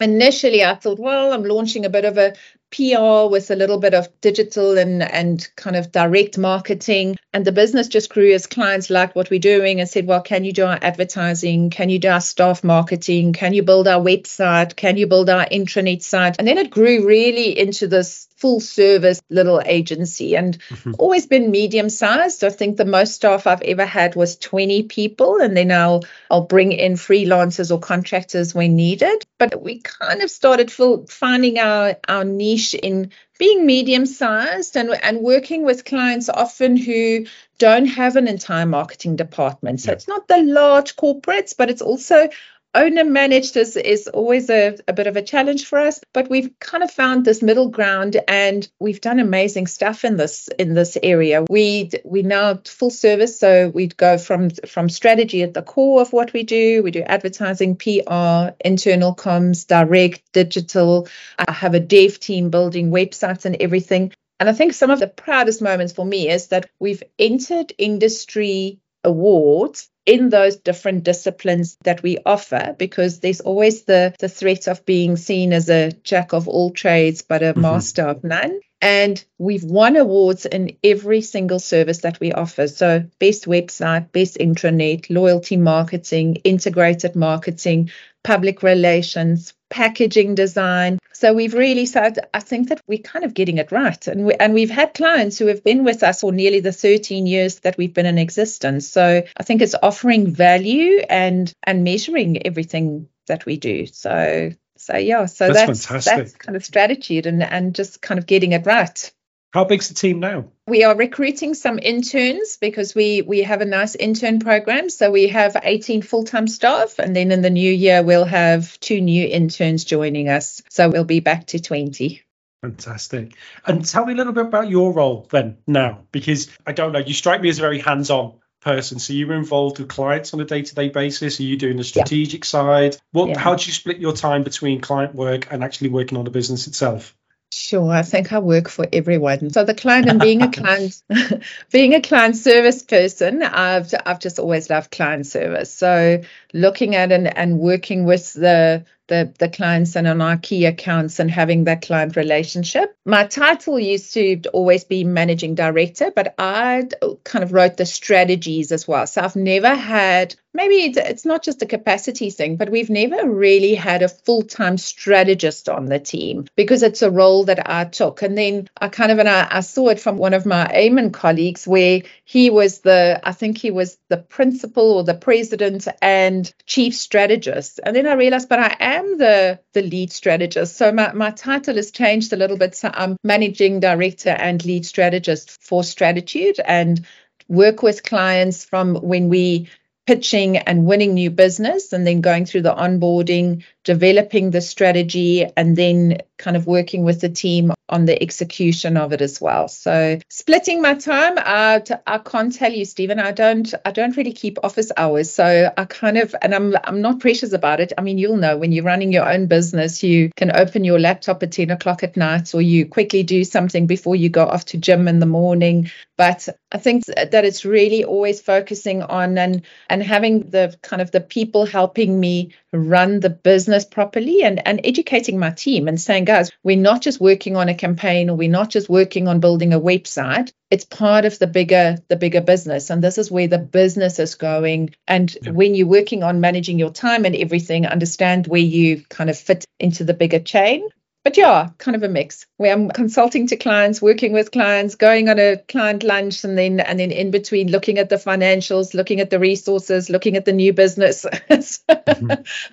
initially 0.00 0.64
I 0.64 0.74
thought, 0.74 0.98
well, 0.98 1.32
I'm 1.32 1.44
launching 1.44 1.84
a 1.84 1.90
bit 1.90 2.04
of 2.04 2.18
a 2.18 2.34
PR 2.74 3.30
with 3.30 3.50
a 3.50 3.56
little 3.56 3.78
bit 3.78 3.94
of 3.94 4.08
digital 4.20 4.76
and 4.76 5.02
and 5.02 5.48
kind 5.56 5.76
of 5.76 5.92
direct 5.92 6.36
marketing. 6.38 7.16
And 7.32 7.44
the 7.44 7.52
business 7.52 7.88
just 7.88 8.10
grew 8.10 8.32
as 8.32 8.46
clients 8.46 8.90
liked 8.90 9.14
what 9.14 9.30
we're 9.30 9.40
doing 9.40 9.80
and 9.80 9.88
said, 9.88 10.06
well, 10.06 10.22
can 10.22 10.44
you 10.44 10.52
do 10.52 10.64
our 10.64 10.78
advertising? 10.80 11.70
Can 11.70 11.88
you 11.88 11.98
do 11.98 12.08
our 12.08 12.20
staff 12.20 12.64
marketing? 12.64 13.32
Can 13.32 13.54
you 13.54 13.62
build 13.62 13.88
our 13.88 14.02
website? 14.02 14.76
Can 14.76 14.96
you 14.96 15.06
build 15.06 15.30
our 15.30 15.46
intranet 15.46 16.02
site? 16.02 16.36
And 16.38 16.46
then 16.46 16.58
it 16.58 16.70
grew 16.70 17.06
really 17.06 17.58
into 17.58 17.86
this 17.86 18.28
full 18.36 18.60
service 18.60 19.22
little 19.30 19.62
agency 19.64 20.36
and 20.36 20.58
mm-hmm. 20.58 20.92
always 20.98 21.26
been 21.26 21.50
medium 21.50 21.88
sized. 21.88 22.44
I 22.44 22.50
think 22.50 22.76
the 22.76 22.84
most 22.84 23.14
staff 23.14 23.46
I've 23.46 23.62
ever 23.62 23.86
had 23.86 24.16
was 24.16 24.36
20 24.36 24.82
people, 24.84 25.40
and 25.40 25.56
then 25.56 25.72
I'll 25.72 26.04
I'll 26.30 26.46
bring 26.46 26.72
in 26.72 26.94
freelancers 26.94 27.70
or 27.70 27.78
contractors 27.78 28.54
when 28.54 28.76
needed. 28.76 29.24
But 29.38 29.62
we 29.62 29.80
kind 29.80 30.22
of 30.22 30.30
started 30.30 30.70
finding 30.70 31.58
our 31.58 31.96
our 32.06 32.24
niche 32.24 32.63
in 32.72 33.10
being 33.38 33.66
medium 33.66 34.06
sized 34.06 34.76
and, 34.76 34.90
and 35.02 35.18
working 35.18 35.64
with 35.64 35.84
clients 35.84 36.28
often 36.28 36.76
who 36.76 37.26
don't 37.58 37.86
have 37.86 38.16
an 38.16 38.28
entire 38.28 38.64
marketing 38.64 39.16
department. 39.16 39.80
So 39.80 39.90
yeah. 39.90 39.94
it's 39.94 40.08
not 40.08 40.28
the 40.28 40.42
large 40.42 40.96
corporates, 40.96 41.54
but 41.56 41.68
it's 41.68 41.82
also 41.82 42.28
owner 42.74 43.04
managed 43.04 43.56
is, 43.56 43.76
is 43.76 44.08
always 44.08 44.50
a, 44.50 44.76
a 44.88 44.92
bit 44.92 45.06
of 45.06 45.16
a 45.16 45.22
challenge 45.22 45.66
for 45.66 45.78
us 45.78 46.00
but 46.12 46.30
we've 46.30 46.50
kind 46.60 46.82
of 46.82 46.90
found 46.90 47.24
this 47.24 47.42
middle 47.42 47.68
ground 47.68 48.16
and 48.28 48.68
we've 48.78 49.00
done 49.00 49.20
amazing 49.20 49.66
stuff 49.66 50.04
in 50.04 50.16
this 50.16 50.48
in 50.58 50.74
this 50.74 50.96
area. 51.02 51.44
We 51.48 51.90
we 52.04 52.22
now 52.22 52.60
full 52.64 52.90
service 52.90 53.38
so 53.38 53.68
we'd 53.68 53.96
go 53.96 54.18
from 54.18 54.50
from 54.50 54.88
strategy 54.88 55.42
at 55.42 55.54
the 55.54 55.62
core 55.62 56.00
of 56.00 56.12
what 56.12 56.32
we 56.32 56.42
do. 56.42 56.82
We 56.82 56.90
do 56.90 57.02
advertising 57.02 57.76
pr 57.76 58.50
internal 58.64 59.14
comms 59.14 59.66
direct 59.66 60.22
digital. 60.32 61.08
I 61.38 61.52
have 61.52 61.74
a 61.74 61.80
dev 61.80 62.20
team 62.20 62.50
building 62.50 62.90
websites 62.90 63.44
and 63.44 63.56
everything. 63.60 64.12
And 64.40 64.48
I 64.48 64.52
think 64.52 64.72
some 64.72 64.90
of 64.90 65.00
the 65.00 65.06
proudest 65.06 65.62
moments 65.62 65.92
for 65.92 66.04
me 66.04 66.28
is 66.28 66.48
that 66.48 66.68
we've 66.80 67.02
entered 67.18 67.72
industry 67.78 68.80
awards 69.04 69.88
in 70.06 70.28
those 70.28 70.56
different 70.56 71.04
disciplines 71.04 71.76
that 71.84 72.02
we 72.02 72.18
offer 72.26 72.74
because 72.78 73.20
there's 73.20 73.40
always 73.40 73.84
the 73.84 74.14
the 74.18 74.28
threat 74.28 74.68
of 74.68 74.84
being 74.84 75.16
seen 75.16 75.52
as 75.52 75.70
a 75.70 75.92
jack 76.02 76.32
of 76.32 76.48
all 76.48 76.70
trades 76.70 77.22
but 77.22 77.42
a 77.42 77.52
mm-hmm. 77.52 77.62
master 77.62 78.02
of 78.02 78.22
none 78.22 78.60
and 78.84 79.24
we've 79.38 79.64
won 79.64 79.96
awards 79.96 80.44
in 80.44 80.76
every 80.84 81.22
single 81.22 81.58
service 81.58 82.02
that 82.02 82.20
we 82.20 82.32
offer. 82.32 82.68
So, 82.68 83.02
best 83.18 83.46
website, 83.46 84.12
best 84.12 84.36
intranet, 84.36 85.08
loyalty 85.08 85.56
marketing, 85.56 86.36
integrated 86.44 87.16
marketing, 87.16 87.90
public 88.22 88.62
relations, 88.62 89.54
packaging 89.74 90.36
design. 90.36 91.00
So 91.12 91.34
we've 91.34 91.52
really 91.52 91.84
said, 91.84 92.28
I 92.32 92.38
think 92.38 92.68
that 92.68 92.80
we're 92.86 92.98
kind 92.98 93.24
of 93.24 93.34
getting 93.34 93.58
it 93.58 93.72
right. 93.72 94.06
And, 94.06 94.26
we, 94.26 94.34
and 94.34 94.54
we've 94.54 94.70
had 94.70 94.94
clients 94.94 95.36
who 95.36 95.48
have 95.48 95.64
been 95.64 95.82
with 95.82 96.04
us 96.04 96.20
for 96.20 96.30
nearly 96.30 96.60
the 96.60 96.70
13 96.70 97.26
years 97.26 97.58
that 97.60 97.76
we've 97.76 97.92
been 97.92 98.06
in 98.06 98.16
existence. 98.16 98.88
So 98.88 99.24
I 99.36 99.42
think 99.42 99.62
it's 99.62 99.74
offering 99.82 100.32
value 100.32 101.02
and 101.08 101.52
and 101.64 101.82
measuring 101.82 102.46
everything 102.46 103.08
that 103.26 103.46
we 103.46 103.56
do. 103.56 103.86
So 103.86 104.52
so 104.76 104.96
yeah, 104.96 105.26
so 105.26 105.52
that's 105.52 105.86
that's, 105.86 106.04
that's 106.04 106.34
kind 106.36 106.54
of 106.54 106.64
strategy 106.64 107.18
and 107.18 107.42
and 107.42 107.74
just 107.74 108.00
kind 108.00 108.18
of 108.18 108.26
getting 108.26 108.52
it 108.52 108.66
right. 108.66 109.12
How 109.54 109.62
big's 109.62 109.86
the 109.86 109.94
team 109.94 110.18
now? 110.18 110.46
We 110.66 110.82
are 110.82 110.96
recruiting 110.96 111.54
some 111.54 111.78
interns 111.78 112.58
because 112.60 112.92
we 112.92 113.22
we 113.22 113.42
have 113.42 113.60
a 113.60 113.64
nice 113.64 113.94
intern 113.94 114.40
program. 114.40 114.90
So 114.90 115.12
we 115.12 115.28
have 115.28 115.56
18 115.62 116.02
full-time 116.02 116.48
staff 116.48 116.98
and 116.98 117.14
then 117.14 117.30
in 117.30 117.40
the 117.40 117.50
new 117.50 117.70
year 117.70 118.02
we'll 118.02 118.24
have 118.24 118.80
two 118.80 119.00
new 119.00 119.24
interns 119.24 119.84
joining 119.84 120.28
us. 120.28 120.60
So 120.70 120.88
we'll 120.88 121.04
be 121.04 121.20
back 121.20 121.46
to 121.48 121.60
20. 121.60 122.20
Fantastic. 122.62 123.36
And 123.64 123.84
tell 123.84 124.04
me 124.04 124.14
a 124.14 124.16
little 124.16 124.32
bit 124.32 124.46
about 124.46 124.68
your 124.68 124.92
role 124.92 125.28
then 125.30 125.58
now, 125.68 126.00
because 126.10 126.48
I 126.66 126.72
don't 126.72 126.90
know, 126.90 126.98
you 126.98 127.14
strike 127.14 127.40
me 127.40 127.48
as 127.48 127.58
a 127.58 127.62
very 127.62 127.78
hands-on 127.78 128.40
person. 128.60 128.98
So 128.98 129.12
you 129.12 129.28
were 129.28 129.36
involved 129.36 129.78
with 129.78 129.88
clients 129.88 130.34
on 130.34 130.40
a 130.40 130.44
day-to-day 130.44 130.88
basis. 130.88 131.38
Are 131.38 131.44
you 131.44 131.56
doing 131.56 131.76
the 131.76 131.84
strategic 131.84 132.42
yeah. 132.42 132.48
side? 132.48 132.96
What? 133.12 133.28
Yeah. 133.28 133.38
How 133.38 133.54
do 133.54 133.66
you 133.66 133.72
split 133.72 133.98
your 133.98 134.14
time 134.14 134.42
between 134.42 134.80
client 134.80 135.14
work 135.14 135.46
and 135.52 135.62
actually 135.62 135.90
working 135.90 136.18
on 136.18 136.24
the 136.24 136.32
business 136.32 136.66
itself? 136.66 137.14
Sure, 137.54 137.92
I 137.92 138.02
think 138.02 138.32
I 138.32 138.40
work 138.40 138.68
for 138.68 138.84
everyone. 138.92 139.50
So 139.50 139.62
the 139.62 139.74
client 139.74 140.08
and 140.08 140.18
being 140.18 140.42
a 140.42 140.50
client, 140.50 141.00
being 141.70 141.94
a 141.94 142.00
client 142.00 142.36
service 142.36 142.82
person, 142.82 143.44
I've 143.44 143.94
I've 144.04 144.18
just 144.18 144.40
always 144.40 144.68
loved 144.68 144.90
client 144.90 145.24
service. 145.24 145.72
So 145.72 146.20
looking 146.52 146.96
at 146.96 147.12
and, 147.12 147.34
and 147.36 147.60
working 147.60 148.06
with 148.06 148.32
the 148.32 148.84
the, 149.08 149.32
the 149.38 149.48
clients 149.48 149.96
and 149.96 150.06
on 150.06 150.20
our 150.20 150.36
key 150.36 150.64
accounts 150.64 151.18
and 151.18 151.30
having 151.30 151.64
that 151.64 151.82
client 151.82 152.16
relationship. 152.16 152.96
My 153.04 153.26
title 153.26 153.78
used 153.78 154.14
to 154.14 154.40
always 154.52 154.84
be 154.84 155.04
managing 155.04 155.54
director, 155.54 156.10
but 156.14 156.34
I 156.38 156.88
kind 157.24 157.42
of 157.42 157.52
wrote 157.52 157.76
the 157.76 157.86
strategies 157.86 158.72
as 158.72 158.88
well. 158.88 159.06
So 159.06 159.20
I've 159.20 159.36
never 159.36 159.74
had, 159.74 160.34
maybe 160.54 160.76
it's 160.96 161.26
not 161.26 161.42
just 161.42 161.60
a 161.60 161.66
capacity 161.66 162.30
thing, 162.30 162.56
but 162.56 162.70
we've 162.70 162.88
never 162.88 163.28
really 163.28 163.74
had 163.74 164.02
a 164.02 164.08
full 164.08 164.42
time 164.42 164.78
strategist 164.78 165.68
on 165.68 165.86
the 165.86 165.98
team 165.98 166.46
because 166.56 166.82
it's 166.82 167.02
a 167.02 167.10
role 167.10 167.44
that 167.44 167.68
I 167.68 167.84
took. 167.84 168.22
And 168.22 168.38
then 168.38 168.70
I 168.80 168.88
kind 168.88 169.12
of, 169.12 169.18
and 169.18 169.28
I, 169.28 169.46
I 169.50 169.60
saw 169.60 169.88
it 169.88 170.00
from 170.00 170.16
one 170.16 170.32
of 170.32 170.46
my 170.46 170.66
AMIN 170.72 171.10
colleagues 171.12 171.66
where 171.66 172.02
he 172.24 172.48
was 172.48 172.80
the, 172.80 173.20
I 173.22 173.32
think 173.32 173.58
he 173.58 173.70
was 173.70 173.98
the 174.08 174.16
principal 174.16 174.92
or 174.92 175.04
the 175.04 175.14
president 175.14 175.86
and 176.00 176.50
chief 176.64 176.94
strategist. 176.94 177.80
And 177.82 177.94
then 177.94 178.06
I 178.06 178.14
realized, 178.14 178.48
but 178.48 178.60
I 178.60 178.76
am 178.80 178.93
the, 179.02 179.60
the 179.72 179.82
lead 179.82 180.12
strategist. 180.12 180.76
So 180.76 180.92
my, 180.92 181.12
my 181.12 181.30
title 181.30 181.76
has 181.76 181.90
changed 181.90 182.32
a 182.32 182.36
little 182.36 182.56
bit. 182.56 182.74
So 182.74 182.90
I'm 182.92 183.16
managing 183.22 183.80
director 183.80 184.30
and 184.30 184.64
lead 184.64 184.86
strategist 184.86 185.62
for 185.62 185.84
Stratitude 185.84 186.60
and 186.64 187.04
work 187.48 187.82
with 187.82 188.02
clients 188.02 188.64
from 188.64 188.96
when 188.96 189.28
we 189.28 189.68
pitching 190.06 190.58
and 190.58 190.86
winning 190.86 191.14
new 191.14 191.30
business 191.30 191.92
and 191.92 192.06
then 192.06 192.20
going 192.20 192.44
through 192.44 192.62
the 192.62 192.74
onboarding, 192.74 193.64
developing 193.84 194.50
the 194.50 194.60
strategy, 194.60 195.46
and 195.56 195.76
then 195.76 196.18
kind 196.38 196.56
of 196.56 196.66
working 196.66 197.04
with 197.04 197.20
the 197.20 197.28
team 197.28 197.72
on 197.88 198.06
the 198.06 198.20
execution 198.22 198.96
of 198.96 199.12
it 199.12 199.20
as 199.20 199.40
well. 199.40 199.68
So 199.68 200.18
splitting 200.28 200.80
my 200.80 200.94
time 200.94 201.38
uh, 201.38 201.64
out, 201.64 201.90
I 202.06 202.18
can't 202.18 202.54
tell 202.54 202.72
you, 202.72 202.84
Stephen, 202.84 203.18
I 203.18 203.32
don't 203.32 203.72
I 203.84 203.90
don't 203.90 204.16
really 204.16 204.32
keep 204.32 204.58
office 204.62 204.90
hours. 204.96 205.30
So 205.30 205.72
I 205.76 205.84
kind 205.84 206.18
of 206.18 206.34
and 206.42 206.54
I'm 206.54 206.74
I'm 206.84 207.00
not 207.00 207.20
precious 207.20 207.52
about 207.52 207.80
it. 207.80 207.92
I 207.96 208.02
mean, 208.02 208.18
you'll 208.18 208.36
know 208.36 208.56
when 208.56 208.72
you're 208.72 208.84
running 208.84 209.12
your 209.12 209.28
own 209.28 209.46
business, 209.46 210.02
you 210.02 210.30
can 210.36 210.54
open 210.54 210.84
your 210.84 210.98
laptop 210.98 211.42
at 211.42 211.52
10 211.52 211.70
o'clock 211.70 212.02
at 212.02 212.16
night 212.16 212.54
or 212.54 212.62
you 212.62 212.86
quickly 212.86 213.22
do 213.22 213.44
something 213.44 213.86
before 213.86 214.16
you 214.16 214.28
go 214.28 214.46
off 214.46 214.64
to 214.66 214.78
gym 214.78 215.08
in 215.08 215.18
the 215.20 215.26
morning. 215.26 215.90
But 216.16 216.48
I 216.72 216.78
think 216.78 217.04
that 217.06 217.44
it's 217.44 217.64
really 217.64 218.04
always 218.04 218.40
focusing 218.40 219.02
on 219.02 219.38
and 219.38 219.62
and 219.88 220.02
having 220.02 220.50
the 220.50 220.76
kind 220.82 221.02
of 221.02 221.10
the 221.10 221.20
people 221.20 221.66
helping 221.66 222.18
me 222.18 222.52
run 222.78 223.20
the 223.20 223.30
business 223.30 223.84
properly 223.84 224.42
and, 224.42 224.66
and 224.66 224.80
educating 224.84 225.38
my 225.38 225.50
team 225.50 225.88
and 225.88 226.00
saying, 226.00 226.24
guys, 226.24 226.50
we're 226.62 226.76
not 226.76 227.02
just 227.02 227.20
working 227.20 227.56
on 227.56 227.68
a 227.68 227.74
campaign 227.74 228.30
or 228.30 228.36
we're 228.36 228.50
not 228.50 228.70
just 228.70 228.88
working 228.88 229.28
on 229.28 229.40
building 229.40 229.72
a 229.72 229.80
website. 229.80 230.52
It's 230.70 230.84
part 230.84 231.24
of 231.24 231.38
the 231.38 231.46
bigger 231.46 231.98
the 232.08 232.16
bigger 232.16 232.40
business. 232.40 232.90
And 232.90 233.02
this 233.02 233.18
is 233.18 233.30
where 233.30 233.48
the 233.48 233.58
business 233.58 234.18
is 234.18 234.34
going. 234.34 234.94
And 235.06 235.36
yeah. 235.42 235.52
when 235.52 235.74
you're 235.74 235.86
working 235.86 236.22
on 236.22 236.40
managing 236.40 236.78
your 236.78 236.90
time 236.90 237.24
and 237.24 237.36
everything, 237.36 237.86
understand 237.86 238.46
where 238.46 238.60
you 238.60 239.04
kind 239.08 239.30
of 239.30 239.38
fit 239.38 239.64
into 239.78 240.04
the 240.04 240.14
bigger 240.14 240.40
chain 240.40 240.88
but 241.24 241.38
yeah, 241.38 241.70
kind 241.78 241.96
of 241.96 242.02
a 242.02 242.08
mix 242.08 242.46
where 242.58 242.70
I'm 242.70 242.90
consulting 242.90 243.46
to 243.46 243.56
clients, 243.56 244.02
working 244.02 244.34
with 244.34 244.52
clients, 244.52 244.94
going 244.94 245.30
on 245.30 245.38
a 245.38 245.56
client 245.56 246.02
lunch, 246.02 246.44
and 246.44 246.56
then 246.56 246.80
and 246.80 247.00
then 247.00 247.10
in 247.10 247.30
between 247.30 247.70
looking 247.70 247.98
at 247.98 248.10
the 248.10 248.16
financials, 248.16 248.92
looking 248.92 249.20
at 249.20 249.30
the 249.30 249.38
resources, 249.38 250.10
looking 250.10 250.36
at 250.36 250.44
the 250.44 250.52
new 250.52 250.74
business. 250.74 251.24
mm-hmm. 251.50 252.30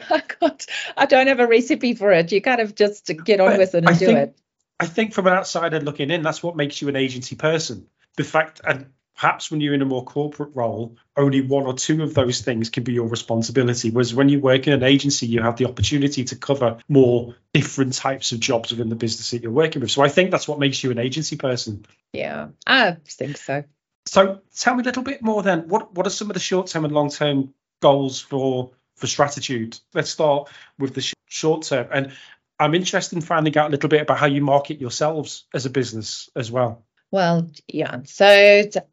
I 0.13 0.21
got 0.41 0.65
I 0.97 1.05
don't 1.05 1.27
have 1.27 1.39
a 1.39 1.47
recipe 1.47 1.95
for 1.95 2.11
it. 2.11 2.29
You 2.33 2.41
kind 2.41 2.59
of 2.59 2.75
just 2.75 3.09
get 3.23 3.39
on 3.39 3.57
with 3.57 3.73
it 3.73 3.77
and 3.77 3.89
I 3.89 3.93
do 3.93 4.07
think, 4.07 4.19
it. 4.19 4.39
I 4.81 4.85
think 4.85 5.13
from 5.13 5.27
an 5.27 5.33
outsider 5.33 5.79
looking 5.79 6.11
in, 6.11 6.21
that's 6.21 6.43
what 6.43 6.57
makes 6.57 6.81
you 6.81 6.89
an 6.89 6.97
agency 6.97 7.37
person. 7.37 7.87
The 8.17 8.25
fact 8.25 8.59
and 8.67 8.87
perhaps 9.21 9.51
when 9.51 9.61
you're 9.61 9.75
in 9.75 9.83
a 9.83 9.85
more 9.85 10.03
corporate 10.03 10.49
role, 10.55 10.97
only 11.15 11.41
one 11.41 11.67
or 11.67 11.75
two 11.75 12.01
of 12.01 12.15
those 12.15 12.41
things 12.41 12.71
can 12.71 12.83
be 12.83 12.93
your 12.93 13.07
responsibility. 13.07 13.91
Whereas 13.91 14.15
when 14.15 14.29
you 14.29 14.39
work 14.39 14.65
in 14.65 14.73
an 14.73 14.81
agency, 14.81 15.27
you 15.27 15.43
have 15.43 15.57
the 15.57 15.65
opportunity 15.65 16.23
to 16.23 16.35
cover 16.35 16.79
more 16.89 17.35
different 17.53 17.93
types 17.93 18.31
of 18.31 18.39
jobs 18.39 18.71
within 18.71 18.89
the 18.89 18.95
business 18.95 19.29
that 19.29 19.43
you're 19.43 19.51
working 19.51 19.79
with. 19.79 19.91
So 19.91 20.01
I 20.01 20.09
think 20.09 20.31
that's 20.31 20.47
what 20.47 20.57
makes 20.57 20.83
you 20.83 20.89
an 20.89 20.97
agency 20.97 21.35
person. 21.35 21.85
Yeah, 22.13 22.47
I 22.65 22.97
think 23.07 23.37
so. 23.37 23.63
So 24.07 24.39
tell 24.57 24.73
me 24.73 24.81
a 24.81 24.85
little 24.85 25.03
bit 25.03 25.21
more 25.21 25.43
then. 25.43 25.67
What 25.67 25.93
what 25.93 26.07
are 26.07 26.09
some 26.09 26.31
of 26.31 26.33
the 26.33 26.39
short 26.39 26.65
term 26.65 26.83
and 26.83 26.93
long 26.93 27.11
term 27.11 27.53
goals 27.79 28.19
for 28.19 28.71
for 28.95 29.05
Stratitude? 29.05 29.77
Let's 29.93 30.09
start 30.09 30.49
with 30.79 30.95
the 30.95 31.01
sh- 31.01 31.13
short 31.27 31.61
term. 31.61 31.87
And 31.93 32.13
I'm 32.59 32.73
interested 32.73 33.17
in 33.17 33.21
finding 33.21 33.55
out 33.55 33.67
a 33.67 33.71
little 33.71 33.89
bit 33.89 34.01
about 34.01 34.17
how 34.17 34.25
you 34.25 34.41
market 34.41 34.81
yourselves 34.81 35.45
as 35.53 35.67
a 35.67 35.69
business 35.69 36.27
as 36.35 36.51
well. 36.51 36.85
Well, 37.11 37.49
yeah. 37.67 38.01
So 38.05 38.25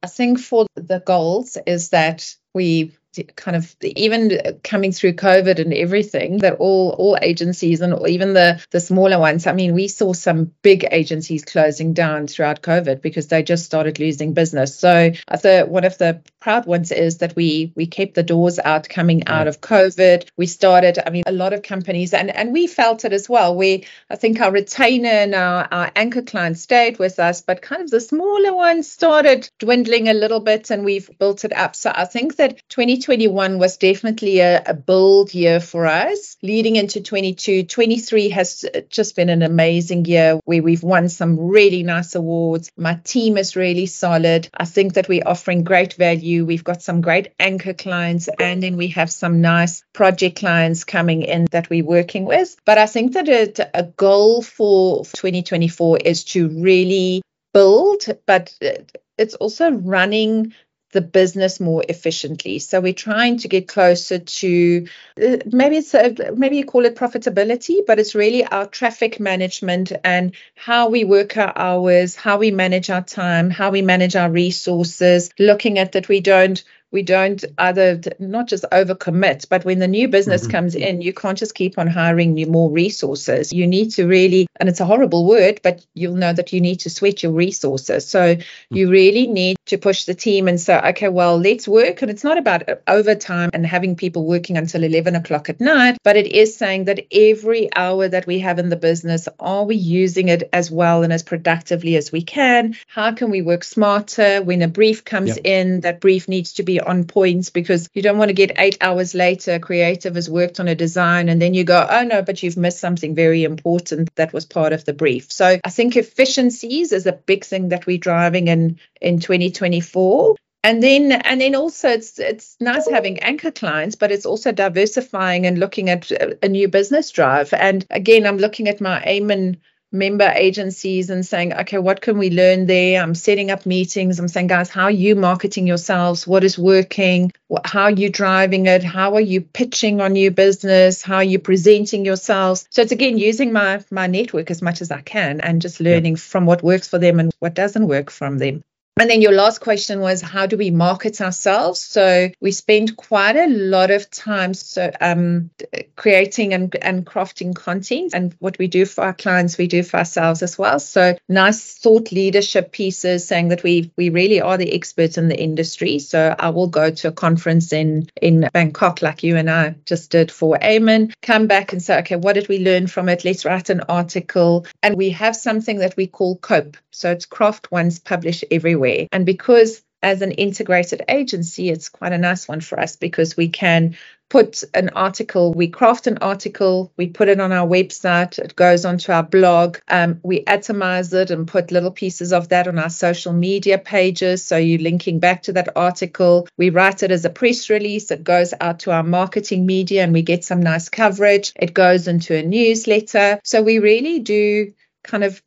I 0.02 0.06
think 0.06 0.40
for 0.40 0.66
the 0.74 1.00
goals 1.00 1.56
is 1.66 1.90
that 1.90 2.34
we 2.54 2.96
kind 3.36 3.56
of 3.56 3.74
even 3.82 4.58
coming 4.62 4.92
through 4.92 5.14
COVID 5.14 5.58
and 5.58 5.72
everything 5.74 6.38
that 6.38 6.54
all 6.54 6.90
all 6.98 7.18
agencies 7.20 7.80
and 7.80 7.94
even 8.08 8.34
the 8.34 8.64
the 8.70 8.80
smaller 8.80 9.18
ones. 9.18 9.46
I 9.46 9.52
mean, 9.52 9.74
we 9.74 9.88
saw 9.88 10.12
some 10.12 10.52
big 10.62 10.86
agencies 10.90 11.44
closing 11.44 11.94
down 11.94 12.26
throughout 12.26 12.62
COVID 12.62 13.02
because 13.02 13.28
they 13.28 13.42
just 13.42 13.64
started 13.64 13.98
losing 13.98 14.34
business. 14.34 14.78
So 14.78 14.88
uh, 14.88 15.10
I 15.26 15.36
thought 15.36 15.68
one 15.68 15.84
of 15.84 15.98
the 15.98 16.22
proud 16.40 16.66
ones 16.66 16.92
is 16.92 17.18
that 17.18 17.34
we 17.34 17.72
we 17.74 17.86
kept 17.86 18.14
the 18.14 18.22
doors 18.22 18.58
out 18.58 18.88
coming 18.88 19.26
out 19.26 19.48
of 19.48 19.60
COVID. 19.60 20.28
We 20.36 20.46
started. 20.46 20.98
I 21.04 21.10
mean, 21.10 21.24
a 21.26 21.32
lot 21.32 21.52
of 21.52 21.62
companies 21.62 22.14
and 22.14 22.30
and 22.34 22.52
we 22.52 22.66
felt 22.66 23.04
it 23.04 23.12
as 23.12 23.28
well. 23.28 23.56
We 23.56 23.86
I 24.10 24.16
think 24.16 24.40
our 24.40 24.52
retainer 24.52 25.08
and 25.08 25.34
our, 25.34 25.68
our 25.70 25.90
anchor 25.96 26.22
clients 26.22 26.62
stayed 26.62 26.98
with 26.98 27.18
us, 27.18 27.42
but 27.42 27.62
kind 27.62 27.82
of 27.82 27.90
the 27.90 28.00
smaller 28.00 28.54
ones 28.54 28.90
started 28.90 29.48
dwindling 29.58 30.08
a 30.08 30.14
little 30.14 30.40
bit, 30.40 30.70
and 30.70 30.84
we've 30.84 31.10
built 31.18 31.44
it 31.44 31.52
up. 31.52 31.74
So 31.74 31.92
I 31.94 32.04
think 32.04 32.36
that 32.36 32.60
2020 32.68 33.07
2021 33.08 33.58
was 33.58 33.78
definitely 33.78 34.40
a, 34.40 34.62
a 34.66 34.74
bold 34.74 35.32
year 35.32 35.60
for 35.60 35.86
us. 35.86 36.36
Leading 36.42 36.76
into 36.76 37.00
22, 37.00 37.62
23 37.62 38.28
has 38.28 38.66
uh, 38.66 38.80
just 38.90 39.16
been 39.16 39.30
an 39.30 39.42
amazing 39.42 40.04
year 40.04 40.38
where 40.44 40.62
we've 40.62 40.82
won 40.82 41.08
some 41.08 41.40
really 41.40 41.82
nice 41.82 42.14
awards. 42.14 42.70
My 42.76 42.96
team 42.96 43.38
is 43.38 43.56
really 43.56 43.86
solid. 43.86 44.50
I 44.52 44.66
think 44.66 44.92
that 44.92 45.08
we're 45.08 45.22
offering 45.24 45.64
great 45.64 45.94
value. 45.94 46.44
We've 46.44 46.62
got 46.62 46.82
some 46.82 47.00
great 47.00 47.32
anchor 47.40 47.72
clients 47.72 48.28
and 48.38 48.62
then 48.62 48.76
we 48.76 48.88
have 48.88 49.10
some 49.10 49.40
nice 49.40 49.82
project 49.94 50.40
clients 50.40 50.84
coming 50.84 51.22
in 51.22 51.46
that 51.50 51.70
we're 51.70 51.86
working 51.86 52.26
with. 52.26 52.56
But 52.66 52.76
I 52.76 52.84
think 52.84 53.14
that 53.14 53.26
a, 53.26 53.70
a 53.72 53.84
goal 53.84 54.42
for 54.42 55.06
2024 55.06 56.00
is 56.04 56.24
to 56.24 56.48
really 56.48 57.22
build, 57.54 58.02
but 58.26 58.54
uh, 58.62 58.82
it's 59.16 59.34
also 59.34 59.70
running 59.70 60.52
the 60.92 61.00
business 61.00 61.60
more 61.60 61.84
efficiently. 61.88 62.58
So 62.58 62.80
we're 62.80 62.92
trying 62.92 63.38
to 63.38 63.48
get 63.48 63.68
closer 63.68 64.18
to 64.18 64.86
uh, 65.22 65.36
maybe 65.46 65.76
it's 65.76 65.94
a, 65.94 66.32
maybe 66.34 66.56
you 66.56 66.64
call 66.64 66.84
it 66.86 66.96
profitability, 66.96 67.84
but 67.86 67.98
it's 67.98 68.14
really 68.14 68.44
our 68.44 68.66
traffic 68.66 69.20
management 69.20 69.92
and 70.02 70.32
how 70.54 70.88
we 70.88 71.04
work 71.04 71.36
our 71.36 71.52
hours, 71.56 72.16
how 72.16 72.38
we 72.38 72.50
manage 72.50 72.88
our 72.88 73.02
time, 73.02 73.50
how 73.50 73.70
we 73.70 73.82
manage 73.82 74.16
our 74.16 74.30
resources, 74.30 75.30
looking 75.38 75.78
at 75.78 75.92
that 75.92 76.08
we 76.08 76.20
don't 76.20 76.64
we 76.90 77.02
don't 77.02 77.44
either 77.58 78.00
not 78.18 78.48
just 78.48 78.64
overcommit, 78.72 79.48
but 79.48 79.64
when 79.64 79.78
the 79.78 79.88
new 79.88 80.08
business 80.08 80.42
mm-hmm. 80.42 80.52
comes 80.52 80.74
in, 80.74 81.02
you 81.02 81.12
can't 81.12 81.36
just 81.36 81.54
keep 81.54 81.78
on 81.78 81.86
hiring 81.86 82.34
new 82.34 82.46
more 82.46 82.70
resources. 82.70 83.52
You 83.52 83.66
need 83.66 83.90
to 83.92 84.06
really, 84.06 84.46
and 84.56 84.68
it's 84.68 84.80
a 84.80 84.86
horrible 84.86 85.26
word, 85.26 85.60
but 85.62 85.84
you'll 85.94 86.14
know 86.14 86.32
that 86.32 86.52
you 86.52 86.60
need 86.60 86.80
to 86.80 86.90
sweat 86.90 87.22
your 87.22 87.32
resources. 87.32 88.08
So 88.08 88.36
mm-hmm. 88.36 88.76
you 88.76 88.88
really 88.90 89.26
need 89.26 89.58
to 89.66 89.76
push 89.76 90.04
the 90.04 90.14
team 90.14 90.48
and 90.48 90.58
say, 90.58 90.78
okay, 90.78 91.08
well, 91.08 91.38
let's 91.38 91.68
work. 91.68 92.00
And 92.00 92.10
it's 92.10 92.24
not 92.24 92.38
about 92.38 92.62
overtime 92.86 93.50
and 93.52 93.66
having 93.66 93.96
people 93.96 94.24
working 94.24 94.56
until 94.56 94.82
11 94.82 95.14
o'clock 95.14 95.50
at 95.50 95.60
night, 95.60 95.98
but 96.02 96.16
it 96.16 96.26
is 96.26 96.56
saying 96.56 96.84
that 96.84 97.06
every 97.12 97.68
hour 97.74 98.08
that 98.08 98.26
we 98.26 98.38
have 98.38 98.58
in 98.58 98.70
the 98.70 98.76
business, 98.76 99.28
are 99.38 99.64
we 99.64 99.76
using 99.76 100.28
it 100.28 100.48
as 100.52 100.70
well 100.70 101.02
and 101.02 101.12
as 101.12 101.22
productively 101.22 101.96
as 101.96 102.10
we 102.10 102.22
can? 102.22 102.76
How 102.86 103.12
can 103.12 103.30
we 103.30 103.42
work 103.42 103.62
smarter? 103.62 104.42
When 104.42 104.62
a 104.62 104.68
brief 104.68 105.04
comes 105.04 105.36
yep. 105.36 105.40
in, 105.44 105.80
that 105.80 106.00
brief 106.00 106.28
needs 106.28 106.54
to 106.54 106.62
be 106.62 106.77
on 106.80 107.04
points 107.04 107.50
because 107.50 107.88
you 107.94 108.02
don't 108.02 108.18
want 108.18 108.28
to 108.28 108.34
get 108.34 108.58
eight 108.58 108.78
hours 108.80 109.14
later, 109.14 109.58
creative 109.58 110.14
has 110.14 110.30
worked 110.30 110.60
on 110.60 110.68
a 110.68 110.74
design, 110.74 111.28
and 111.28 111.40
then 111.40 111.54
you 111.54 111.64
go, 111.64 111.86
oh 111.88 112.04
no, 112.04 112.22
but 112.22 112.42
you've 112.42 112.56
missed 112.56 112.80
something 112.80 113.14
very 113.14 113.44
important 113.44 114.14
that 114.16 114.32
was 114.32 114.44
part 114.44 114.72
of 114.72 114.84
the 114.84 114.92
brief. 114.92 115.30
So 115.32 115.58
I 115.64 115.70
think 115.70 115.96
efficiencies 115.96 116.92
is 116.92 117.06
a 117.06 117.12
big 117.12 117.44
thing 117.44 117.70
that 117.70 117.86
we're 117.86 117.98
driving 117.98 118.48
in 118.48 118.78
in 119.00 119.20
2024 119.20 120.36
and 120.64 120.82
then 120.82 121.12
and 121.12 121.40
then 121.40 121.54
also 121.54 121.88
it's 121.88 122.18
it's 122.18 122.56
nice 122.60 122.88
having 122.88 123.20
anchor 123.20 123.50
clients 123.50 123.94
but 123.94 124.10
it's 124.10 124.26
also 124.26 124.50
diversifying 124.50 125.46
and 125.46 125.58
looking 125.58 125.88
at 125.88 126.10
a 126.42 126.48
new 126.48 126.68
business 126.68 127.10
drive 127.10 127.52
and 127.54 127.86
again 127.90 128.26
i'm 128.26 128.38
looking 128.38 128.68
at 128.68 128.80
my 128.80 129.00
AMIN 129.04 129.58
member 129.90 130.30
agencies 130.34 131.10
and 131.10 131.24
saying, 131.24 131.52
okay, 131.52 131.78
what 131.78 132.00
can 132.00 132.18
we 132.18 132.30
learn 132.30 132.66
there? 132.66 133.02
I'm 133.02 133.14
setting 133.14 133.50
up 133.50 133.66
meetings. 133.66 134.18
I'm 134.18 134.28
saying, 134.28 134.48
guys, 134.48 134.68
how 134.68 134.84
are 134.84 134.90
you 134.90 135.16
marketing 135.16 135.66
yourselves? 135.66 136.26
What 136.26 136.44
is 136.44 136.58
working? 136.58 137.32
How 137.64 137.84
are 137.84 137.90
you 137.90 138.10
driving 138.10 138.66
it? 138.66 138.84
How 138.84 139.14
are 139.14 139.20
you 139.20 139.40
pitching 139.40 140.00
on 140.00 140.16
your 140.16 140.30
business? 140.30 141.02
How 141.02 141.16
are 141.16 141.24
you 141.24 141.38
presenting 141.38 142.04
yourselves? 142.04 142.66
So 142.70 142.82
it's 142.82 142.92
again 142.92 143.18
using 143.18 143.52
my 143.52 143.82
my 143.90 144.06
network 144.06 144.50
as 144.50 144.62
much 144.62 144.80
as 144.80 144.90
I 144.90 145.00
can 145.00 145.40
and 145.40 145.62
just 145.62 145.80
learning 145.80 146.14
yeah. 146.14 146.20
from 146.20 146.46
what 146.46 146.62
works 146.62 146.88
for 146.88 146.98
them 146.98 147.20
and 147.20 147.32
what 147.38 147.54
doesn't 147.54 147.88
work 147.88 148.10
from 148.10 148.38
them. 148.38 148.62
And 149.00 149.08
then 149.08 149.22
your 149.22 149.32
last 149.32 149.60
question 149.60 150.00
was 150.00 150.20
how 150.20 150.46
do 150.46 150.56
we 150.56 150.72
market 150.72 151.20
ourselves? 151.20 151.80
So 151.80 152.30
we 152.40 152.50
spend 152.50 152.96
quite 152.96 153.36
a 153.36 153.46
lot 153.46 153.92
of 153.92 154.10
time 154.10 154.54
so 154.54 154.90
um, 155.00 155.50
creating 155.94 156.52
and, 156.52 156.74
and 156.82 157.06
crafting 157.06 157.54
content. 157.54 158.12
And 158.12 158.34
what 158.40 158.58
we 158.58 158.66
do 158.66 158.84
for 158.84 159.04
our 159.04 159.12
clients, 159.12 159.56
we 159.56 159.68
do 159.68 159.84
for 159.84 159.98
ourselves 159.98 160.42
as 160.42 160.58
well. 160.58 160.80
So 160.80 161.16
nice 161.28 161.78
thought 161.78 162.10
leadership 162.10 162.72
pieces 162.72 163.24
saying 163.24 163.48
that 163.48 163.62
we 163.62 163.92
we 163.96 164.10
really 164.10 164.40
are 164.40 164.56
the 164.56 164.74
experts 164.74 165.16
in 165.16 165.28
the 165.28 165.40
industry. 165.40 166.00
So 166.00 166.34
I 166.36 166.50
will 166.50 166.68
go 166.68 166.90
to 166.90 167.08
a 167.08 167.12
conference 167.12 167.72
in 167.72 168.08
in 168.20 168.48
Bangkok 168.52 169.00
like 169.00 169.22
you 169.22 169.36
and 169.36 169.48
I 169.48 169.76
just 169.84 170.10
did 170.10 170.32
for 170.32 170.58
AMIN, 170.60 171.14
come 171.22 171.46
back 171.46 171.72
and 171.72 171.80
say, 171.80 172.00
okay, 172.00 172.16
what 172.16 172.32
did 172.32 172.48
we 172.48 172.58
learn 172.58 172.88
from 172.88 173.08
it? 173.08 173.24
Let's 173.24 173.44
write 173.44 173.70
an 173.70 173.82
article. 173.88 174.66
And 174.82 174.96
we 174.96 175.10
have 175.10 175.36
something 175.36 175.78
that 175.78 175.96
we 175.96 176.08
call 176.08 176.36
COPE. 176.36 176.76
So 176.90 177.12
it's 177.12 177.26
craft 177.26 177.70
once, 177.70 178.00
publish 178.00 178.42
everywhere 178.50 178.87
And 179.12 179.26
because 179.26 179.82
as 180.02 180.22
an 180.22 180.32
integrated 180.32 181.02
agency, 181.08 181.70
it's 181.70 181.88
quite 181.88 182.12
a 182.12 182.18
nice 182.18 182.46
one 182.46 182.60
for 182.60 182.78
us 182.78 182.96
because 182.96 183.36
we 183.36 183.48
can 183.48 183.96
put 184.28 184.62
an 184.74 184.90
article, 184.90 185.54
we 185.54 185.68
craft 185.68 186.06
an 186.06 186.18
article, 186.18 186.92
we 186.96 187.08
put 187.08 187.28
it 187.28 187.40
on 187.40 187.50
our 187.50 187.66
website, 187.66 188.38
it 188.38 188.54
goes 188.54 188.84
onto 188.84 189.10
our 189.10 189.22
blog, 189.22 189.78
um, 189.88 190.20
we 190.22 190.44
atomize 190.44 191.14
it 191.14 191.30
and 191.30 191.48
put 191.48 191.72
little 191.72 191.90
pieces 191.90 192.32
of 192.32 192.48
that 192.50 192.68
on 192.68 192.78
our 192.78 192.90
social 192.90 193.32
media 193.32 193.78
pages. 193.78 194.44
So 194.44 194.58
you're 194.58 194.80
linking 194.80 195.18
back 195.18 195.44
to 195.44 195.54
that 195.54 195.70
article. 195.76 196.46
We 196.58 196.70
write 196.70 197.02
it 197.02 197.10
as 197.10 197.24
a 197.24 197.30
press 197.30 197.70
release, 197.70 198.10
it 198.10 198.22
goes 198.22 198.52
out 198.60 198.80
to 198.80 198.92
our 198.92 199.02
marketing 199.02 199.64
media 199.64 200.04
and 200.04 200.12
we 200.12 200.22
get 200.22 200.44
some 200.44 200.62
nice 200.62 200.90
coverage. 200.90 201.52
It 201.56 201.72
goes 201.72 202.06
into 202.06 202.36
a 202.36 202.42
newsletter. 202.42 203.40
So 203.44 203.62
we 203.62 203.78
really 203.78 204.20
do 204.20 204.74
kind 205.02 205.24
of 205.24 205.42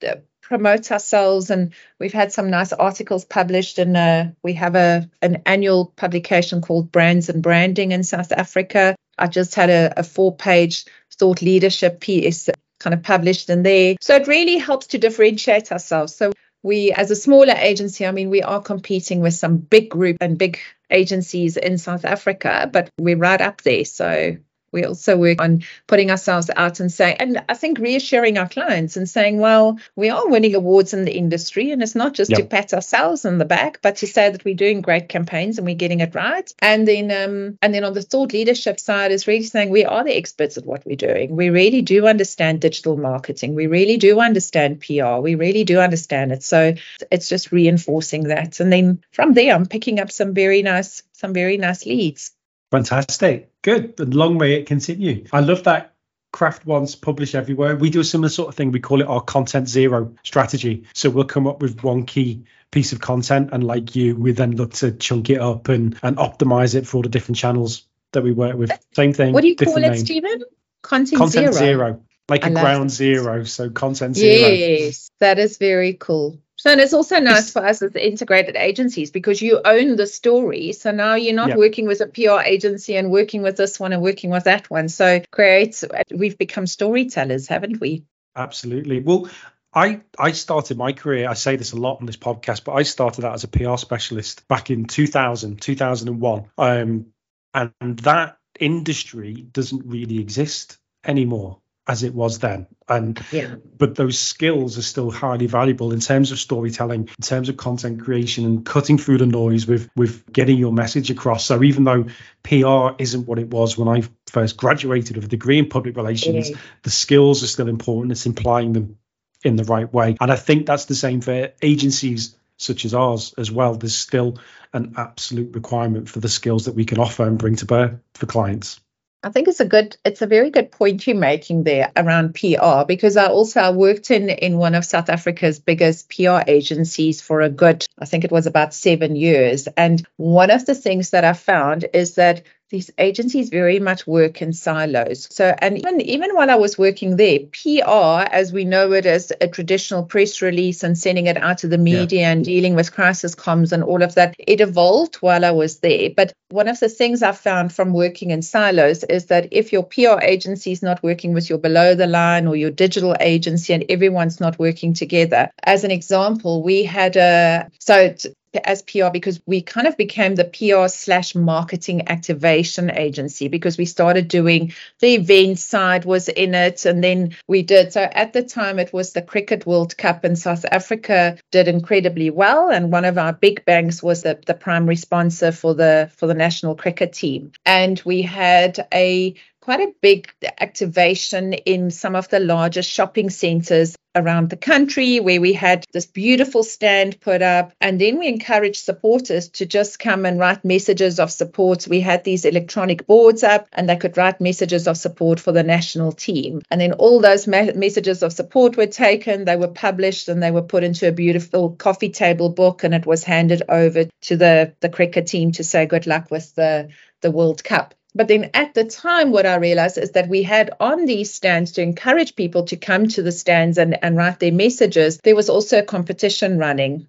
promote 0.51 0.91
ourselves 0.91 1.49
and 1.49 1.71
we've 1.97 2.11
had 2.11 2.33
some 2.33 2.49
nice 2.49 2.73
articles 2.73 3.23
published 3.23 3.79
and 3.79 3.95
uh, 3.95 4.25
we 4.43 4.51
have 4.51 4.75
a 4.75 5.09
an 5.21 5.41
annual 5.45 5.93
publication 5.95 6.59
called 6.59 6.91
brands 6.91 7.29
and 7.29 7.41
branding 7.41 7.93
in 7.93 8.03
south 8.03 8.33
africa. 8.33 8.93
I 9.17 9.27
just 9.27 9.55
had 9.55 9.69
a, 9.69 9.93
a 9.95 10.03
four 10.03 10.35
page 10.35 10.83
thought 11.15 11.41
leadership 11.41 12.01
piece 12.01 12.49
kind 12.81 12.93
of 12.93 13.01
published 13.01 13.49
in 13.49 13.63
there. 13.63 13.95
So 14.01 14.13
it 14.15 14.27
really 14.27 14.57
helps 14.57 14.87
to 14.87 14.97
differentiate 14.97 15.71
ourselves. 15.71 16.13
So 16.13 16.33
we 16.63 16.91
as 16.91 17.11
a 17.11 17.15
smaller 17.15 17.55
agency 17.57 18.05
i 18.05 18.11
mean 18.11 18.29
we 18.29 18.43
are 18.43 18.61
competing 18.61 19.21
with 19.21 19.33
some 19.33 19.57
big 19.57 19.89
group 19.89 20.17
and 20.21 20.37
big 20.37 20.59
agencies 20.91 21.57
in 21.57 21.77
south 21.77 22.05
africa 22.05 22.69
but 22.71 22.89
we're 22.99 23.15
right 23.15 23.39
up 23.39 23.61
there. 23.61 23.85
So 23.85 24.35
We 24.71 24.85
also 24.85 25.17
work 25.17 25.41
on 25.41 25.63
putting 25.87 26.11
ourselves 26.11 26.49
out 26.55 26.79
and 26.79 26.91
saying, 26.91 27.17
and 27.19 27.43
I 27.49 27.53
think 27.53 27.79
reassuring 27.79 28.37
our 28.37 28.47
clients 28.47 28.97
and 28.97 29.09
saying, 29.09 29.39
well, 29.39 29.79
we 29.95 30.09
are 30.09 30.27
winning 30.27 30.55
awards 30.55 30.93
in 30.93 31.05
the 31.05 31.15
industry. 31.15 31.71
And 31.71 31.81
it's 31.83 31.95
not 31.95 32.13
just 32.13 32.31
yep. 32.31 32.39
to 32.39 32.45
pat 32.45 32.73
ourselves 32.73 33.25
on 33.25 33.37
the 33.37 33.45
back, 33.45 33.79
but 33.81 33.97
to 33.97 34.07
say 34.07 34.29
that 34.29 34.45
we're 34.45 34.55
doing 34.55 34.81
great 34.81 35.09
campaigns 35.09 35.57
and 35.57 35.65
we're 35.65 35.75
getting 35.75 35.99
it 35.99 36.15
right. 36.15 36.51
And 36.59 36.87
then, 36.87 37.11
um, 37.11 37.57
and 37.61 37.73
then 37.73 37.83
on 37.83 37.93
the 37.93 38.01
thought 38.01 38.33
leadership 38.33 38.79
side 38.79 39.11
is 39.11 39.27
really 39.27 39.43
saying 39.43 39.69
we 39.69 39.85
are 39.85 40.03
the 40.03 40.15
experts 40.15 40.57
at 40.57 40.65
what 40.65 40.85
we're 40.85 40.95
doing. 40.95 41.35
We 41.35 41.49
really 41.49 41.81
do 41.81 42.07
understand 42.07 42.61
digital 42.61 42.97
marketing. 42.97 43.55
We 43.55 43.67
really 43.67 43.97
do 43.97 44.19
understand 44.19 44.81
PR. 44.81 45.17
We 45.17 45.35
really 45.35 45.63
do 45.63 45.79
understand 45.79 46.31
it. 46.31 46.43
So 46.43 46.75
it's 47.11 47.29
just 47.29 47.51
reinforcing 47.51 48.23
that. 48.25 48.59
And 48.59 48.71
then 48.71 49.03
from 49.11 49.33
there, 49.33 49.53
I'm 49.53 49.65
picking 49.65 49.99
up 49.99 50.11
some 50.11 50.33
very 50.33 50.61
nice, 50.61 51.03
some 51.13 51.33
very 51.33 51.57
nice 51.57 51.85
leads. 51.85 52.31
Fantastic. 52.71 53.50
Good. 53.61 53.99
And 53.99 54.13
long 54.13 54.37
may 54.37 54.53
it 54.53 54.65
continue. 54.65 55.25
I 55.31 55.41
love 55.41 55.63
that 55.63 55.93
craft 56.31 56.65
once, 56.65 56.95
publish 56.95 57.35
everywhere. 57.35 57.75
We 57.75 57.89
do 57.89 57.99
a 57.99 58.03
similar 58.03 58.29
sort 58.29 58.49
of 58.49 58.55
thing. 58.55 58.71
We 58.71 58.79
call 58.79 59.01
it 59.01 59.07
our 59.07 59.21
content 59.21 59.67
zero 59.67 60.15
strategy. 60.23 60.85
So 60.93 61.09
we'll 61.09 61.25
come 61.25 61.47
up 61.47 61.61
with 61.61 61.83
one 61.83 62.05
key 62.05 62.45
piece 62.71 62.93
of 62.93 63.01
content 63.01 63.49
and 63.51 63.63
like 63.63 63.95
you, 63.95 64.15
we 64.15 64.31
then 64.31 64.55
look 64.55 64.73
to 64.73 64.91
chunk 64.93 65.29
it 65.29 65.39
up 65.39 65.67
and, 65.67 65.97
and 66.01 66.17
optimize 66.17 66.73
it 66.73 66.87
for 66.87 66.97
all 66.97 67.03
the 67.03 67.09
different 67.09 67.37
channels 67.37 67.85
that 68.13 68.23
we 68.23 68.31
work 68.31 68.55
with. 68.55 68.71
Same 68.93 69.13
thing. 69.13 69.33
What 69.33 69.41
do 69.41 69.49
you 69.49 69.55
call 69.55 69.77
it, 69.77 69.81
name. 69.81 69.97
Stephen? 69.97 70.43
Content, 70.81 71.17
content 71.17 71.53
zero. 71.53 71.65
zero. 71.65 72.03
Like 72.29 72.45
I 72.45 72.49
a 72.49 72.51
ground 72.51 72.89
that. 72.89 72.93
zero. 72.93 73.43
So 73.43 73.69
content 73.69 74.15
zero. 74.15 74.49
Yes, 74.49 75.11
that 75.19 75.37
is 75.37 75.57
very 75.57 75.93
cool. 75.93 76.39
So 76.61 76.69
and 76.69 76.79
it's 76.79 76.93
also 76.93 77.19
nice 77.19 77.51
for 77.51 77.65
us 77.65 77.81
as 77.81 77.95
integrated 77.95 78.55
agencies 78.55 79.09
because 79.09 79.41
you 79.41 79.61
own 79.65 79.95
the 79.95 80.05
story. 80.05 80.73
So 80.73 80.91
now 80.91 81.15
you're 81.15 81.33
not 81.33 81.57
working 81.57 81.87
with 81.87 82.01
a 82.01 82.05
PR 82.05 82.41
agency 82.45 82.95
and 82.97 83.09
working 83.09 83.41
with 83.41 83.57
this 83.57 83.79
one 83.79 83.93
and 83.93 84.01
working 84.03 84.29
with 84.29 84.43
that 84.43 84.69
one. 84.69 84.87
So 84.87 85.23
creates 85.31 85.83
we've 86.15 86.37
become 86.37 86.67
storytellers, 86.67 87.47
haven't 87.47 87.81
we? 87.81 88.03
Absolutely. 88.35 88.99
Well, 88.99 89.27
I, 89.73 90.01
I 90.19 90.33
started 90.33 90.77
my 90.77 90.93
career, 90.93 91.27
I 91.27 91.33
say 91.33 91.55
this 91.55 91.71
a 91.71 91.77
lot 91.77 91.99
on 91.99 92.05
this 92.05 92.17
podcast, 92.17 92.63
but 92.63 92.73
I 92.73 92.83
started 92.83 93.25
out 93.25 93.33
as 93.33 93.43
a 93.43 93.47
PR 93.47 93.77
specialist 93.77 94.47
back 94.47 94.69
in 94.69 94.85
2000, 94.85 95.59
2001. 95.59 96.45
Um, 96.59 97.07
and 97.55 97.97
that 98.01 98.37
industry 98.59 99.33
doesn't 99.33 99.87
really 99.87 100.19
exist 100.19 100.77
anymore 101.03 101.60
as 101.87 102.03
it 102.03 102.13
was 102.13 102.39
then. 102.39 102.67
And 102.87 103.23
yeah. 103.31 103.55
but 103.77 103.95
those 103.95 104.19
skills 104.19 104.77
are 104.77 104.83
still 104.83 105.09
highly 105.09 105.47
valuable 105.47 105.93
in 105.93 105.99
terms 105.99 106.31
of 106.31 106.39
storytelling 106.39 107.01
in 107.01 107.23
terms 107.23 107.49
of 107.49 107.57
content 107.57 108.03
creation 108.03 108.45
and 108.45 108.65
cutting 108.65 108.97
through 108.97 109.17
the 109.17 109.25
noise 109.25 109.65
with 109.65 109.89
with 109.95 110.31
getting 110.31 110.57
your 110.57 110.73
message 110.73 111.09
across. 111.09 111.45
So 111.45 111.63
even 111.63 111.83
though 111.83 112.05
pr 112.43 112.95
isn't 112.99 113.27
what 113.27 113.39
it 113.39 113.49
was 113.49 113.77
when 113.77 113.87
i 113.87 114.03
first 114.27 114.57
graduated 114.57 115.15
with 115.15 115.25
a 115.25 115.29
degree 115.29 115.59
in 115.59 115.69
public 115.69 115.97
relations 115.97 116.51
the 116.83 116.89
skills 116.89 117.43
are 117.43 117.47
still 117.47 117.67
important. 117.67 118.11
It's 118.11 118.25
implying 118.25 118.73
them 118.73 118.97
in 119.43 119.55
the 119.55 119.63
right 119.63 119.91
way. 119.91 120.17
And 120.19 120.31
i 120.31 120.35
think 120.35 120.65
that's 120.65 120.85
the 120.85 120.95
same 120.95 121.21
for 121.21 121.51
agencies 121.61 122.35
such 122.57 122.85
as 122.85 122.93
ours 122.93 123.33
as 123.39 123.51
well. 123.51 123.73
There's 123.73 123.95
still 123.95 124.37
an 124.71 124.93
absolute 124.95 125.55
requirement 125.55 126.07
for 126.07 126.19
the 126.19 126.29
skills 126.29 126.65
that 126.65 126.75
we 126.75 126.85
can 126.85 126.99
offer 126.99 127.25
and 127.25 127.39
bring 127.39 127.55
to 127.55 127.65
bear 127.65 128.01
for 128.13 128.27
clients 128.27 128.79
I 129.23 129.29
think 129.29 129.47
it's 129.47 129.59
a 129.59 129.65
good, 129.65 129.97
it's 130.03 130.23
a 130.23 130.27
very 130.27 130.49
good 130.49 130.71
point 130.71 131.05
you're 131.05 131.15
making 131.15 131.63
there 131.63 131.91
around 131.95 132.33
PR 132.33 132.85
because 132.87 133.17
I 133.17 133.27
also 133.27 133.59
I 133.61 133.71
worked 133.71 134.09
in 134.09 134.29
in 134.29 134.57
one 134.57 134.73
of 134.73 134.83
South 134.83 135.09
Africa's 135.09 135.59
biggest 135.59 136.09
PR 136.09 136.39
agencies 136.47 137.21
for 137.21 137.41
a 137.41 137.49
good, 137.49 137.85
I 137.99 138.05
think 138.05 138.23
it 138.23 138.31
was 138.31 138.47
about 138.47 138.73
seven 138.73 139.15
years. 139.15 139.67
And 139.77 140.05
one 140.17 140.49
of 140.49 140.65
the 140.65 140.73
things 140.73 141.11
that 141.11 141.23
I 141.23 141.33
found 141.33 141.85
is 141.93 142.15
that 142.15 142.43
these 142.71 142.89
agencies 142.97 143.49
very 143.49 143.79
much 143.79 144.07
work 144.07 144.41
in 144.41 144.53
silos. 144.53 145.27
So, 145.29 145.53
and 145.59 145.77
even, 145.77 146.01
even 146.01 146.35
while 146.35 146.49
I 146.49 146.55
was 146.55 146.77
working 146.77 147.17
there, 147.17 147.39
PR, 147.51 148.25
as 148.33 148.53
we 148.53 148.63
know 148.63 148.93
it 148.93 149.05
as 149.05 149.31
a 149.41 149.47
traditional 149.47 150.03
press 150.03 150.41
release 150.41 150.81
and 150.81 150.97
sending 150.97 151.27
it 151.27 151.37
out 151.37 151.59
to 151.59 151.67
the 151.67 151.77
media 151.77 152.21
yeah. 152.21 152.31
and 152.31 152.45
dealing 152.45 152.75
with 152.75 152.93
crisis 152.93 153.35
comms 153.35 153.73
and 153.73 153.83
all 153.83 154.01
of 154.01 154.15
that, 154.15 154.35
it 154.39 154.61
evolved 154.61 155.17
while 155.17 155.43
I 155.43 155.51
was 155.51 155.79
there. 155.79 156.09
But 156.15 156.33
one 156.49 156.69
of 156.69 156.79
the 156.79 156.89
things 156.89 157.21
I 157.21 157.33
found 157.33 157.73
from 157.73 157.93
working 157.93 158.31
in 158.31 158.41
silos 158.41 159.03
is 159.03 159.25
that 159.25 159.49
if 159.51 159.73
your 159.73 159.83
PR 159.83 160.21
agency 160.21 160.71
is 160.71 160.81
not 160.81 161.03
working 161.03 161.33
with 161.33 161.49
your 161.49 161.59
below 161.59 161.93
the 161.93 162.07
line 162.07 162.47
or 162.47 162.55
your 162.55 162.71
digital 162.71 163.15
agency 163.19 163.73
and 163.73 163.85
everyone's 163.89 164.39
not 164.39 164.57
working 164.57 164.93
together, 164.93 165.51
as 165.63 165.83
an 165.83 165.91
example, 165.91 166.63
we 166.63 166.83
had 166.83 167.17
a 167.17 167.69
so 167.79 168.15
as 168.63 168.81
PR 168.81 169.09
because 169.11 169.41
we 169.45 169.61
kind 169.61 169.87
of 169.87 169.97
became 169.97 170.35
the 170.35 170.45
PR 170.45 170.87
slash 170.87 171.35
marketing 171.35 172.07
activation 172.09 172.91
agency 172.91 173.47
because 173.47 173.77
we 173.77 173.85
started 173.85 174.27
doing 174.27 174.73
the 174.99 175.15
event 175.15 175.59
side 175.59 176.05
was 176.05 176.27
in 176.29 176.53
it 176.53 176.85
and 176.85 177.03
then 177.03 177.35
we 177.47 177.63
did. 177.63 177.93
So 177.93 178.01
at 178.01 178.33
the 178.33 178.43
time 178.43 178.79
it 178.79 178.93
was 178.93 179.13
the 179.13 179.21
cricket 179.21 179.65
world 179.65 179.97
cup 179.97 180.25
in 180.25 180.35
south 180.35 180.65
africa 180.71 181.37
did 181.51 181.67
incredibly 181.67 182.29
well 182.29 182.69
and 182.69 182.91
one 182.91 183.05
of 183.05 183.17
our 183.17 183.33
big 183.33 183.63
banks 183.65 184.01
was 184.01 184.23
the, 184.23 184.39
the 184.45 184.53
primary 184.53 184.95
sponsor 184.95 185.51
for 185.51 185.73
the 185.73 186.09
for 186.15 186.27
the 186.27 186.33
national 186.33 186.75
cricket 186.75 187.13
team. 187.13 187.51
And 187.65 188.01
we 188.05 188.21
had 188.21 188.87
a 188.93 189.35
quite 189.61 189.79
a 189.79 189.93
big 190.01 190.33
activation 190.59 191.53
in 191.53 191.91
some 191.91 192.15
of 192.15 192.27
the 192.29 192.39
largest 192.39 192.89
shopping 192.89 193.29
centers 193.29 193.95
around 194.15 194.49
the 194.49 194.57
country 194.57 195.19
where 195.19 195.39
we 195.39 195.53
had 195.53 195.85
this 195.93 196.05
beautiful 196.05 196.63
stand 196.63 197.19
put 197.21 197.41
up. 197.41 197.71
And 197.79 198.01
then 198.01 198.17
we 198.17 198.27
encouraged 198.27 198.83
supporters 198.83 199.49
to 199.49 199.65
just 199.65 199.99
come 199.99 200.25
and 200.25 200.39
write 200.39 200.65
messages 200.65 201.19
of 201.19 201.31
support. 201.31 201.87
We 201.87 202.01
had 202.01 202.23
these 202.23 202.43
electronic 202.43 203.07
boards 203.07 203.43
up 203.43 203.67
and 203.71 203.87
they 203.87 203.95
could 203.95 204.17
write 204.17 204.41
messages 204.41 204.87
of 204.87 204.97
support 204.97 205.39
for 205.39 205.51
the 205.51 205.63
national 205.63 206.11
team. 206.11 206.61
And 206.69 206.81
then 206.81 206.93
all 206.93 207.21
those 207.21 207.47
me- 207.47 207.71
messages 207.73 208.23
of 208.23 208.33
support 208.33 208.75
were 208.75 208.87
taken 208.87 209.45
they 209.45 209.55
were 209.55 209.67
published 209.67 210.27
and 210.27 210.41
they 210.41 210.51
were 210.51 210.61
put 210.61 210.83
into 210.83 211.07
a 211.07 211.11
beautiful 211.11 211.69
coffee 211.69 212.09
table 212.09 212.49
book 212.49 212.83
and 212.83 212.93
it 212.93 213.05
was 213.05 213.23
handed 213.23 213.61
over 213.69 214.05
to 214.21 214.35
the 214.35 214.73
the 214.79 214.89
cricket 214.89 215.27
team 215.27 215.51
to 215.53 215.63
say 215.63 215.85
good 215.85 216.07
luck 216.07 216.29
with 216.31 216.53
the 216.55 216.89
the 217.21 217.31
world 217.31 217.63
cup 217.63 217.93
but 218.13 218.27
then 218.27 218.49
at 218.53 218.73
the 218.73 218.83
time, 218.83 219.31
what 219.31 219.45
I 219.45 219.55
realized 219.55 219.97
is 219.97 220.11
that 220.11 220.27
we 220.27 220.43
had 220.43 220.71
on 220.79 221.05
these 221.05 221.33
stands 221.33 221.73
to 221.73 221.81
encourage 221.81 222.35
people 222.35 222.63
to 222.65 222.75
come 222.75 223.07
to 223.09 223.21
the 223.21 223.31
stands 223.31 223.77
and, 223.77 224.03
and 224.03 224.17
write 224.17 224.39
their 224.39 224.51
messages, 224.51 225.19
there 225.23 225.35
was 225.35 225.49
also 225.49 225.79
a 225.79 225.83
competition 225.83 226.57
running. 226.57 227.07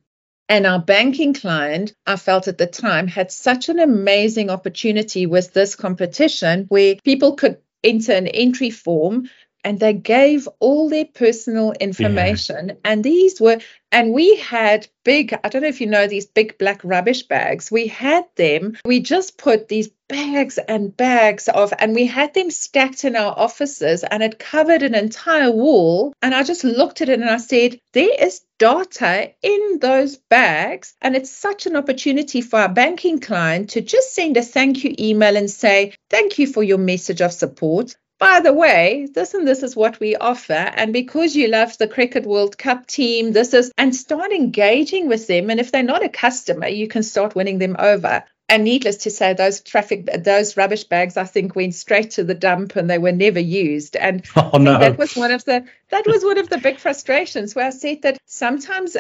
And 0.49 0.67
our 0.67 0.79
banking 0.79 1.35
client, 1.35 1.95
I 2.07 2.17
felt 2.17 2.47
at 2.47 2.59
the 2.59 2.67
time, 2.67 3.07
had 3.09 3.33
such 3.33 3.69
an 3.69 3.79
amazing 3.79 4.51
opportunity 4.51 5.27
with 5.27 5.53
this 5.53 5.77
competition 5.77 6.67
where 6.69 6.97
people 7.05 7.37
could 7.37 7.59
enter 7.83 8.13
an 8.13 8.27
entry 8.27 8.71
form 8.71 9.29
and 9.65 9.79
they 9.79 9.93
gave 9.93 10.49
all 10.59 10.89
their 10.89 11.05
personal 11.05 11.73
information. 11.73 12.69
Yeah. 12.69 12.75
And 12.85 13.05
these 13.05 13.41
were, 13.41 13.59
and 13.91 14.13
we 14.13 14.37
had 14.37 14.89
big, 15.05 15.39
I 15.45 15.49
don't 15.49 15.63
know 15.63 15.69
if 15.69 15.81
you 15.81 15.87
know 15.87 16.07
these 16.07 16.27
big 16.27 16.59
black 16.59 16.81
rubbish 16.83 17.25
bags. 17.25 17.71
We 17.71 17.87
had 17.87 18.25
them. 18.37 18.77
We 18.85 19.01
just 19.01 19.39
put 19.39 19.69
these 19.69 19.91
bags 20.09 20.59
and 20.59 20.97
bags 20.97 21.49
of, 21.49 21.73
and 21.79 21.95
we 21.95 22.07
had 22.07 22.35
them 22.35 22.51
stacked 22.51 23.05
in 23.05 23.17
our 23.17 23.39
offices 23.39 24.05
and 24.05 24.23
it 24.23 24.39
covered 24.39 24.83
an 24.83 24.95
entire 24.95 25.51
wall. 25.51 26.13
And 26.23 26.35
I 26.35 26.43
just 26.43 26.65
looked 26.65 27.01
at 27.01 27.09
it 27.09 27.21
and 27.21 27.31
I 27.31 27.39
said, 27.39 27.79
there 27.93 28.15
is 28.19 28.43
data 28.59 29.33
in 29.43 29.79
those 29.81 30.17
bags. 30.17 30.95
And 31.01 31.17
it's 31.17 31.31
such 31.31 31.67
an 31.67 31.77
opportunity 31.77 32.41
for 32.41 32.61
our 32.61 32.69
banking 32.69 33.21
client 33.21 33.71
to 33.71 33.81
just 33.81 34.15
send 34.15 34.37
a 34.37 34.43
thank 34.43 34.85
you 34.85 34.95
email 34.99 35.37
and 35.37 35.51
say, 35.51 35.95
thank 36.11 36.39
you 36.39 36.47
for 36.47 36.63
your 36.63 36.79
message 36.79 37.21
of 37.21 37.33
support 37.33 37.97
by 38.23 38.39
the 38.39 38.53
way, 38.53 39.09
this 39.13 39.35
and 39.35 39.49
this 39.49 39.65
is 39.65 39.75
what 39.75 39.99
we 39.99 40.15
offer. 40.15 40.53
And 40.53 40.93
because 40.93 41.35
you 41.35 41.49
love 41.49 41.77
the 41.77 41.89
Cricket 41.89 42.25
World 42.25 42.57
Cup 42.57 42.87
team, 42.87 43.33
this 43.33 43.53
is, 43.53 43.73
and 43.77 43.93
start 43.93 44.31
engaging 44.31 45.09
with 45.09 45.27
them. 45.27 45.51
And 45.51 45.59
if 45.59 45.73
they're 45.73 45.83
not 45.83 46.05
a 46.05 46.09
customer, 46.09 46.69
you 46.69 46.87
can 46.87 47.03
start 47.03 47.35
winning 47.35 47.59
them 47.59 47.75
over. 47.81 48.23
And 48.49 48.63
needless 48.63 48.99
to 48.99 49.11
say, 49.11 49.33
those 49.33 49.61
traffic, 49.61 50.09
those 50.23 50.57
rubbish 50.57 50.85
bags, 50.85 51.17
I 51.17 51.25
think 51.25 51.57
went 51.57 51.75
straight 51.75 52.13
to 52.13 52.23
the 52.23 52.35
dump 52.35 52.77
and 52.77 52.89
they 52.89 52.99
were 52.99 53.11
never 53.11 53.41
used. 53.41 53.97
And 53.97 54.25
oh, 54.37 54.57
no. 54.57 54.79
that 54.79 54.99
was 54.99 55.17
one 55.17 55.33
of 55.33 55.45
the 55.45 55.65
that 55.91 56.07
was 56.07 56.23
one 56.23 56.39
of 56.39 56.49
the 56.49 56.59
big 56.59 56.79
frustrations 56.79 57.57
where 57.57 57.67
I 57.67 57.71
said 57.71 58.03
that 58.03 58.19
sometimes 58.27 58.97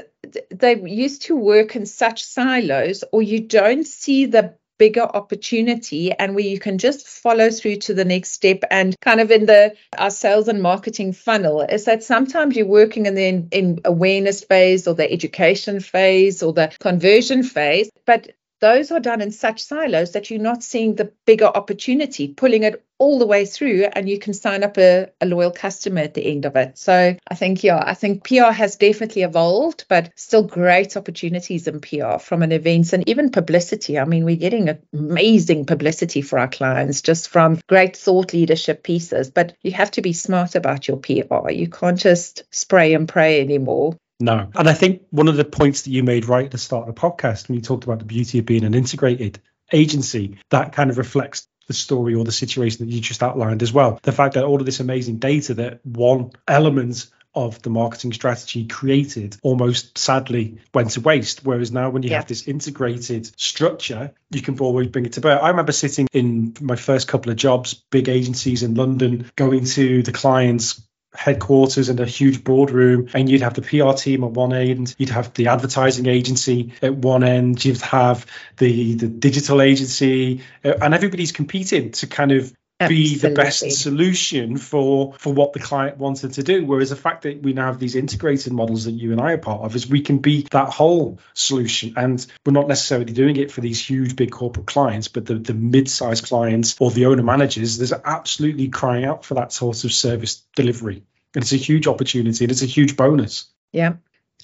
they 0.50 0.80
used 0.80 1.22
to 1.22 1.36
work 1.36 1.76
in 1.76 1.86
such 1.86 2.24
silos, 2.24 3.04
or 3.12 3.22
you 3.22 3.38
don't 3.38 3.86
see 3.86 4.26
the 4.26 4.56
bigger 4.82 5.08
opportunity 5.14 6.10
and 6.10 6.34
where 6.34 6.42
you 6.42 6.58
can 6.58 6.76
just 6.76 7.06
follow 7.06 7.50
through 7.50 7.76
to 7.76 7.94
the 7.94 8.04
next 8.04 8.32
step 8.32 8.64
and 8.68 8.98
kind 9.00 9.20
of 9.20 9.30
in 9.30 9.46
the 9.46 9.72
our 9.96 10.10
sales 10.10 10.48
and 10.48 10.60
marketing 10.60 11.12
funnel 11.12 11.60
is 11.60 11.84
that 11.84 12.02
sometimes 12.02 12.56
you're 12.56 12.66
working 12.66 13.06
in 13.06 13.14
the 13.14 13.28
in, 13.28 13.48
in 13.52 13.80
awareness 13.84 14.42
phase 14.42 14.88
or 14.88 14.94
the 14.96 15.08
education 15.12 15.78
phase 15.78 16.42
or 16.42 16.52
the 16.52 16.68
conversion 16.80 17.44
phase 17.44 17.90
but 18.06 18.32
those 18.58 18.90
are 18.90 18.98
done 18.98 19.20
in 19.20 19.30
such 19.30 19.62
silos 19.62 20.12
that 20.12 20.30
you're 20.30 20.40
not 20.40 20.62
seeing 20.62 20.94
the 20.94 21.12
bigger 21.26 21.46
opportunity, 21.46 22.28
pulling 22.28 22.62
it 22.62 22.84
all 23.02 23.18
the 23.18 23.26
way 23.26 23.44
through 23.44 23.84
and 23.92 24.08
you 24.08 24.16
can 24.16 24.32
sign 24.32 24.62
up 24.62 24.78
a, 24.78 25.08
a 25.20 25.26
loyal 25.26 25.50
customer 25.50 26.02
at 26.02 26.14
the 26.14 26.24
end 26.24 26.44
of 26.44 26.54
it. 26.54 26.78
So 26.78 27.16
I 27.26 27.34
think, 27.34 27.64
yeah, 27.64 27.82
I 27.84 27.94
think 27.94 28.22
PR 28.22 28.52
has 28.52 28.76
definitely 28.76 29.22
evolved, 29.22 29.86
but 29.88 30.12
still 30.14 30.44
great 30.44 30.96
opportunities 30.96 31.66
in 31.66 31.80
PR 31.80 32.18
from 32.18 32.42
an 32.42 32.52
events 32.52 32.92
and 32.92 33.02
even 33.08 33.30
publicity. 33.30 33.98
I 33.98 34.04
mean, 34.04 34.24
we're 34.24 34.36
getting 34.36 34.78
amazing 34.92 35.66
publicity 35.66 36.22
for 36.22 36.38
our 36.38 36.46
clients 36.46 37.02
just 37.02 37.28
from 37.28 37.58
great 37.68 37.96
thought 37.96 38.32
leadership 38.32 38.84
pieces, 38.84 39.30
but 39.30 39.56
you 39.62 39.72
have 39.72 39.90
to 39.92 40.02
be 40.02 40.12
smart 40.12 40.54
about 40.54 40.86
your 40.86 40.98
PR. 40.98 41.50
You 41.50 41.68
can't 41.68 41.98
just 41.98 42.44
spray 42.52 42.94
and 42.94 43.08
pray 43.08 43.40
anymore. 43.40 43.96
No. 44.20 44.48
And 44.54 44.68
I 44.68 44.74
think 44.74 45.02
one 45.10 45.26
of 45.26 45.36
the 45.36 45.44
points 45.44 45.82
that 45.82 45.90
you 45.90 46.04
made 46.04 46.26
right 46.26 46.44
at 46.44 46.52
the 46.52 46.58
start 46.58 46.88
of 46.88 46.94
the 46.94 47.00
podcast 47.00 47.48
when 47.48 47.56
you 47.56 47.62
talked 47.62 47.82
about 47.82 47.98
the 47.98 48.04
beauty 48.04 48.38
of 48.38 48.46
being 48.46 48.62
an 48.62 48.74
integrated 48.74 49.40
agency, 49.72 50.38
that 50.50 50.72
kind 50.72 50.90
of 50.90 50.98
reflects 50.98 51.48
the 51.66 51.74
story 51.74 52.14
or 52.14 52.24
the 52.24 52.32
situation 52.32 52.86
that 52.86 52.92
you 52.92 53.00
just 53.00 53.22
outlined 53.22 53.62
as 53.62 53.72
well. 53.72 53.98
The 54.02 54.12
fact 54.12 54.34
that 54.34 54.44
all 54.44 54.60
of 54.60 54.66
this 54.66 54.80
amazing 54.80 55.18
data 55.18 55.54
that 55.54 55.84
one 55.84 56.32
element 56.46 57.06
of 57.34 57.62
the 57.62 57.70
marketing 57.70 58.12
strategy 58.12 58.66
created 58.66 59.36
almost 59.42 59.96
sadly 59.96 60.58
went 60.74 60.90
to 60.90 61.00
waste. 61.00 61.44
Whereas 61.44 61.72
now, 61.72 61.90
when 61.90 62.02
you 62.02 62.10
yeah. 62.10 62.16
have 62.16 62.26
this 62.26 62.46
integrated 62.46 63.30
structure, 63.40 64.12
you 64.30 64.42
can 64.42 64.58
always 64.58 64.88
bring 64.88 65.06
it 65.06 65.14
to 65.14 65.20
bear. 65.20 65.42
I 65.42 65.48
remember 65.48 65.72
sitting 65.72 66.08
in 66.12 66.54
my 66.60 66.76
first 66.76 67.08
couple 67.08 67.30
of 67.30 67.38
jobs, 67.38 67.74
big 67.74 68.08
agencies 68.08 68.62
in 68.62 68.74
London, 68.74 69.30
going 69.36 69.64
to 69.64 70.02
the 70.02 70.12
clients 70.12 70.82
headquarters 71.14 71.88
and 71.88 72.00
a 72.00 72.06
huge 72.06 72.42
boardroom 72.42 73.08
and 73.12 73.28
you'd 73.28 73.42
have 73.42 73.54
the 73.54 73.62
PR 73.62 73.92
team 73.92 74.24
at 74.24 74.30
one 74.30 74.52
end 74.52 74.94
you'd 74.96 75.10
have 75.10 75.32
the 75.34 75.48
advertising 75.48 76.06
agency 76.06 76.72
at 76.80 76.94
one 76.94 77.22
end 77.22 77.62
you'd 77.64 77.80
have 77.82 78.24
the 78.56 78.94
the 78.94 79.08
digital 79.08 79.60
agency 79.60 80.40
uh, 80.64 80.72
and 80.80 80.94
everybody's 80.94 81.32
competing 81.32 81.90
to 81.90 82.06
kind 82.06 82.32
of 82.32 82.52
be 82.88 83.16
the 83.16 83.30
best 83.30 83.70
solution 83.72 84.56
for 84.56 85.14
for 85.18 85.32
what 85.32 85.52
the 85.52 85.58
client 85.60 85.98
wanted 85.98 86.34
to 86.34 86.42
do. 86.42 86.64
Whereas 86.64 86.90
the 86.90 86.96
fact 86.96 87.22
that 87.22 87.42
we 87.42 87.52
now 87.52 87.66
have 87.66 87.78
these 87.78 87.94
integrated 87.94 88.52
models 88.52 88.84
that 88.84 88.92
you 88.92 89.12
and 89.12 89.20
I 89.20 89.32
are 89.32 89.38
part 89.38 89.62
of 89.62 89.74
is 89.74 89.88
we 89.88 90.00
can 90.00 90.18
be 90.18 90.46
that 90.50 90.68
whole 90.68 91.18
solution. 91.34 91.94
And 91.96 92.24
we're 92.44 92.52
not 92.52 92.68
necessarily 92.68 93.12
doing 93.12 93.36
it 93.36 93.50
for 93.50 93.60
these 93.60 93.84
huge 93.84 94.16
big 94.16 94.30
corporate 94.30 94.66
clients 94.66 95.08
but 95.08 95.26
the, 95.26 95.34
the 95.34 95.54
mid-sized 95.54 96.24
clients 96.24 96.76
or 96.80 96.90
the 96.90 97.06
owner 97.06 97.22
managers 97.22 97.78
there's 97.78 97.92
absolutely 97.92 98.68
crying 98.68 99.04
out 99.04 99.24
for 99.24 99.34
that 99.34 99.52
sort 99.52 99.84
of 99.84 99.92
service 99.92 100.42
delivery. 100.56 101.02
And 101.34 101.42
it's 101.42 101.52
a 101.52 101.56
huge 101.56 101.86
opportunity 101.86 102.44
and 102.44 102.52
it's 102.52 102.62
a 102.62 102.66
huge 102.66 102.96
bonus. 102.96 103.46
Yeah 103.72 103.94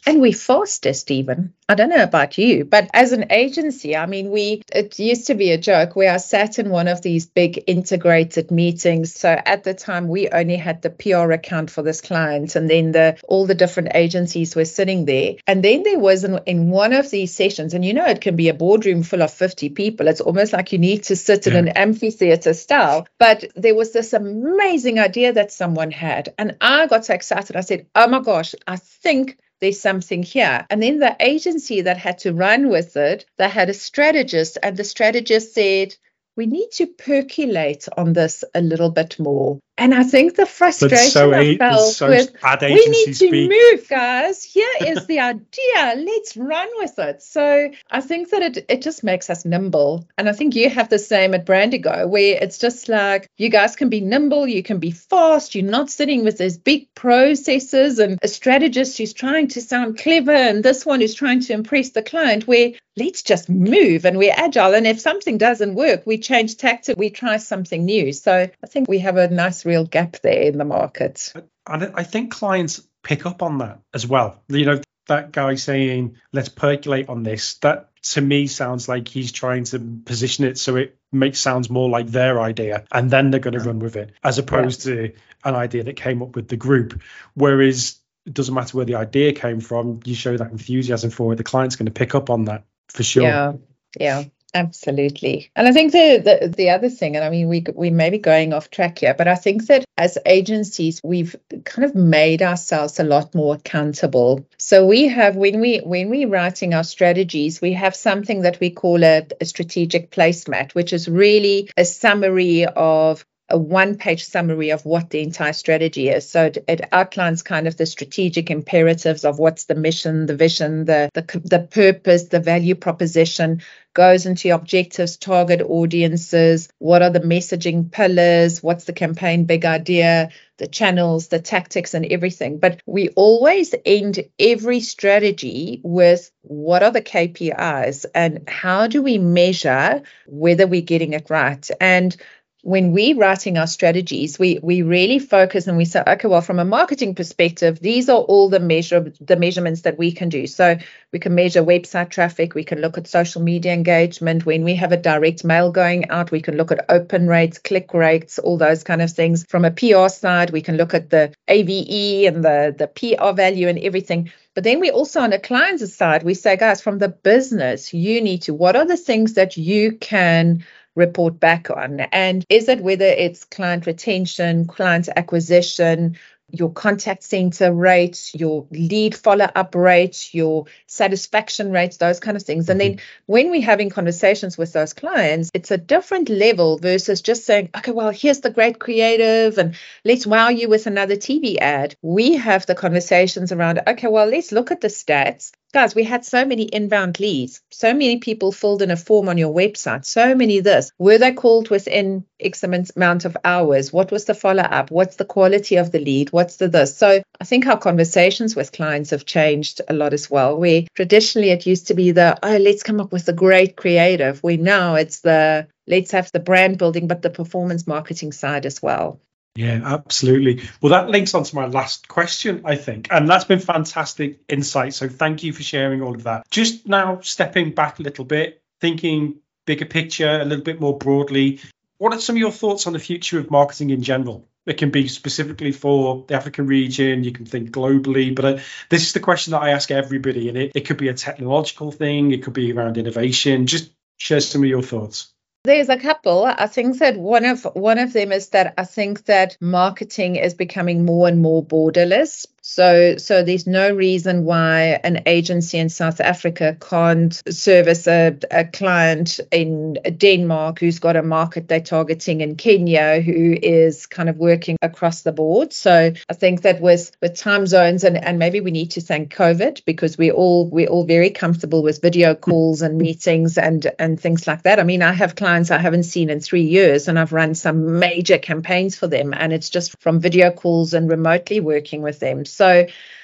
and 0.06 0.20
we 0.20 0.32
forced 0.32 0.78
faster, 0.78 0.92
Stephen. 0.92 1.54
I 1.68 1.74
don't 1.74 1.90
know 1.90 2.02
about 2.02 2.38
you, 2.38 2.64
but 2.64 2.88
as 2.94 3.12
an 3.12 3.26
agency, 3.30 3.94
I 3.94 4.06
mean, 4.06 4.30
we 4.30 4.62
it 4.72 4.98
used 4.98 5.26
to 5.26 5.34
be 5.34 5.50
a 5.50 5.58
joke 5.58 5.96
We 5.96 6.06
are 6.06 6.18
sat 6.18 6.58
in 6.58 6.70
one 6.70 6.88
of 6.88 7.02
these 7.02 7.26
big 7.26 7.62
integrated 7.66 8.50
meetings. 8.50 9.14
So 9.14 9.28
at 9.28 9.64
the 9.64 9.74
time, 9.74 10.08
we 10.08 10.30
only 10.30 10.56
had 10.56 10.80
the 10.80 10.90
PR 10.90 11.32
account 11.32 11.70
for 11.70 11.82
this 11.82 12.00
client, 12.00 12.56
and 12.56 12.70
then 12.70 12.92
the 12.92 13.18
all 13.28 13.46
the 13.46 13.54
different 13.54 13.90
agencies 13.94 14.56
were 14.56 14.64
sitting 14.64 15.04
there. 15.04 15.34
And 15.46 15.62
then 15.62 15.82
there 15.82 15.98
was 15.98 16.24
in, 16.24 16.38
in 16.46 16.70
one 16.70 16.92
of 16.92 17.10
these 17.10 17.34
sessions, 17.34 17.74
and 17.74 17.84
you 17.84 17.92
know, 17.92 18.06
it 18.06 18.20
can 18.20 18.36
be 18.36 18.48
a 18.48 18.54
boardroom 18.54 19.02
full 19.02 19.22
of 19.22 19.32
50 19.32 19.70
people. 19.70 20.08
It's 20.08 20.20
almost 20.20 20.52
like 20.52 20.72
you 20.72 20.78
need 20.78 21.04
to 21.04 21.16
sit 21.16 21.46
yeah. 21.46 21.52
in 21.52 21.68
an 21.68 21.68
amphitheater 21.76 22.54
style. 22.54 23.06
But 23.18 23.44
there 23.56 23.74
was 23.74 23.92
this 23.92 24.12
amazing 24.12 24.98
idea 24.98 25.32
that 25.34 25.52
someone 25.52 25.90
had, 25.90 26.32
and 26.38 26.56
I 26.60 26.86
got 26.86 27.04
so 27.04 27.14
excited. 27.14 27.56
I 27.56 27.62
said, 27.62 27.86
"Oh 27.94 28.08
my 28.08 28.20
gosh, 28.20 28.54
I 28.66 28.76
think." 28.76 29.36
There's 29.60 29.80
something 29.80 30.22
here. 30.22 30.66
And 30.70 30.82
then 30.82 30.98
the 30.98 31.16
agency 31.20 31.82
that 31.82 31.98
had 31.98 32.18
to 32.18 32.32
run 32.32 32.68
with 32.68 32.96
it, 32.96 33.26
they 33.38 33.48
had 33.48 33.70
a 33.70 33.74
strategist, 33.74 34.58
and 34.62 34.76
the 34.76 34.84
strategist 34.84 35.54
said, 35.54 35.94
we 36.36 36.46
need 36.46 36.70
to 36.72 36.86
percolate 36.86 37.88
on 37.96 38.12
this 38.12 38.44
a 38.54 38.60
little 38.60 38.90
bit 38.90 39.18
more. 39.18 39.58
And 39.78 39.94
I 39.94 40.02
think 40.02 40.34
the 40.34 40.44
frustration 40.44 41.10
so 41.10 41.32
I 41.32 41.56
felt 41.56 41.94
so 41.94 42.08
with 42.08 42.34
we 42.60 42.86
need 42.86 43.06
to 43.06 43.14
speak. 43.14 43.48
move, 43.48 43.88
guys. 43.88 44.42
Here 44.42 44.68
is 44.80 45.06
the 45.06 45.20
idea. 45.32 45.94
Let's 45.96 46.36
run 46.36 46.68
with 46.74 46.98
it. 46.98 47.22
So 47.22 47.70
I 47.88 48.00
think 48.00 48.30
that 48.30 48.42
it 48.42 48.66
it 48.68 48.82
just 48.82 49.04
makes 49.04 49.30
us 49.30 49.44
nimble. 49.44 50.08
And 50.18 50.28
I 50.28 50.32
think 50.32 50.56
you 50.56 50.68
have 50.68 50.88
the 50.88 50.98
same 50.98 51.32
at 51.32 51.46
Brandigo, 51.46 52.08
where 52.08 52.38
it's 52.42 52.58
just 52.58 52.88
like 52.88 53.30
you 53.36 53.50
guys 53.50 53.76
can 53.76 53.88
be 53.88 54.00
nimble, 54.00 54.48
you 54.48 54.64
can 54.64 54.80
be 54.80 54.90
fast. 54.90 55.54
You're 55.54 55.70
not 55.70 55.90
sitting 55.90 56.24
with 56.24 56.38
these 56.38 56.58
big 56.58 56.92
processes 56.96 58.00
and 58.00 58.18
a 58.20 58.26
strategist 58.28 58.98
who's 58.98 59.12
trying 59.12 59.46
to 59.48 59.60
sound 59.60 59.98
clever 59.98 60.32
and 60.32 60.64
this 60.64 60.84
one 60.84 61.00
who's 61.00 61.14
trying 61.14 61.40
to 61.42 61.52
impress 61.52 61.90
the 61.90 62.02
client. 62.02 62.48
Where 62.48 62.72
let's 62.98 63.22
just 63.22 63.48
move 63.48 64.04
and 64.04 64.18
we're 64.18 64.34
agile. 64.36 64.74
And 64.74 64.86
if 64.86 65.00
something 65.00 65.38
doesn't 65.38 65.74
work, 65.74 66.02
we 66.04 66.18
change 66.18 66.56
tactic, 66.56 66.98
we 66.98 67.10
try 67.10 67.36
something 67.36 67.84
new. 67.84 68.12
So 68.12 68.32
I 68.62 68.66
think 68.66 68.88
we 68.88 68.98
have 68.98 69.16
a 69.16 69.28
nice 69.28 69.64
real 69.68 69.84
gap 69.84 70.16
there 70.22 70.42
in 70.42 70.58
the 70.58 70.64
market. 70.64 71.32
And 71.66 71.92
I 71.94 72.02
think 72.02 72.32
clients 72.32 72.82
pick 73.02 73.26
up 73.26 73.42
on 73.42 73.58
that 73.58 73.80
as 73.94 74.06
well. 74.06 74.42
You 74.48 74.64
know, 74.64 74.80
that 75.06 75.32
guy 75.32 75.54
saying, 75.54 76.16
let's 76.32 76.48
percolate 76.48 77.08
on 77.08 77.22
this, 77.22 77.54
that 77.58 77.90
to 78.02 78.20
me 78.20 78.46
sounds 78.46 78.88
like 78.88 79.08
he's 79.08 79.32
trying 79.32 79.64
to 79.64 79.78
position 80.04 80.44
it 80.44 80.58
so 80.58 80.76
it 80.76 80.96
makes 81.12 81.40
sounds 81.40 81.68
more 81.68 81.88
like 81.88 82.06
their 82.06 82.40
idea 82.40 82.84
and 82.92 83.10
then 83.10 83.30
they're 83.30 83.40
going 83.40 83.58
to 83.58 83.64
run 83.64 83.80
with 83.80 83.96
it 83.96 84.12
as 84.22 84.38
opposed 84.38 84.86
yeah. 84.86 84.94
to 84.94 85.12
an 85.44 85.54
idea 85.54 85.84
that 85.84 85.96
came 85.96 86.22
up 86.22 86.36
with 86.36 86.48
the 86.48 86.56
group. 86.56 87.00
Whereas 87.34 87.98
it 88.26 88.34
doesn't 88.34 88.54
matter 88.54 88.76
where 88.76 88.86
the 88.86 88.96
idea 88.96 89.32
came 89.32 89.60
from, 89.60 90.00
you 90.04 90.14
show 90.14 90.36
that 90.36 90.50
enthusiasm 90.50 91.10
for 91.10 91.32
it, 91.32 91.36
the 91.36 91.44
client's 91.44 91.76
going 91.76 91.86
to 91.86 91.92
pick 91.92 92.14
up 92.14 92.30
on 92.30 92.44
that 92.44 92.64
for 92.88 93.02
sure. 93.02 93.24
Yeah. 93.24 93.52
Yeah. 93.98 94.24
Absolutely. 94.54 95.50
And 95.54 95.68
I 95.68 95.72
think 95.72 95.92
the, 95.92 96.22
the, 96.24 96.48
the 96.48 96.70
other 96.70 96.88
thing, 96.88 97.16
and 97.16 97.24
I 97.24 97.28
mean, 97.28 97.48
we 97.48 97.64
we 97.74 97.90
may 97.90 98.08
be 98.08 98.18
going 98.18 98.54
off 98.54 98.70
track 98.70 98.98
here, 98.98 99.12
but 99.12 99.28
I 99.28 99.34
think 99.34 99.66
that 99.66 99.84
as 99.98 100.16
agencies, 100.24 101.00
we've 101.04 101.36
kind 101.64 101.84
of 101.84 101.94
made 101.94 102.40
ourselves 102.40 102.98
a 102.98 103.04
lot 103.04 103.34
more 103.34 103.56
accountable. 103.56 104.46
So 104.56 104.86
we 104.86 105.08
have 105.08 105.36
when 105.36 105.60
we 105.60 105.78
when 105.78 106.08
we're 106.08 106.28
writing 106.28 106.72
our 106.72 106.84
strategies, 106.84 107.60
we 107.60 107.74
have 107.74 107.94
something 107.94 108.42
that 108.42 108.58
we 108.58 108.70
call 108.70 109.04
a, 109.04 109.26
a 109.38 109.44
strategic 109.44 110.10
placemat, 110.10 110.74
which 110.74 110.94
is 110.94 111.08
really 111.08 111.70
a 111.76 111.84
summary 111.84 112.64
of 112.64 113.26
a 113.50 113.58
one 113.58 113.96
page 113.96 114.24
summary 114.24 114.70
of 114.70 114.84
what 114.84 115.10
the 115.10 115.20
entire 115.20 115.52
strategy 115.52 116.08
is. 116.08 116.28
So 116.28 116.46
it, 116.46 116.58
it, 116.68 116.80
outlines 116.92 117.42
kind 117.42 117.66
of 117.66 117.76
the 117.76 117.86
strategic 117.86 118.50
imperatives 118.50 119.24
of 119.24 119.38
what's 119.38 119.64
the 119.64 119.74
mission, 119.74 120.26
the 120.26 120.36
vision, 120.36 120.84
the, 120.84 121.10
the, 121.14 121.40
the 121.44 121.60
purpose, 121.60 122.24
the 122.24 122.40
value 122.40 122.74
proposition, 122.74 123.62
goes 123.94 124.26
into 124.26 124.54
objectives, 124.54 125.16
target 125.16 125.60
audiences, 125.60 126.68
what 126.78 127.02
are 127.02 127.10
the 127.10 127.20
messaging 127.20 127.90
pillars, 127.90 128.62
what's 128.62 128.84
the 128.84 128.92
campaign 128.92 129.44
big 129.44 129.64
idea, 129.64 130.30
the 130.58 130.68
channels, 130.68 131.28
the 131.28 131.40
tactics, 131.40 131.94
and 131.94 132.06
everything. 132.06 132.58
But 132.58 132.80
we 132.86 133.08
always 133.10 133.74
end 133.84 134.20
every 134.38 134.80
strategy 134.80 135.80
with 135.82 136.30
what 136.42 136.82
are 136.82 136.90
the 136.90 137.02
KPIs 137.02 138.06
and 138.14 138.48
how 138.48 138.86
do 138.86 139.02
we 139.02 139.18
measure 139.18 140.02
whether 140.26 140.66
we're 140.66 140.82
getting 140.82 141.14
it 141.14 141.30
right? 141.30 141.68
And 141.80 142.16
when 142.62 142.90
we're 142.90 143.16
writing 143.16 143.56
our 143.56 143.68
strategies, 143.68 144.38
we 144.38 144.58
we 144.62 144.82
really 144.82 145.20
focus 145.20 145.68
and 145.68 145.76
we 145.76 145.84
say, 145.84 146.02
okay, 146.06 146.26
well, 146.26 146.40
from 146.40 146.58
a 146.58 146.64
marketing 146.64 147.14
perspective, 147.14 147.78
these 147.78 148.08
are 148.08 148.18
all 148.18 148.48
the 148.48 148.58
measure 148.58 149.12
the 149.20 149.36
measurements 149.36 149.82
that 149.82 149.96
we 149.96 150.10
can 150.10 150.28
do. 150.28 150.46
So 150.48 150.76
we 151.12 151.20
can 151.20 151.36
measure 151.36 151.62
website 151.62 152.10
traffic, 152.10 152.54
we 152.54 152.64
can 152.64 152.80
look 152.80 152.98
at 152.98 153.06
social 153.06 153.42
media 153.42 153.72
engagement. 153.72 154.44
When 154.44 154.64
we 154.64 154.74
have 154.74 154.90
a 154.90 154.96
direct 154.96 155.44
mail 155.44 155.70
going 155.70 156.10
out, 156.10 156.32
we 156.32 156.40
can 156.40 156.56
look 156.56 156.72
at 156.72 156.84
open 156.88 157.28
rates, 157.28 157.58
click 157.58 157.94
rates, 157.94 158.40
all 158.40 158.58
those 158.58 158.82
kind 158.82 159.02
of 159.02 159.12
things. 159.12 159.44
From 159.48 159.64
a 159.64 159.70
PR 159.70 160.08
side, 160.08 160.50
we 160.50 160.60
can 160.60 160.76
look 160.76 160.94
at 160.94 161.10
the 161.10 161.32
AVE 161.46 162.26
and 162.26 162.44
the 162.44 162.74
the 162.76 162.88
PR 162.88 163.34
value 163.34 163.68
and 163.68 163.78
everything. 163.78 164.32
But 164.54 164.64
then 164.64 164.80
we 164.80 164.90
also 164.90 165.20
on 165.20 165.30
the 165.30 165.38
client's 165.38 165.94
side, 165.94 166.24
we 166.24 166.34
say, 166.34 166.56
guys, 166.56 166.80
from 166.80 166.98
the 166.98 167.08
business, 167.08 167.94
you 167.94 168.20
need 168.20 168.42
to 168.42 168.54
what 168.54 168.74
are 168.74 168.84
the 168.86 168.96
things 168.96 169.34
that 169.34 169.56
you 169.56 169.92
can 169.92 170.64
report 170.98 171.40
back 171.40 171.70
on? 171.70 172.00
And 172.00 172.44
is 172.48 172.68
it 172.68 172.80
whether 172.80 173.06
it's 173.06 173.44
client 173.44 173.86
retention, 173.86 174.66
client 174.66 175.08
acquisition, 175.14 176.18
your 176.50 176.72
contact 176.72 177.22
center 177.22 177.72
rates, 177.72 178.34
your 178.34 178.66
lead 178.70 179.14
follow 179.14 179.44
up 179.54 179.74
rates, 179.74 180.34
your 180.34 180.64
satisfaction 180.86 181.70
rates, 181.70 181.98
those 181.98 182.20
kind 182.20 182.36
of 182.36 182.42
things. 182.42 182.68
And 182.68 182.80
then 182.80 182.92
mm-hmm. 182.92 183.04
when 183.26 183.50
we're 183.50 183.62
having 183.62 183.90
conversations 183.90 184.56
with 184.56 184.72
those 184.72 184.94
clients, 184.94 185.50
it's 185.52 185.70
a 185.70 185.76
different 185.76 186.30
level 186.30 186.78
versus 186.78 187.20
just 187.20 187.44
saying, 187.44 187.70
okay, 187.76 187.92
well, 187.92 188.10
here's 188.10 188.40
the 188.40 188.50
great 188.50 188.78
creative 188.78 189.58
and 189.58 189.76
let's 190.04 190.26
wow 190.26 190.48
you 190.48 190.68
with 190.68 190.86
another 190.86 191.16
TV 191.16 191.58
ad. 191.58 191.94
We 192.00 192.36
have 192.36 192.64
the 192.64 192.74
conversations 192.74 193.52
around, 193.52 193.80
okay, 193.86 194.08
well, 194.08 194.26
let's 194.26 194.52
look 194.52 194.70
at 194.70 194.80
the 194.80 194.88
stats 194.88 195.52
guys, 195.72 195.94
we 195.94 196.04
had 196.04 196.24
so 196.24 196.44
many 196.44 196.64
inbound 196.64 197.20
leads. 197.20 197.60
So 197.70 197.92
many 197.92 198.18
people 198.18 198.52
filled 198.52 198.82
in 198.82 198.90
a 198.90 198.96
form 198.96 199.28
on 199.28 199.38
your 199.38 199.54
website. 199.54 200.04
So 200.04 200.34
many 200.34 200.60
this. 200.60 200.90
Were 200.98 201.18
they 201.18 201.32
called 201.32 201.70
within 201.70 202.24
X 202.40 202.62
amount 202.62 203.24
of 203.24 203.36
hours? 203.44 203.92
What 203.92 204.10
was 204.10 204.24
the 204.24 204.34
follow 204.34 204.62
up? 204.62 204.90
What's 204.90 205.16
the 205.16 205.24
quality 205.24 205.76
of 205.76 205.92
the 205.92 206.00
lead? 206.00 206.30
What's 206.32 206.56
the 206.56 206.68
this? 206.68 206.96
So 206.96 207.22
I 207.40 207.44
think 207.44 207.66
our 207.66 207.78
conversations 207.78 208.56
with 208.56 208.72
clients 208.72 209.10
have 209.10 209.26
changed 209.26 209.80
a 209.88 209.92
lot 209.92 210.12
as 210.14 210.30
well. 210.30 210.56
Where 210.56 210.84
traditionally 210.94 211.50
it 211.50 211.66
used 211.66 211.88
to 211.88 211.94
be 211.94 212.12
the, 212.12 212.38
oh, 212.42 212.56
let's 212.56 212.82
come 212.82 213.00
up 213.00 213.12
with 213.12 213.28
a 213.28 213.32
great 213.32 213.76
creative. 213.76 214.42
We 214.42 214.56
now 214.56 214.94
it's 214.94 215.20
the 215.20 215.68
let's 215.86 216.10
have 216.12 216.30
the 216.32 216.40
brand 216.40 216.78
building, 216.78 217.08
but 217.08 217.22
the 217.22 217.30
performance 217.30 217.86
marketing 217.86 218.32
side 218.32 218.66
as 218.66 218.82
well. 218.82 219.20
Yeah, 219.58 219.80
absolutely. 219.84 220.62
Well, 220.80 220.92
that 220.92 221.10
links 221.10 221.34
on 221.34 221.42
to 221.42 221.56
my 221.56 221.66
last 221.66 222.06
question, 222.06 222.62
I 222.64 222.76
think. 222.76 223.08
And 223.10 223.28
that's 223.28 223.44
been 223.44 223.58
fantastic 223.58 224.38
insight. 224.48 224.94
So 224.94 225.08
thank 225.08 225.42
you 225.42 225.52
for 225.52 225.64
sharing 225.64 226.00
all 226.00 226.14
of 226.14 226.22
that. 226.22 226.48
Just 226.48 226.86
now, 226.86 227.18
stepping 227.22 227.72
back 227.72 227.98
a 227.98 228.04
little 228.04 228.24
bit, 228.24 228.62
thinking 228.80 229.40
bigger 229.66 229.84
picture, 229.84 230.30
a 230.40 230.44
little 230.44 230.62
bit 230.62 230.80
more 230.80 230.96
broadly, 230.96 231.58
what 231.96 232.14
are 232.14 232.20
some 232.20 232.36
of 232.36 232.40
your 232.40 232.52
thoughts 232.52 232.86
on 232.86 232.92
the 232.92 233.00
future 233.00 233.40
of 233.40 233.50
marketing 233.50 233.90
in 233.90 234.00
general? 234.00 234.48
It 234.64 234.78
can 234.78 234.92
be 234.92 235.08
specifically 235.08 235.72
for 235.72 236.24
the 236.28 236.34
African 236.34 236.68
region, 236.68 237.24
you 237.24 237.32
can 237.32 237.44
think 237.44 237.72
globally, 237.72 238.32
but 238.32 238.44
uh, 238.44 238.58
this 238.90 239.02
is 239.02 239.12
the 239.12 239.18
question 239.18 239.50
that 239.50 239.62
I 239.62 239.70
ask 239.70 239.90
everybody. 239.90 240.48
And 240.48 240.56
it, 240.56 240.70
it 240.76 240.86
could 240.86 240.98
be 240.98 241.08
a 241.08 241.14
technological 241.14 241.90
thing, 241.90 242.30
it 242.30 242.44
could 242.44 242.52
be 242.52 242.72
around 242.72 242.96
innovation. 242.96 243.66
Just 243.66 243.90
share 244.18 244.38
some 244.38 244.62
of 244.62 244.68
your 244.68 244.82
thoughts. 244.82 245.32
There's 245.64 245.88
a 245.88 245.98
couple. 245.98 246.44
I 246.46 246.66
think 246.66 246.98
that 246.98 247.18
one 247.18 247.44
of 247.44 247.64
one 247.74 247.98
of 247.98 248.12
them 248.12 248.32
is 248.32 248.50
that 248.50 248.74
I 248.78 248.84
think 248.84 249.26
that 249.26 249.56
marketing 249.60 250.36
is 250.36 250.54
becoming 250.54 251.04
more 251.04 251.28
and 251.28 251.42
more 251.42 251.64
borderless. 251.64 252.46
So, 252.70 253.16
so 253.16 253.42
there's 253.42 253.66
no 253.66 253.90
reason 253.90 254.44
why 254.44 255.00
an 255.02 255.22
agency 255.24 255.78
in 255.78 255.88
South 255.88 256.20
Africa 256.20 256.76
can't 256.78 257.32
service 257.48 258.06
a, 258.06 258.36
a 258.50 258.66
client 258.66 259.40
in 259.50 259.94
Denmark 259.94 260.78
who's 260.78 260.98
got 260.98 261.16
a 261.16 261.22
market 261.22 261.66
they're 261.66 261.80
targeting 261.80 262.42
in 262.42 262.56
Kenya 262.56 263.22
who 263.22 263.56
is 263.62 264.04
kind 264.04 264.28
of 264.28 264.36
working 264.36 264.76
across 264.82 265.22
the 265.22 265.32
board. 265.32 265.72
So 265.72 266.12
I 266.28 266.34
think 266.34 266.60
that 266.60 266.82
with 266.82 267.10
with 267.22 267.36
time 267.36 267.66
zones 267.66 268.04
and, 268.04 268.22
and 268.22 268.38
maybe 268.38 268.60
we 268.60 268.70
need 268.70 268.90
to 268.90 269.00
thank 269.00 269.34
COVID 269.34 269.86
because 269.86 270.18
we're 270.18 270.34
all 270.34 270.68
we're 270.68 270.88
all 270.88 271.04
very 271.04 271.30
comfortable 271.30 271.82
with 271.82 272.02
video 272.02 272.34
calls 272.34 272.82
and 272.82 272.98
meetings 272.98 273.56
and 273.56 273.90
and 273.98 274.20
things 274.20 274.46
like 274.46 274.64
that. 274.64 274.78
I 274.78 274.82
mean, 274.82 275.00
I 275.00 275.12
have 275.12 275.36
clients 275.36 275.70
I 275.70 275.78
haven't 275.78 276.02
seen 276.02 276.28
in 276.28 276.40
three 276.40 276.64
years 276.64 277.08
and 277.08 277.18
I've 277.18 277.32
run 277.32 277.54
some 277.54 277.98
major 277.98 278.36
campaigns 278.36 278.94
for 278.94 279.06
them 279.06 279.32
and 279.32 279.54
it's 279.54 279.70
just 279.70 279.98
from 280.02 280.20
video 280.20 280.50
calls 280.50 280.92
and 280.92 281.08
remotely 281.08 281.60
working 281.60 282.02
with 282.02 282.20
them. 282.20 282.44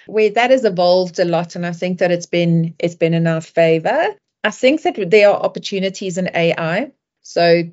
Where 0.06 0.30
that 0.30 0.50
has 0.50 0.64
evolved 0.64 1.18
a 1.18 1.24
lot, 1.24 1.56
and 1.56 1.66
I 1.66 1.72
think 1.72 1.98
that 1.98 2.10
it's 2.10 2.26
been 2.26 2.74
it's 2.78 2.94
been 2.94 3.14
in 3.14 3.26
our 3.26 3.40
favor. 3.40 4.08
I 4.44 4.50
think 4.50 4.82
that 4.82 5.10
there 5.10 5.30
are 5.30 5.42
opportunities 5.42 6.18
in 6.18 6.30
AI. 6.34 6.92
So 7.26 7.64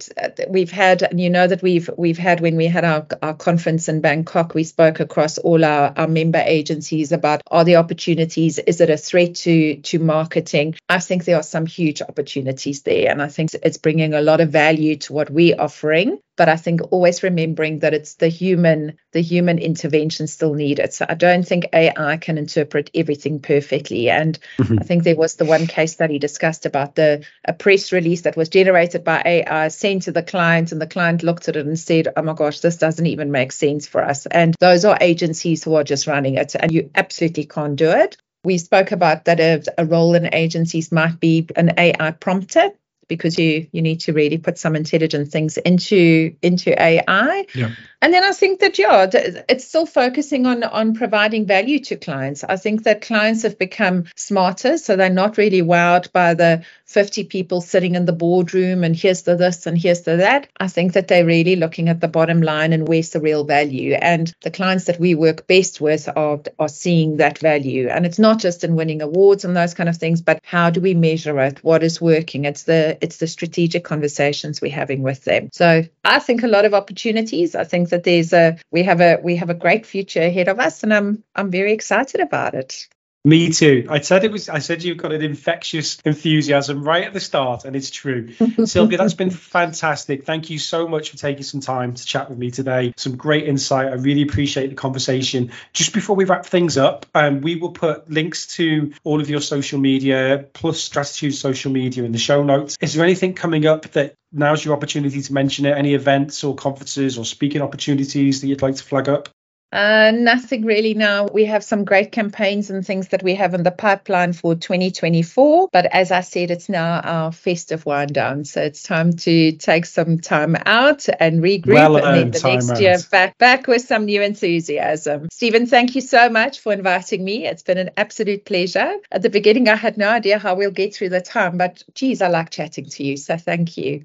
we've 0.48 0.72
had, 0.72 1.04
and 1.04 1.20
you 1.20 1.30
know 1.30 1.46
that 1.46 1.62
we've 1.62 1.90
we've 1.98 2.18
had 2.18 2.40
when 2.40 2.56
we 2.56 2.68
had 2.68 2.86
our, 2.86 3.06
our 3.22 3.34
conference 3.34 3.90
in 3.90 4.00
Bangkok, 4.00 4.56
we 4.56 4.64
spoke 4.64 5.02
across 5.02 5.38
all 5.38 5.66
our, 5.66 5.94
our 5.98 6.08
member 6.08 6.42
agencies 6.44 7.12
about 7.12 7.42
are 7.48 7.66
there 7.66 7.78
opportunities? 7.78 8.60
Is 8.60 8.80
it 8.80 8.90
a 8.90 8.96
threat 8.96 9.36
to 9.36 9.76
to 9.76 10.00
marketing? 10.00 10.76
I 10.88 11.00
think 11.00 11.26
there 11.26 11.36
are 11.36 11.44
some 11.44 11.66
huge 11.66 12.02
opportunities 12.02 12.84
there, 12.84 13.12
and 13.12 13.22
I 13.22 13.28
think 13.28 13.54
it's 13.54 13.78
bringing 13.78 14.14
a 14.14 14.22
lot 14.22 14.40
of 14.40 14.52
value 14.52 14.96
to 14.96 15.14
what 15.14 15.30
we're 15.30 15.60
offering 15.60 16.20
but 16.42 16.50
I 16.50 16.56
think 16.56 16.82
always 16.92 17.22
remembering 17.22 17.80
that 17.80 17.94
it's 17.94 18.16
the 18.16 18.28
human 18.28 18.98
the 19.12 19.22
human 19.22 19.60
intervention 19.60 20.26
still 20.26 20.56
needed. 20.56 20.92
So 20.92 21.06
I 21.08 21.14
don't 21.14 21.48
think 21.48 21.68
AI 21.72 22.18
can 22.18 22.40
interpret 22.40 22.90
everything 22.96 23.42
perfectly. 23.42 24.10
And 24.10 24.40
mm-hmm. 24.58 24.78
I 24.80 24.84
think 24.84 25.04
there 25.04 25.16
was 25.16 25.36
the 25.36 25.46
one 25.46 25.68
case 25.68 25.94
study 25.94 26.18
discussed 26.18 26.66
about 26.66 26.96
the 26.96 27.24
a 27.46 27.54
press 27.54 27.92
release 27.92 28.22
that 28.22 28.38
was 28.38 28.50
generated 28.50 29.04
by 29.04 29.22
AI 29.24 29.41
Uh, 29.46 29.70
sent 29.70 30.04
to 30.04 30.12
the 30.12 30.24
client, 30.24 30.72
and 30.72 30.82
the 30.82 30.88
client 30.88 31.24
looked 31.24 31.50
at 31.50 31.56
it 31.56 31.66
and 31.66 31.78
said, 31.80 32.08
"Oh 32.16 32.22
my 32.22 32.34
gosh, 32.34 32.60
this 32.60 32.78
doesn't 32.78 33.06
even 33.06 33.32
make 33.32 33.52
sense 33.52 33.88
for 33.88 34.04
us." 34.04 34.26
And 34.26 34.56
those 34.60 34.86
are 34.86 34.98
agencies 35.02 35.64
who 35.64 35.76
are 35.76 35.84
just 35.84 36.08
running 36.08 36.36
it, 36.36 36.56
and 36.56 36.72
you 36.72 36.90
absolutely 36.96 37.46
can't 37.46 37.76
do 37.76 37.90
it. 37.90 38.18
We 38.44 38.58
spoke 38.58 38.92
about 38.92 39.26
that 39.26 39.68
a 39.78 39.86
role 39.86 40.16
in 40.16 40.34
agencies 40.34 40.92
might 40.92 41.20
be 41.20 41.48
an 41.56 41.74
AI 41.78 42.12
prompter 42.12 42.72
because 43.12 43.38
you 43.38 43.68
you 43.74 43.82
need 43.82 44.00
to 44.00 44.14
really 44.14 44.38
put 44.38 44.58
some 44.58 44.74
intelligent 44.74 45.30
things 45.30 45.58
into 45.58 46.34
into 46.42 46.82
AI. 46.82 47.46
Yeah. 47.54 47.72
And 48.02 48.14
then 48.14 48.24
I 48.24 48.32
think 48.32 48.62
that 48.62 48.80
yeah, 48.80 49.08
it's 49.14 49.68
still 49.68 49.86
focusing 49.86 50.46
on 50.46 50.64
on 50.64 50.94
providing 50.96 51.46
value 51.46 51.80
to 51.80 51.98
clients. 51.98 52.46
I 52.46 52.56
think 52.56 52.84
that 52.84 53.02
clients 53.02 53.44
have 53.44 53.60
become 53.60 54.06
smarter, 54.16 54.78
so 54.78 54.96
they're 54.96 55.10
not 55.10 55.38
really 55.38 55.62
wowed 55.62 56.12
by 56.14 56.34
the 56.34 56.64
50 56.86 57.26
people 57.26 57.62
sitting 57.62 57.96
in 57.96 58.06
the 58.06 58.14
boardroom 58.14 58.84
and 58.84 58.96
here's 58.96 59.22
the 59.22 59.36
this 59.36 59.66
and 59.66 59.78
here's 59.78 60.02
the 60.02 60.18
that. 60.18 60.48
I 60.58 60.68
think 60.68 60.94
that 60.94 61.08
they're 61.08 61.26
really 61.26 61.56
looking 61.56 61.90
at 61.90 62.02
the 62.02 62.08
bottom 62.08 62.42
line 62.42 62.74
and 62.74 62.88
where's 62.88 63.12
the 63.12 63.22
real 63.22 63.44
value. 63.44 63.94
And 63.94 64.34
the 64.42 64.52
clients 64.52 64.86
that 64.86 65.00
we 65.00 65.16
work 65.16 65.48
best 65.48 65.80
with 65.80 66.10
are 66.16 66.40
are 66.60 66.70
seeing 66.70 67.18
that 67.18 67.40
value. 67.40 67.88
And 67.88 68.06
it's 68.06 68.20
not 68.20 68.40
just 68.40 68.64
in 68.64 68.76
winning 68.76 69.02
awards 69.02 69.46
and 69.46 69.56
those 69.56 69.74
kind 69.74 69.90
of 69.90 69.98
things, 69.98 70.22
but 70.22 70.42
how 70.44 70.70
do 70.70 70.82
we 70.82 70.94
measure 70.94 71.40
it? 71.40 71.64
What 71.64 71.84
is 71.84 72.02
working? 72.02 72.46
It's 72.46 72.64
the 72.64 72.98
it's 73.02 73.18
the 73.18 73.28
strategic 73.28 73.84
conversations 73.84 74.62
we're 74.62 74.72
having 74.72 75.02
with 75.02 75.24
them. 75.24 75.50
So 75.52 75.84
I 76.04 76.20
think 76.20 76.44
a 76.44 76.48
lot 76.48 76.66
of 76.66 76.74
opportunities. 76.74 77.56
I 77.56 77.64
think 77.64 77.90
that 77.90 78.04
there's 78.04 78.34
a 78.34 78.58
we 78.72 78.84
have 78.84 79.02
a 79.02 79.20
we 79.22 79.36
have 79.38 79.50
a 79.50 79.56
great 79.56 79.86
future 79.86 80.22
ahead 80.22 80.48
of 80.48 80.60
us, 80.60 80.84
and 80.84 80.94
I'm 80.94 81.24
I'm 81.36 81.52
very 81.52 81.74
excited 81.74 82.22
about 82.22 82.54
it. 82.54 82.88
Me 83.24 83.52
too. 83.52 83.86
I 83.88 84.00
said 84.00 84.24
it 84.24 84.32
was. 84.32 84.50
I 84.50 84.60
said 84.60 84.84
you've 84.84 84.98
got 84.98 85.12
an 85.12 85.22
infectious 85.22 86.00
enthusiasm 86.04 86.84
right 86.84 87.04
at 87.04 87.14
the 87.14 87.20
start, 87.20 87.66
and 87.66 87.76
it's 87.76 87.92
true. 87.92 88.34
Sylvia, 88.66 88.98
that's 88.98 89.14
been 89.14 89.30
fantastic. 89.30 90.26
Thank 90.26 90.50
you 90.50 90.58
so 90.58 90.88
much 90.88 91.12
for 91.12 91.18
taking 91.18 91.44
some 91.44 91.62
time 91.62 91.94
to 91.94 92.04
chat 92.04 92.32
with 92.32 92.40
me 92.40 92.50
today. 92.50 92.94
Some 92.98 93.18
great 93.18 93.48
insight. 93.48 93.90
I 93.90 93.94
really 93.94 94.24
appreciate 94.24 94.70
the 94.70 94.76
conversation. 94.76 95.52
Just 95.72 95.94
before 95.94 96.16
we 96.16 96.26
wrap 96.26 96.48
things 96.48 96.80
up, 96.80 97.06
um, 97.14 97.42
we 97.42 97.58
will 97.58 97.74
put 97.74 98.10
links 98.10 98.48
to 98.56 98.92
all 99.04 99.22
of 99.22 99.30
your 99.30 99.42
social 99.42 99.80
media 99.80 100.46
plus 100.54 100.82
Stratitude 100.82 101.36
social 101.36 101.72
media 101.72 102.04
in 102.04 102.14
the 102.14 102.18
show 102.18 102.42
notes. 102.42 102.76
Is 102.82 102.96
there 102.96 103.04
anything 103.04 103.36
coming 103.36 103.68
up 103.68 103.84
that 103.92 104.16
now's 104.32 104.66
your 104.66 104.76
opportunity 104.76 105.22
to 105.22 105.34
mention 105.34 105.68
it? 105.68 105.78
Any 105.78 105.94
events 105.94 106.44
or 106.44 106.56
conferences 106.56 107.20
or 107.20 107.26
speaking 107.26 107.62
opportunities 107.62 108.42
that 108.42 108.48
you'd 108.48 108.64
like 108.64 108.78
to 108.78 108.84
flag 108.84 109.10
up? 109.10 109.30
Uh, 109.72 110.12
nothing 110.14 110.66
really 110.66 110.94
now. 110.94 111.28
We 111.28 111.46
have 111.46 111.64
some 111.64 111.86
great 111.86 112.12
campaigns 112.12 112.70
and 112.70 112.86
things 112.86 113.10
that 113.10 113.24
we 113.24 113.36
have 113.36 113.54
in 113.54 113.64
the 113.64 113.72
pipeline 113.72 114.34
for 114.34 114.56
2024. 114.56 115.70
But 115.72 115.86
as 115.86 116.12
I 116.12 116.22
said, 116.22 116.52
it's 116.52 116.68
now 116.68 117.00
our 117.00 117.32
festive 117.32 117.86
wind 117.86 118.14
down. 118.14 118.44
So 118.46 118.62
it's 118.62 118.84
time 118.84 119.14
to 119.14 119.54
take 119.54 119.86
some 119.86 120.20
time 120.20 120.58
out 120.66 121.08
and 121.20 121.42
regroup. 121.42 121.74
Well 121.74 121.98
and 121.98 122.06
then 122.06 122.32
the 122.32 122.48
next 122.48 122.72
out. 122.72 122.82
year 122.82 122.98
back, 123.10 123.38
back 123.38 123.68
with 123.68 123.82
some 123.82 124.06
new 124.06 124.22
enthusiasm. 124.22 125.30
Stephen, 125.32 125.66
thank 125.68 125.96
you 125.96 126.02
so 126.02 126.30
much 126.30 126.60
for 126.60 126.74
inviting 126.74 127.24
me. 127.24 127.46
It's 127.46 127.64
been 127.64 127.78
an 127.78 127.92
absolute 127.96 128.46
pleasure. 128.46 128.96
At 129.12 129.22
the 129.22 129.30
beginning, 129.30 129.70
I 129.70 129.76
had 129.76 129.98
no 129.98 130.10
idea 130.10 130.38
how 130.38 130.56
we'll 130.56 130.72
get 130.72 130.94
through 130.94 131.10
the 131.10 131.22
time, 131.22 131.58
but 131.58 131.84
geez, 131.96 132.22
I 132.22 132.28
like 132.28 132.50
chatting 132.50 132.86
to 132.86 133.04
you. 133.04 133.16
So 133.18 133.38
thank 133.38 133.78
you. 133.78 134.04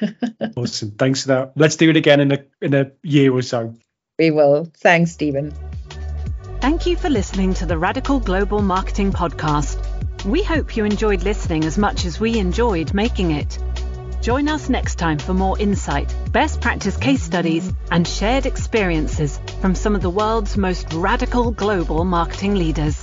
awesome. 0.56 0.90
Thanks 0.92 1.22
for 1.22 1.28
that. 1.28 1.52
Let's 1.56 1.76
do 1.76 1.88
it 1.88 1.96
again 1.96 2.20
in 2.20 2.32
a 2.32 2.44
in 2.60 2.74
a 2.74 2.90
year 3.02 3.32
or 3.32 3.42
so. 3.42 3.74
We 4.18 4.30
will. 4.30 4.70
Thanks, 4.74 5.12
Stephen. 5.12 5.52
Thank 6.60 6.86
you 6.86 6.96
for 6.96 7.10
listening 7.10 7.52
to 7.54 7.66
the 7.66 7.76
Radical 7.76 8.18
Global 8.18 8.62
Marketing 8.62 9.12
Podcast. 9.12 9.76
We 10.24 10.42
hope 10.42 10.74
you 10.74 10.86
enjoyed 10.86 11.22
listening 11.22 11.64
as 11.64 11.76
much 11.76 12.06
as 12.06 12.18
we 12.18 12.38
enjoyed 12.38 12.94
making 12.94 13.32
it. 13.32 13.58
Join 14.22 14.48
us 14.48 14.70
next 14.70 14.94
time 14.94 15.18
for 15.18 15.34
more 15.34 15.58
insight, 15.58 16.12
best 16.32 16.62
practice 16.62 16.96
case 16.96 17.22
studies, 17.22 17.70
and 17.90 18.08
shared 18.08 18.46
experiences 18.46 19.38
from 19.60 19.74
some 19.74 19.94
of 19.94 20.00
the 20.00 20.10
world's 20.10 20.56
most 20.56 20.90
radical 20.94 21.50
global 21.50 22.04
marketing 22.04 22.54
leaders. 22.54 23.02